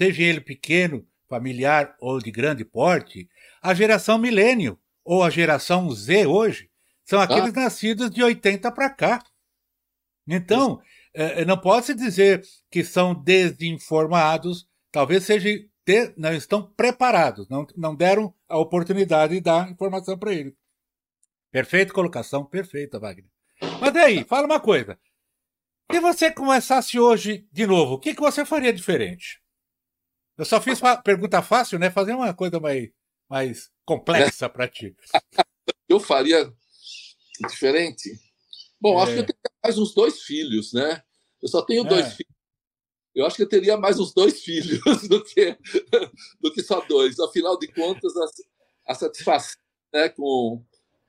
seja 0.00 0.22
ele 0.22 0.40
pequeno, 0.40 1.06
familiar 1.30 1.94
ou 2.00 2.18
de 2.18 2.32
grande 2.32 2.64
porte, 2.64 3.30
a 3.62 3.72
geração 3.72 4.18
milênio 4.18 4.76
ou 5.04 5.22
a 5.22 5.30
geração 5.30 5.88
Z 5.92 6.26
hoje 6.26 6.68
são 7.04 7.20
aqueles 7.20 7.56
ah. 7.56 7.60
nascidos 7.60 8.10
de 8.10 8.22
80 8.22 8.70
para 8.72 8.90
cá. 8.90 9.24
Então, 10.26 10.80
é, 11.14 11.44
não 11.44 11.56
pode 11.56 11.86
se 11.86 11.94
dizer 11.94 12.42
que 12.70 12.84
são 12.84 13.14
desinformados, 13.14 14.68
talvez 14.92 15.24
seja 15.24 15.48
de, 15.48 16.14
não 16.16 16.34
estão 16.34 16.62
preparados, 16.62 17.48
não, 17.48 17.66
não 17.76 17.94
deram 17.94 18.34
a 18.48 18.58
oportunidade 18.58 19.34
de 19.34 19.40
dar 19.40 19.70
informação 19.70 20.18
para 20.18 20.32
eles. 20.32 20.54
Perfeita 21.50 21.92
colocação, 21.92 22.44
perfeita, 22.44 22.98
Wagner. 22.98 23.30
Mas 23.80 23.92
daí, 23.92 24.24
fala 24.24 24.46
uma 24.46 24.60
coisa. 24.60 24.98
Se 25.90 25.98
você 25.98 26.30
começasse 26.30 26.98
hoje 26.98 27.48
de 27.50 27.66
novo, 27.66 27.94
o 27.94 27.98
que, 27.98 28.14
que 28.14 28.20
você 28.20 28.44
faria 28.44 28.72
diferente? 28.72 29.39
Eu 30.40 30.46
só 30.46 30.58
fiz 30.58 30.80
uma 30.80 30.96
pergunta 30.96 31.42
fácil, 31.42 31.78
né? 31.78 31.90
Fazer 31.90 32.14
uma 32.14 32.32
coisa 32.32 32.58
mais, 32.58 32.88
mais 33.28 33.70
complexa 33.84 34.48
para 34.48 34.66
ti. 34.66 34.96
Eu 35.86 36.00
faria 36.00 36.50
diferente? 37.46 38.18
Bom, 38.80 38.98
é. 38.98 39.02
acho 39.02 39.12
que 39.12 39.18
eu 39.18 39.26
teria 39.26 39.52
mais 39.62 39.76
uns 39.76 39.94
dois 39.94 40.22
filhos, 40.22 40.72
né? 40.72 41.02
Eu 41.42 41.48
só 41.48 41.60
tenho 41.60 41.84
é. 41.84 41.88
dois 41.88 42.14
filhos. 42.14 42.34
Eu 43.14 43.26
acho 43.26 43.36
que 43.36 43.42
eu 43.42 43.48
teria 43.50 43.76
mais 43.76 44.00
uns 44.00 44.14
dois 44.14 44.42
filhos 44.42 44.80
do 45.06 45.22
que, 45.22 45.58
do 46.40 46.50
que 46.50 46.62
só 46.62 46.80
dois. 46.86 47.20
Afinal 47.20 47.58
de 47.58 47.68
contas, 47.68 48.16
a, 48.16 48.92
a 48.92 48.94
satisfação 48.94 49.60
né, 49.92 50.08
com, 50.08 50.64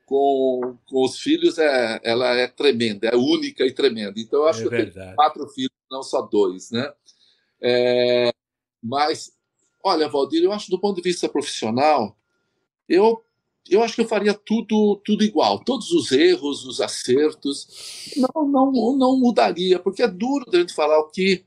com, 0.06 0.78
com 0.88 1.06
os 1.06 1.22
filhos 1.22 1.58
é, 1.58 2.02
ela 2.04 2.36
é 2.36 2.48
tremenda, 2.50 3.08
é 3.08 3.16
única 3.16 3.66
e 3.66 3.72
tremenda. 3.72 4.20
Então, 4.20 4.42
eu 4.42 4.48
acho 4.50 4.60
é 4.60 4.68
que 4.68 4.76
eu 4.76 4.94
tenho 4.94 5.16
quatro 5.16 5.48
filhos, 5.48 5.72
não 5.90 6.04
só 6.04 6.22
dois, 6.22 6.70
né? 6.70 6.92
É, 7.62 8.34
mas 8.82 9.34
Olha, 9.84 10.08
Valdir, 10.08 10.44
eu 10.44 10.52
acho 10.52 10.70
do 10.70 10.80
ponto 10.80 10.98
de 10.98 11.10
vista 11.10 11.28
profissional, 11.28 12.16
eu 12.88 13.24
eu 13.70 13.84
acho 13.84 13.94
que 13.96 14.02
eu 14.02 14.08
faria 14.08 14.34
tudo 14.34 15.00
tudo 15.06 15.24
igual, 15.24 15.64
todos 15.64 15.92
os 15.92 16.12
erros, 16.12 16.66
os 16.66 16.82
acertos, 16.82 17.68
não 18.18 18.48
não 18.48 18.98
não 18.98 19.20
mudaria, 19.20 19.80
porque 19.80 20.04
é 20.04 20.08
duro 20.08 20.46
a 20.52 20.58
gente 20.58 20.74
falar 20.74 21.00
o 21.00 21.10
que 21.10 21.46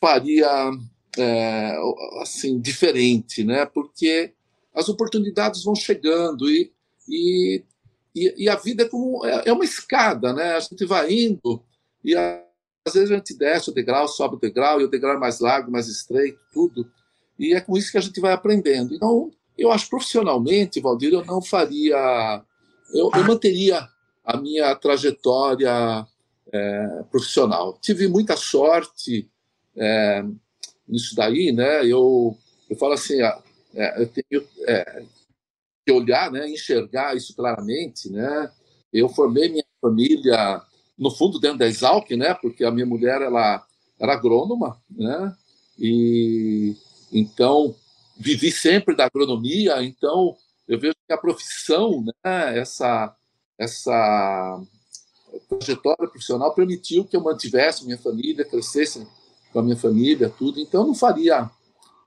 faria 0.00 0.70
é, 1.18 1.76
assim 2.20 2.60
diferente, 2.60 3.44
né? 3.44 3.66
Porque 3.66 4.32
as 4.74 4.88
oportunidades 4.88 5.64
vão 5.64 5.74
chegando 5.74 6.50
e, 6.50 6.72
e, 7.08 7.64
e, 8.14 8.48
a 8.48 8.56
vida 8.56 8.84
é 8.84 8.88
como 8.88 9.24
é, 9.26 9.42
é 9.46 9.52
uma 9.52 9.64
escada, 9.64 10.32
né? 10.32 10.54
A 10.54 10.60
gente 10.60 10.84
vai 10.86 11.12
indo 11.12 11.62
e 12.04 12.14
às 12.84 12.94
vezes 12.94 13.10
a 13.10 13.16
gente 13.16 13.36
desce 13.36 13.70
o 13.70 13.74
degrau, 13.74 14.08
sobe 14.08 14.36
o 14.36 14.40
degrau 14.40 14.80
e 14.80 14.84
o 14.84 14.88
degrau 14.88 15.14
é 15.14 15.18
mais 15.18 15.40
largo, 15.40 15.70
mais 15.70 15.88
estreito, 15.88 16.40
tudo. 16.52 16.90
E 17.38 17.54
é 17.54 17.60
com 17.60 17.76
isso 17.76 17.92
que 17.92 17.98
a 17.98 18.00
gente 18.00 18.20
vai 18.20 18.32
aprendendo. 18.32 18.94
Então, 18.94 19.30
eu 19.56 19.70
acho 19.70 19.88
profissionalmente, 19.88 20.80
Valdir, 20.80 21.12
eu 21.12 21.24
não 21.24 21.40
faria. 21.40 22.42
Eu, 22.92 23.10
eu 23.14 23.24
manteria 23.24 23.88
a 24.24 24.36
minha 24.36 24.74
trajetória 24.74 26.06
é, 26.52 27.02
profissional. 27.10 27.78
Tive 27.80 28.08
muita 28.08 28.36
sorte 28.36 29.30
é, 29.76 30.24
nisso 30.86 31.14
daí, 31.14 31.52
né? 31.52 31.86
Eu, 31.86 32.36
eu 32.68 32.76
falo 32.76 32.94
assim, 32.94 33.20
é, 33.74 34.02
eu 34.02 34.08
tenho 34.08 34.44
é, 34.66 35.02
que 35.86 35.92
olhar, 35.92 36.30
né? 36.30 36.48
Enxergar 36.48 37.16
isso 37.16 37.34
claramente, 37.34 38.10
né? 38.10 38.50
Eu 38.92 39.08
formei 39.08 39.48
minha 39.48 39.64
família 39.80 40.62
no 41.02 41.10
fundo 41.10 41.40
dentro 41.40 41.58
da 41.58 41.66
Exalc, 41.66 42.08
né? 42.12 42.32
Porque 42.32 42.64
a 42.64 42.70
minha 42.70 42.86
mulher 42.86 43.20
ela 43.20 43.66
era 43.98 44.12
agrônoma, 44.12 44.80
né? 44.88 45.34
E 45.76 46.76
então 47.12 47.74
vivi 48.16 48.52
sempre 48.52 48.94
da 48.94 49.06
agronomia, 49.06 49.82
então 49.82 50.36
eu 50.68 50.78
vejo 50.78 50.94
que 51.06 51.12
a 51.12 51.18
profissão, 51.18 52.04
né, 52.04 52.56
essa, 52.56 53.14
essa 53.58 54.62
trajetória 55.48 56.08
profissional 56.08 56.54
permitiu 56.54 57.04
que 57.04 57.16
eu 57.16 57.20
mantivesse 57.20 57.84
minha 57.84 57.98
família, 57.98 58.44
crescesse 58.44 59.04
com 59.52 59.58
a 59.58 59.62
minha 59.62 59.76
família, 59.76 60.30
tudo. 60.30 60.60
Então 60.60 60.86
não 60.86 60.94
faria 60.94 61.50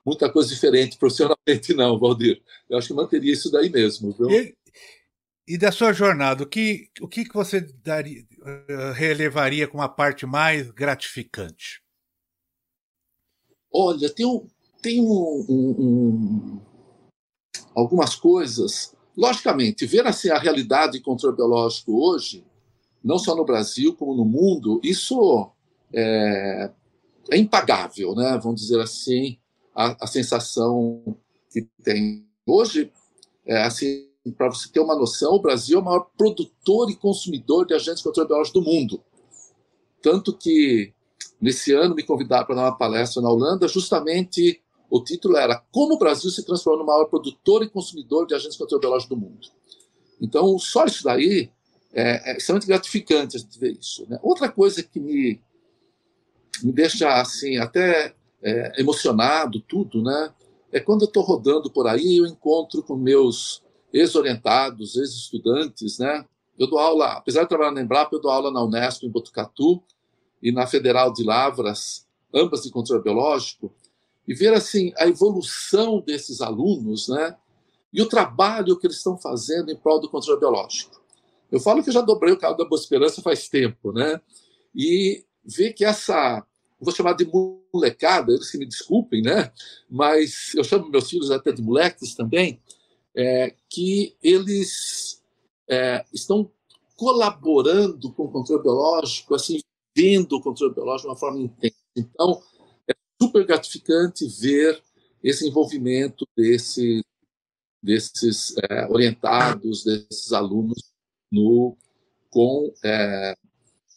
muita 0.04 0.30
coisa 0.30 0.48
diferente 0.48 0.96
profissionalmente, 0.96 1.74
não, 1.74 1.98
Valdir. 1.98 2.40
Eu 2.70 2.78
acho 2.78 2.88
que 2.88 2.94
manteria 2.94 3.32
isso 3.32 3.50
daí 3.50 3.68
mesmo. 3.68 4.12
Viu? 4.12 4.30
E, 4.30 4.55
e 5.46 5.56
da 5.56 5.70
sua 5.70 5.92
jornada, 5.92 6.42
o 6.42 6.46
que, 6.46 6.88
o 7.00 7.06
que 7.06 7.28
você 7.32 7.60
daria, 7.60 8.22
uh, 8.40 8.92
relevaria 8.92 9.68
como 9.68 9.82
a 9.82 9.88
parte 9.88 10.26
mais 10.26 10.70
gratificante? 10.72 11.82
Olha, 13.72 14.12
tem 14.12 14.26
um, 14.26 14.46
tem 14.82 15.00
um, 15.00 15.46
um, 15.48 16.60
algumas 17.74 18.16
coisas. 18.16 18.94
Logicamente, 19.16 19.86
ver 19.86 20.06
assim, 20.06 20.30
a 20.30 20.38
realidade 20.38 20.94
de 20.94 21.00
controle 21.00 21.36
biológico 21.36 21.92
hoje, 21.92 22.44
não 23.02 23.18
só 23.18 23.36
no 23.36 23.44
Brasil, 23.44 23.94
como 23.94 24.14
no 24.14 24.24
mundo, 24.24 24.80
isso 24.82 25.50
é, 25.92 26.70
é 27.30 27.36
impagável, 27.38 28.14
né? 28.14 28.38
vamos 28.42 28.60
dizer 28.60 28.80
assim, 28.80 29.38
a, 29.74 30.04
a 30.04 30.06
sensação 30.06 31.16
que 31.50 31.62
tem. 31.82 32.26
Hoje, 32.44 32.92
é, 33.46 33.62
assim, 33.62 34.08
para 34.32 34.48
você 34.48 34.68
ter 34.68 34.80
uma 34.80 34.96
noção, 34.96 35.34
o 35.34 35.40
Brasil 35.40 35.78
é 35.78 35.82
o 35.82 35.84
maior 35.84 36.06
produtor 36.16 36.90
e 36.90 36.96
consumidor 36.96 37.66
de 37.66 37.74
agentes 37.74 38.02
biológico 38.02 38.60
do 38.60 38.64
mundo. 38.64 39.02
Tanto 40.02 40.36
que, 40.36 40.92
nesse 41.40 41.72
ano, 41.72 41.94
me 41.94 42.02
convidaram 42.02 42.46
para 42.46 42.54
dar 42.56 42.62
uma 42.62 42.78
palestra 42.78 43.22
na 43.22 43.30
Holanda, 43.30 43.68
justamente 43.68 44.60
o 44.90 45.02
título 45.02 45.36
era 45.36 45.62
Como 45.72 45.94
o 45.94 45.98
Brasil 45.98 46.30
se 46.30 46.44
transformou 46.44 46.80
no 46.80 46.86
maior 46.86 47.06
produtor 47.06 47.62
e 47.62 47.68
consumidor 47.68 48.26
de 48.26 48.34
agentes 48.34 48.56
controle 48.56 49.08
do 49.08 49.16
mundo. 49.16 49.48
Então, 50.20 50.58
só 50.58 50.84
isso 50.86 51.04
daí 51.04 51.50
é, 51.92 52.32
é 52.32 52.36
extremamente 52.36 52.68
gratificante 52.68 53.36
a 53.36 53.40
gente 53.40 53.58
ver 53.58 53.76
isso. 53.78 54.06
Né? 54.08 54.18
Outra 54.22 54.48
coisa 54.48 54.82
que 54.82 55.00
me, 55.00 55.40
me 56.62 56.72
deixa 56.72 57.20
assim 57.20 57.58
até 57.58 58.14
é, 58.42 58.80
emocionado, 58.80 59.60
tudo, 59.60 60.02
né? 60.02 60.32
é 60.72 60.80
quando 60.80 61.02
eu 61.02 61.06
estou 61.06 61.22
rodando 61.22 61.70
por 61.70 61.86
aí 61.86 62.18
eu 62.18 62.26
encontro 62.26 62.82
com 62.82 62.96
meus 62.96 63.62
ex-orientados, 63.98 64.96
ex-estudantes. 64.96 65.98
Né? 65.98 66.24
Eu 66.58 66.66
dou 66.66 66.78
aula, 66.78 67.12
apesar 67.12 67.42
de 67.42 67.48
trabalhar 67.48 67.72
na 67.72 67.82
Embrapa, 67.82 68.14
eu 68.14 68.20
dou 68.20 68.30
aula 68.30 68.50
na 68.50 68.62
Unesp, 68.62 69.04
em 69.04 69.10
Botucatu, 69.10 69.82
e 70.42 70.52
na 70.52 70.66
Federal 70.66 71.12
de 71.12 71.24
Lavras, 71.24 72.06
ambas 72.32 72.62
de 72.62 72.70
controle 72.70 73.02
biológico 73.02 73.72
e 74.26 74.34
ver 74.34 74.52
assim 74.52 74.92
a 74.98 75.06
evolução 75.06 76.00
desses 76.00 76.40
alunos, 76.40 77.08
né? 77.08 77.36
E 77.92 78.02
o 78.02 78.08
trabalho 78.08 78.78
que 78.78 78.86
eles 78.86 78.96
estão 78.96 79.16
fazendo 79.16 79.70
em 79.70 79.76
prol 79.76 80.00
do 80.00 80.10
controle 80.10 80.40
biológico. 80.40 81.00
Eu 81.50 81.60
falo 81.60 81.82
que 81.82 81.88
eu 81.88 81.94
já 81.94 82.00
dobrei 82.00 82.32
o 82.32 82.38
carro 82.38 82.56
da 82.56 82.64
Boa 82.64 82.78
Esperança 82.78 83.22
faz 83.22 83.48
tempo, 83.48 83.92
né? 83.92 84.20
E 84.74 85.24
ver 85.44 85.72
que 85.72 85.84
essa, 85.84 86.44
vou 86.80 86.92
chamar 86.92 87.14
de 87.14 87.30
molecada, 87.72 88.32
eles 88.32 88.50
que 88.50 88.58
me 88.58 88.66
desculpem, 88.66 89.22
né? 89.22 89.52
Mas 89.88 90.52
eu 90.54 90.64
chamo 90.64 90.90
meus 90.90 91.08
filhos 91.08 91.30
até 91.30 91.52
de 91.52 91.62
moleques 91.62 92.14
também, 92.14 92.60
é, 93.16 93.54
que 93.70 94.16
eles 94.22 95.22
é, 95.68 96.04
estão 96.12 96.50
colaborando 96.96 98.12
com 98.12 98.24
o 98.24 98.30
controle 98.30 98.62
biológico, 98.62 99.34
assim, 99.34 99.60
vendo 99.96 100.36
o 100.36 100.42
controle 100.42 100.74
biológico 100.74 101.08
de 101.08 101.12
uma 101.12 101.18
forma 101.18 101.40
intensa. 101.40 101.76
Então, 101.96 102.42
super 103.20 103.46
gratificante 103.46 104.26
ver 104.26 104.82
esse 105.22 105.48
envolvimento 105.48 106.26
desse, 106.36 107.02
desses 107.82 108.54
é, 108.70 108.86
orientados, 108.88 109.84
desses 109.84 110.32
alunos 110.32 110.92
no, 111.32 111.76
com 112.30 112.72
é, 112.84 113.34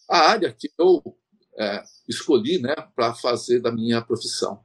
a 0.09 0.17
área 0.17 0.51
que 0.51 0.71
eu 0.77 1.03
é, 1.57 1.83
escolhi 2.07 2.59
né, 2.59 2.73
para 2.95 3.13
fazer 3.13 3.59
da 3.59 3.71
minha 3.71 4.01
profissão. 4.01 4.63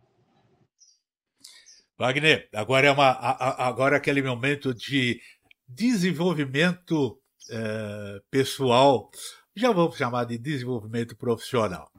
Wagner, 2.04 2.46
agora 2.52 2.86
é, 2.86 2.90
uma, 2.90 3.08
agora 3.08 3.96
é 3.96 3.98
aquele 3.98 4.20
momento 4.20 4.74
de 4.74 5.22
desenvolvimento 5.66 7.18
é, 7.50 8.20
pessoal, 8.30 9.10
já 9.56 9.72
vamos 9.72 9.96
chamar 9.96 10.24
de 10.24 10.36
desenvolvimento 10.36 11.16
profissional. 11.16 11.90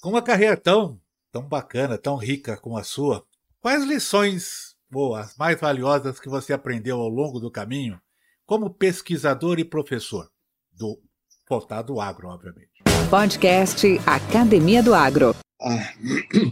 Com 0.00 0.10
uma 0.10 0.22
carreira 0.22 0.56
tão 0.56 1.00
tão 1.32 1.42
bacana, 1.42 1.98
tão 1.98 2.14
rica 2.14 2.56
como 2.56 2.78
a 2.78 2.84
sua, 2.84 3.26
quais 3.60 3.82
lições 3.82 4.76
boas, 4.88 5.36
mais 5.36 5.60
valiosas 5.60 6.20
que 6.20 6.28
você 6.28 6.52
aprendeu 6.52 7.00
ao 7.00 7.08
longo 7.08 7.40
do 7.40 7.50
caminho 7.50 8.00
como 8.46 8.72
pesquisador 8.72 9.58
e 9.58 9.64
professor 9.64 10.30
do 10.70 11.02
voltado 11.48 11.92
do 11.92 12.00
agro, 12.00 12.28
obviamente. 12.28 12.84
Podcast 13.10 13.84
Academia 14.06 14.80
do 14.80 14.94
Agro. 14.94 15.34
Ah. 15.60 15.92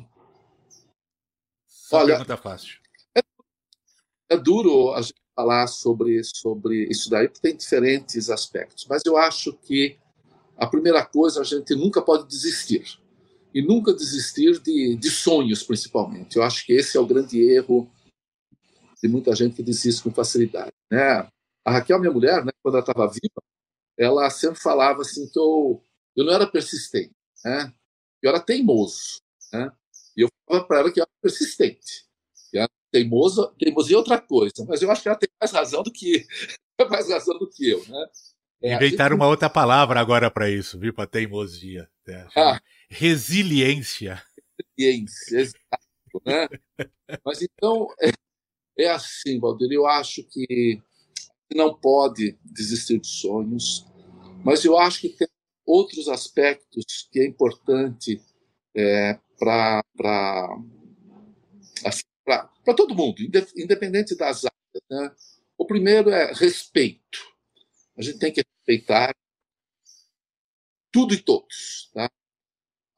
Olha, 1.92 2.16
pergunta 2.16 2.36
fácil. 2.36 2.78
É, 3.16 3.20
é 4.30 4.36
duro 4.36 4.94
a 4.94 5.02
gente 5.02 5.20
falar 5.34 5.66
sobre, 5.66 6.22
sobre 6.24 6.84
isso 6.90 7.10
daí, 7.10 7.28
porque 7.28 7.40
tem 7.40 7.56
diferentes 7.56 8.30
aspectos. 8.30 8.86
Mas 8.88 9.02
eu 9.04 9.16
acho 9.16 9.52
que 9.54 9.98
a 10.56 10.66
primeira 10.66 11.04
coisa, 11.04 11.40
a 11.40 11.44
gente 11.44 11.74
nunca 11.74 12.00
pode 12.00 12.26
desistir 12.26 12.98
e 13.54 13.60
nunca 13.60 13.92
desistir 13.92 14.60
de, 14.60 14.96
de 14.96 15.10
sonhos, 15.10 15.62
principalmente. 15.62 16.36
Eu 16.36 16.42
acho 16.42 16.64
que 16.64 16.72
esse 16.72 16.96
é 16.96 17.00
o 17.00 17.06
grande 17.06 17.40
erro 17.40 17.90
de 19.02 19.08
muita 19.08 19.34
gente 19.34 19.56
que 19.56 19.62
desiste 19.62 20.02
com 20.02 20.12
facilidade. 20.12 20.72
Né? 20.90 21.28
A 21.64 21.72
Raquel, 21.72 21.98
minha 21.98 22.12
mulher, 22.12 22.44
né, 22.44 22.52
quando 22.62 22.76
ela 22.76 22.82
estava 22.82 23.06
viva, 23.08 23.42
ela 23.98 24.30
sempre 24.30 24.60
falava 24.60 25.02
assim 25.02 25.28
que 25.28 25.38
eu, 25.38 25.82
eu 26.16 26.24
não 26.24 26.32
era 26.32 26.46
persistente, 26.46 27.14
né? 27.44 27.72
eu 28.22 28.30
era 28.30 28.40
teimoso. 28.40 29.20
Né? 29.52 29.70
E 30.16 30.22
eu 30.22 30.28
falava 30.46 30.66
para 30.66 30.78
ela 30.80 30.92
que 30.92 31.00
eu 31.00 31.02
era 31.02 31.10
persistente. 31.20 32.06
Que 32.50 32.58
era 32.58 32.70
teimoso, 32.90 33.54
teimosia 33.58 33.96
é 33.96 33.98
outra 33.98 34.20
coisa, 34.20 34.64
mas 34.68 34.82
eu 34.82 34.90
acho 34.90 35.02
que 35.02 35.08
ela 35.08 35.18
tem 35.18 35.28
mais 35.40 35.50
razão 35.52 35.82
do 35.82 35.90
que 35.90 36.26
mais 36.90 37.08
razão 37.08 37.38
do 37.38 37.48
que 37.48 37.70
eu. 37.70 37.82
Né? 37.88 38.06
É, 38.62 38.74
Inventaram 38.74 39.14
gente... 39.14 39.22
uma 39.22 39.28
outra 39.28 39.48
palavra 39.48 39.98
agora 39.98 40.30
para 40.30 40.50
isso, 40.50 40.78
viu? 40.78 40.92
Para 40.92 41.06
teimosia. 41.06 41.88
É, 42.06 42.26
ah. 42.36 42.60
Resiliência. 42.88 44.22
Resiliência, 44.78 45.40
exato. 45.40 46.22
Né? 46.24 46.48
Mas 47.24 47.40
então, 47.42 47.88
é, 48.00 48.12
é 48.78 48.90
assim, 48.90 49.40
Valdir, 49.40 49.72
eu 49.72 49.86
acho 49.86 50.22
que 50.24 50.80
não 51.54 51.74
pode 51.74 52.38
desistir 52.44 52.98
de 52.98 53.06
sonhos, 53.06 53.86
mas 54.42 54.64
eu 54.64 54.78
acho 54.78 55.02
que 55.02 55.10
tem 55.10 55.28
outros 55.66 56.08
aspectos 56.08 56.84
que 57.10 57.20
é 57.20 57.26
importante 57.26 58.20
é, 58.74 59.18
para 59.38 59.82
assim, 61.84 62.02
todo 62.76 62.94
mundo, 62.94 63.16
independente 63.56 64.16
das 64.16 64.44
áreas. 64.44 64.84
Né? 64.90 65.14
O 65.58 65.66
primeiro 65.66 66.10
é 66.10 66.32
respeito. 66.32 67.18
A 67.96 68.02
gente 68.02 68.18
tem 68.18 68.32
que 68.32 68.42
respeitar 68.42 69.14
tudo 70.90 71.14
e 71.14 71.22
todos. 71.22 71.90
Tá? 71.92 72.10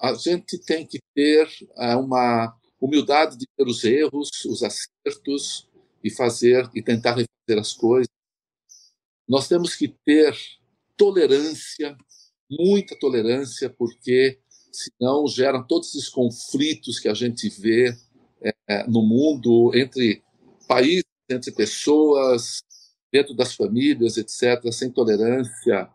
A 0.00 0.14
gente 0.14 0.58
tem 0.58 0.86
que 0.86 0.98
ter 1.14 1.48
é, 1.78 1.96
uma, 1.96 2.56
humildade 2.84 3.38
de 3.38 3.46
ter 3.56 3.66
os 3.66 3.82
erros, 3.82 4.28
os 4.44 4.62
acertos 4.62 5.66
e 6.02 6.10
fazer 6.10 6.68
e 6.74 6.82
tentar 6.82 7.12
refazer 7.12 7.58
as 7.58 7.72
coisas. 7.72 8.12
Nós 9.26 9.48
temos 9.48 9.74
que 9.74 9.88
ter 9.88 10.36
tolerância, 10.94 11.96
muita 12.50 12.98
tolerância, 12.98 13.70
porque 13.70 14.38
senão 14.74 15.26
geram 15.26 15.62
todos 15.66 15.88
esses 15.88 16.08
conflitos 16.08 16.98
que 16.98 17.08
a 17.08 17.14
gente 17.14 17.48
vê 17.48 17.96
é, 18.68 18.86
no 18.86 19.02
mundo 19.02 19.70
entre 19.74 20.22
países, 20.66 21.04
entre 21.30 21.52
pessoas, 21.52 22.62
dentro 23.12 23.34
das 23.34 23.54
famílias, 23.54 24.16
etc. 24.16 24.70
Sem 24.72 24.90
tolerância 24.90 25.88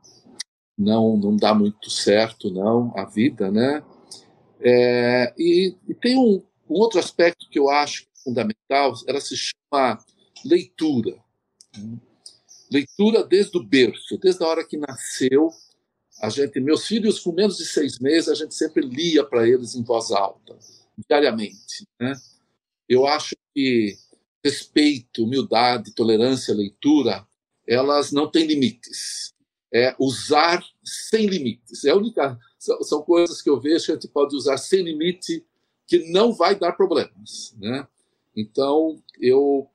não 0.77 1.17
não 1.17 1.35
dá 1.35 1.53
muito 1.53 1.89
certo, 1.89 2.49
não 2.49 2.93
a 2.95 3.05
vida, 3.05 3.51
né? 3.51 3.83
É, 4.61 5.33
e, 5.37 5.75
e, 5.87 5.93
tem 5.93 6.17
um, 6.17 6.41
um, 6.69 6.79
outro 6.79 6.99
aspecto 6.99 7.49
que 7.49 7.59
eu 7.59 7.69
acho 7.69 8.07
fundamental, 8.23 8.93
ela 9.07 9.21
se 9.21 9.35
chama 9.35 9.97
leitura. 10.45 11.17
Leitura 12.71 13.23
desde 13.23 13.57
o 13.57 13.63
berço, 13.63 14.17
desde 14.17 14.43
a 14.43 14.47
hora 14.47 14.65
que 14.65 14.77
nasceu, 14.77 15.51
a 16.21 16.29
gente, 16.29 16.59
meus 16.59 16.85
filhos 16.85 17.19
com 17.19 17.31
menos 17.31 17.57
de 17.57 17.65
seis 17.65 17.99
meses, 17.99 18.29
a 18.29 18.35
gente 18.35 18.53
sempre 18.53 18.85
lia 18.85 19.23
para 19.23 19.47
eles 19.47 19.75
em 19.75 19.83
voz 19.83 20.11
alta, 20.11 20.57
diariamente. 21.07 21.87
Né? 21.99 22.13
Eu 22.87 23.07
acho 23.07 23.35
que 23.53 23.97
respeito, 24.43 25.23
humildade, 25.23 25.93
tolerância, 25.93 26.53
leitura, 26.53 27.25
elas 27.67 28.11
não 28.11 28.29
têm 28.29 28.45
limites. 28.45 29.33
É 29.71 29.95
usar 29.99 30.63
sem 30.83 31.27
limites. 31.27 31.85
É 31.85 31.91
a 31.91 31.95
única 31.95 32.37
são, 32.57 32.83
são 32.83 33.01
coisas 33.01 33.41
que 33.41 33.49
eu 33.49 33.59
vejo 33.59 33.85
que 33.85 33.91
a 33.91 33.95
gente 33.95 34.07
pode 34.09 34.35
usar 34.35 34.57
sem 34.57 34.81
limite 34.81 35.45
que 35.87 36.11
não 36.11 36.33
vai 36.33 36.57
dar 36.57 36.73
problemas, 36.73 37.55
né? 37.57 37.87
Então 38.35 39.01
eu 39.19 39.69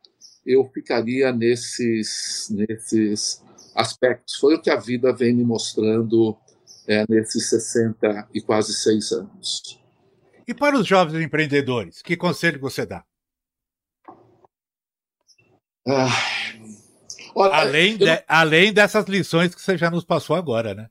eu 0.44 0.64
ficaria 0.74 1.32
nesses 1.32 2.48
nesses 2.50 3.42
aspectos. 3.74 4.36
Foi 4.36 4.54
o 4.54 4.60
que 4.60 4.70
a 4.70 4.76
vida 4.76 5.12
vem 5.12 5.34
me 5.34 5.44
mostrando 5.44 6.36
é, 6.86 7.04
nesses 7.08 7.48
60 7.48 8.28
e 8.34 8.40
quase 8.40 8.74
seis 8.74 9.12
anos. 9.12 9.80
E 10.46 10.52
para 10.52 10.76
os 10.76 10.86
jovens 10.86 11.24
empreendedores, 11.24 12.02
que 12.02 12.16
conselho 12.16 12.60
você 12.60 12.84
dá? 12.84 13.04
Ah, 15.86 16.08
olha, 17.34 17.54
além, 17.54 17.96
de, 17.96 18.24
além 18.26 18.72
dessas 18.72 19.06
lições 19.06 19.54
que 19.54 19.60
você 19.60 19.76
já 19.76 19.90
nos 19.90 20.04
passou 20.04 20.34
agora, 20.34 20.74
né? 20.74 20.90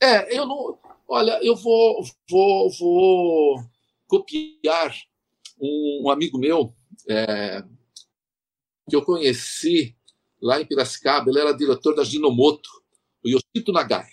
É, 0.00 0.36
eu 0.36 0.46
não. 0.46 0.78
Olha, 1.08 1.38
eu 1.42 1.54
vou, 1.54 2.04
vou, 2.28 2.70
vou 2.70 3.64
copiar 4.06 4.94
um, 5.60 6.02
um 6.04 6.10
amigo 6.10 6.38
meu 6.38 6.74
é, 7.08 7.62
que 8.88 8.96
eu 8.96 9.02
conheci 9.02 9.96
lá 10.40 10.60
em 10.60 10.66
Piracicaba. 10.66 11.30
Ele 11.30 11.40
era 11.40 11.52
diretor 11.52 11.94
da 11.94 12.04
Ginomoto, 12.04 12.68
o 13.24 13.28
Yoshito 13.28 13.72
Nagai. 13.72 14.08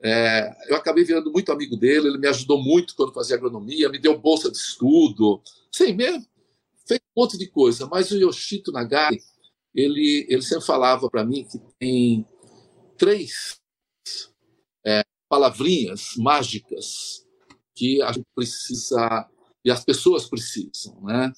É, 0.00 0.54
eu 0.68 0.76
acabei 0.76 1.04
virando 1.04 1.32
muito 1.32 1.50
amigo 1.50 1.76
dele, 1.76 2.06
ele 2.06 2.18
me 2.18 2.28
ajudou 2.28 2.62
muito 2.62 2.94
quando 2.94 3.12
fazia 3.12 3.34
agronomia, 3.36 3.88
me 3.88 3.98
deu 3.98 4.16
bolsa 4.16 4.48
de 4.48 4.56
estudo, 4.56 5.42
sei 5.72 5.92
mesmo, 5.92 6.24
fez 6.86 7.00
um 7.00 7.20
monte 7.20 7.36
de 7.36 7.48
coisa, 7.48 7.86
mas 7.86 8.10
o 8.12 8.16
Yoshito 8.16 8.70
Nagai, 8.70 9.18
ele, 9.74 10.24
ele 10.28 10.42
sempre 10.42 10.64
falava 10.64 11.10
para 11.10 11.24
mim 11.24 11.44
que 11.44 11.58
tem 11.80 12.24
três 12.96 13.60
é, 14.86 15.02
palavrinhas 15.28 16.14
mágicas 16.16 17.26
que 17.74 18.00
a 18.00 18.12
gente 18.12 18.26
precisa, 18.34 19.28
e 19.64 19.70
as 19.70 19.84
pessoas 19.84 20.26
precisam, 20.26 21.00
né? 21.02 21.32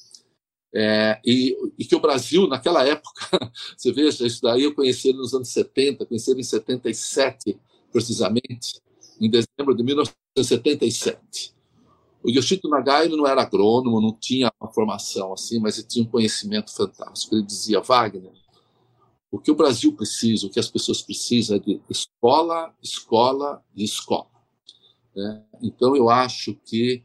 É, 0.73 1.21
e, 1.25 1.57
e, 1.79 1.85
que 1.85 1.97
o 1.97 2.01
Brasil, 2.01 2.47
naquela 2.47 2.87
época, 2.87 3.53
você 3.77 3.93
veja, 3.93 4.27
isso 4.27 4.41
daí 4.41 4.63
eu 4.63 4.75
conheci 4.75 5.09
ele 5.09 5.19
nos 5.19 5.35
anos 5.35 5.49
70, 5.49 6.07
conheci 6.07 6.31
ele 6.31 6.41
em 6.41 6.45
77, 6.45 7.59
precisamente, 7.93 8.81
em 9.21 9.29
dezembro 9.29 9.75
de 9.77 9.83
1977. 9.83 11.55
O 12.23 12.31
Yoshito 12.31 12.69
Nagai 12.69 13.09
não 13.09 13.27
era 13.27 13.43
agrônomo, 13.43 14.01
não 14.01 14.13
tinha 14.13 14.53
uma 14.61 14.71
formação 14.71 15.33
assim, 15.33 15.59
mas 15.59 15.79
ele 15.79 15.89
tinha 15.89 16.05
um 16.05 16.11
conhecimento 16.11 16.73
fantástico. 16.73 17.35
Ele 17.35 17.43
dizia, 17.43 17.81
Wagner, 17.81 18.33
o 19.31 19.39
que 19.39 19.51
o 19.51 19.55
Brasil 19.55 19.93
precisa, 19.95 20.47
o 20.47 20.51
que 20.51 20.61
as 20.61 20.71
pessoas 20.71 21.01
precisam 21.01 21.57
é 21.57 21.59
de 21.59 21.81
escola, 21.89 22.75
escola 22.83 23.63
e 23.75 23.85
escola. 23.85 24.29
Né? 25.17 25.43
Então, 25.63 25.97
eu 25.97 26.11
acho 26.11 26.55
que 26.65 27.03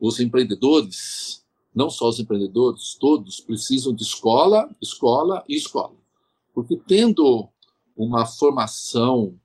os 0.00 0.18
empreendedores, 0.18 1.44
não 1.76 1.90
só 1.90 2.08
os 2.08 2.18
empreendedores, 2.18 2.96
todos 2.98 3.38
precisam 3.38 3.94
de 3.94 4.02
escola, 4.02 4.66
escola 4.80 5.44
e 5.46 5.54
escola. 5.54 5.94
Porque 6.54 6.74
tendo 6.74 7.46
uma 7.94 8.24
formação 8.24 9.38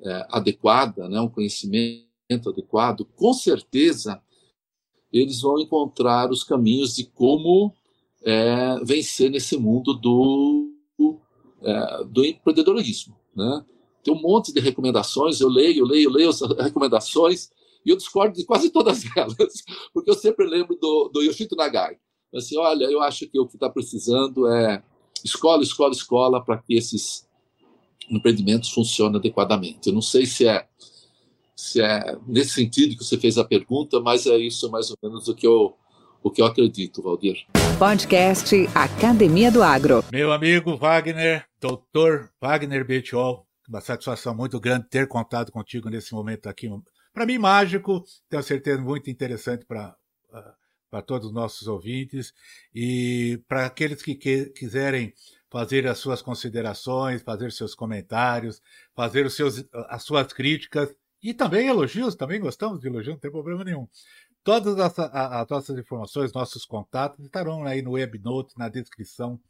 é, 0.00 0.26
adequada, 0.30 1.06
né, 1.06 1.20
um 1.20 1.28
conhecimento 1.28 2.48
adequado, 2.48 3.04
com 3.14 3.34
certeza 3.34 4.22
eles 5.12 5.42
vão 5.42 5.60
encontrar 5.60 6.30
os 6.30 6.42
caminhos 6.42 6.96
de 6.96 7.04
como 7.04 7.70
é, 8.24 8.78
vencer 8.82 9.30
nesse 9.30 9.58
mundo 9.58 9.92
do, 9.92 10.72
é, 11.60 12.04
do 12.04 12.24
empreendedorismo. 12.24 13.14
Né? 13.34 13.64
Tem 14.02 14.14
um 14.14 14.20
monte 14.20 14.50
de 14.50 14.60
recomendações, 14.60 15.40
eu 15.42 15.48
leio, 15.48 15.84
leio, 15.84 16.08
leio 16.08 16.30
as 16.30 16.40
recomendações 16.40 17.50
e 17.86 17.90
eu 17.90 17.96
discordo 17.96 18.36
de 18.36 18.44
quase 18.44 18.70
todas 18.70 19.04
elas, 19.16 19.62
porque 19.94 20.10
eu 20.10 20.14
sempre 20.14 20.44
lembro 20.44 20.76
do, 20.76 21.08
do 21.08 21.22
Yoshito 21.22 21.54
Nagai. 21.54 21.96
Assim, 22.34 22.58
olha, 22.58 22.84
eu 22.84 23.00
acho 23.00 23.28
que 23.28 23.38
o 23.38 23.46
que 23.46 23.56
está 23.56 23.70
precisando 23.70 24.46
é 24.48 24.82
escola, 25.24 25.62
escola, 25.62 25.92
escola, 25.92 26.44
para 26.44 26.58
que 26.58 26.74
esses 26.74 27.26
empreendimentos 28.10 28.70
funcionem 28.70 29.16
adequadamente. 29.16 29.88
Eu 29.88 29.94
não 29.94 30.02
sei 30.02 30.26
se 30.26 30.46
é 30.46 30.66
se 31.54 31.80
é 31.80 32.16
nesse 32.26 32.50
sentido 32.50 32.96
que 32.96 33.02
você 33.02 33.16
fez 33.16 33.38
a 33.38 33.44
pergunta, 33.44 33.98
mas 33.98 34.26
é 34.26 34.36
isso 34.36 34.70
mais 34.70 34.90
ou 34.90 34.96
menos 35.02 35.26
o 35.26 35.34
que 35.34 35.46
eu, 35.46 35.74
o 36.22 36.30
que 36.30 36.42
eu 36.42 36.46
acredito, 36.46 37.02
Valdir. 37.02 37.46
Podcast 37.78 38.54
Academia 38.74 39.50
do 39.50 39.62
Agro. 39.62 40.04
Meu 40.12 40.32
amigo 40.32 40.76
Wagner, 40.76 41.46
doutor 41.58 42.30
Wagner 42.40 42.86
Betiol, 42.86 43.46
uma 43.66 43.80
satisfação 43.80 44.34
muito 44.34 44.60
grande 44.60 44.86
ter 44.90 45.08
contado 45.08 45.50
contigo 45.50 45.88
nesse 45.88 46.12
momento 46.12 46.46
aqui. 46.46 46.68
Para 47.16 47.24
mim, 47.24 47.38
mágico, 47.38 48.04
tenho 48.28 48.42
certeza 48.42 48.78
muito 48.78 49.08
interessante 49.08 49.64
para 49.64 49.96
para 50.90 51.00
todos 51.00 51.28
os 51.28 51.32
nossos 51.32 51.66
ouvintes 51.66 52.34
e 52.74 53.42
para 53.48 53.64
aqueles 53.64 54.02
que, 54.02 54.14
que 54.14 54.46
quiserem 54.50 55.14
fazer 55.50 55.86
as 55.86 55.96
suas 55.96 56.20
considerações, 56.20 57.22
fazer 57.22 57.50
seus 57.52 57.74
comentários, 57.74 58.60
fazer 58.94 59.24
os 59.24 59.34
seus, 59.34 59.64
as 59.88 60.02
suas 60.02 60.30
críticas, 60.30 60.94
e 61.22 61.32
também 61.32 61.68
elogios, 61.68 62.14
também 62.14 62.38
gostamos 62.38 62.80
de 62.80 62.86
elogios, 62.86 63.14
não 63.14 63.20
tem 63.20 63.30
problema 63.30 63.64
nenhum. 63.64 63.88
Todas 64.44 64.78
as, 64.78 64.98
as 64.98 65.48
nossas 65.48 65.78
informações, 65.78 66.34
nossos 66.34 66.66
contatos 66.66 67.24
estarão 67.24 67.64
aí 67.64 67.80
no 67.80 67.92
Webnote, 67.92 68.56
na 68.58 68.68
descrição 68.68 69.40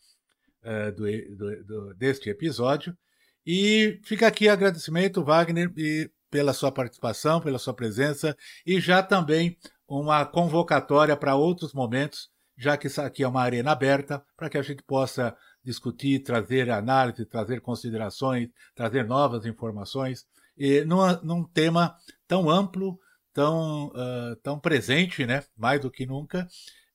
uh, 0.62 0.92
do, 0.92 1.36
do, 1.36 1.64
do, 1.64 1.94
deste 1.94 2.30
episódio. 2.30 2.96
E 3.44 4.00
fica 4.04 4.28
aqui 4.28 4.48
agradecimento, 4.48 5.22
Wagner, 5.24 5.72
e 5.76 6.08
pela 6.30 6.52
sua 6.52 6.72
participação, 6.72 7.40
pela 7.40 7.58
sua 7.58 7.74
presença 7.74 8.36
e 8.64 8.80
já 8.80 9.02
também 9.02 9.56
uma 9.88 10.24
convocatória 10.26 11.16
para 11.16 11.36
outros 11.36 11.72
momentos, 11.72 12.28
já 12.56 12.76
que 12.76 12.86
isso 12.86 13.00
aqui 13.00 13.22
é 13.22 13.28
uma 13.28 13.42
arena 13.42 13.72
aberta, 13.72 14.24
para 14.36 14.48
que 14.48 14.58
a 14.58 14.62
gente 14.62 14.82
possa 14.82 15.36
discutir, 15.62 16.22
trazer 16.22 16.70
análise, 16.70 17.26
trazer 17.26 17.60
considerações, 17.60 18.48
trazer 18.74 19.04
novas 19.04 19.44
informações 19.46 20.26
e 20.56 20.84
num, 20.84 21.44
tema 21.44 21.96
tão 22.26 22.48
amplo, 22.48 22.98
tão, 23.32 23.88
uh, 23.88 24.36
tão 24.42 24.58
presente, 24.58 25.26
né? 25.26 25.44
mais 25.56 25.80
do 25.80 25.90
que 25.90 26.06
nunca, 26.06 26.48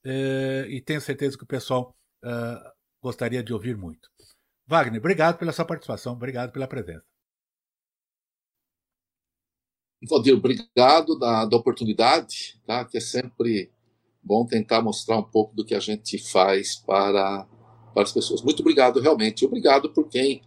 uh, 0.05 0.65
e 0.67 0.81
tenho 0.81 1.01
certeza 1.01 1.37
que 1.37 1.43
o 1.43 1.47
pessoal 1.47 1.95
uh, 2.23 2.71
gostaria 3.01 3.43
de 3.43 3.53
ouvir 3.53 3.77
muito. 3.77 4.09
Wagner, 4.65 4.99
obrigado 4.99 5.37
pela 5.37 5.51
sua 5.51 5.65
participação, 5.65 6.13
obrigado 6.13 6.51
pela 6.51 6.67
presença. 6.67 7.10
Valdir, 10.09 10.35
obrigado 10.35 11.17
da, 11.17 11.45
da 11.45 11.57
oportunidade, 11.57 12.59
tá? 12.65 12.85
que 12.85 12.97
é 12.97 13.01
sempre 13.01 13.71
bom 14.23 14.45
tentar 14.45 14.81
mostrar 14.81 15.17
um 15.17 15.23
pouco 15.23 15.55
do 15.55 15.65
que 15.65 15.75
a 15.75 15.79
gente 15.79 16.17
faz 16.17 16.75
para, 16.75 17.45
para 17.93 18.03
as 18.03 18.11
pessoas. 18.11 18.41
Muito 18.41 18.61
obrigado, 18.61 18.99
realmente. 18.99 19.45
Obrigado 19.45 19.89
por 19.89 20.07
quem 20.07 20.41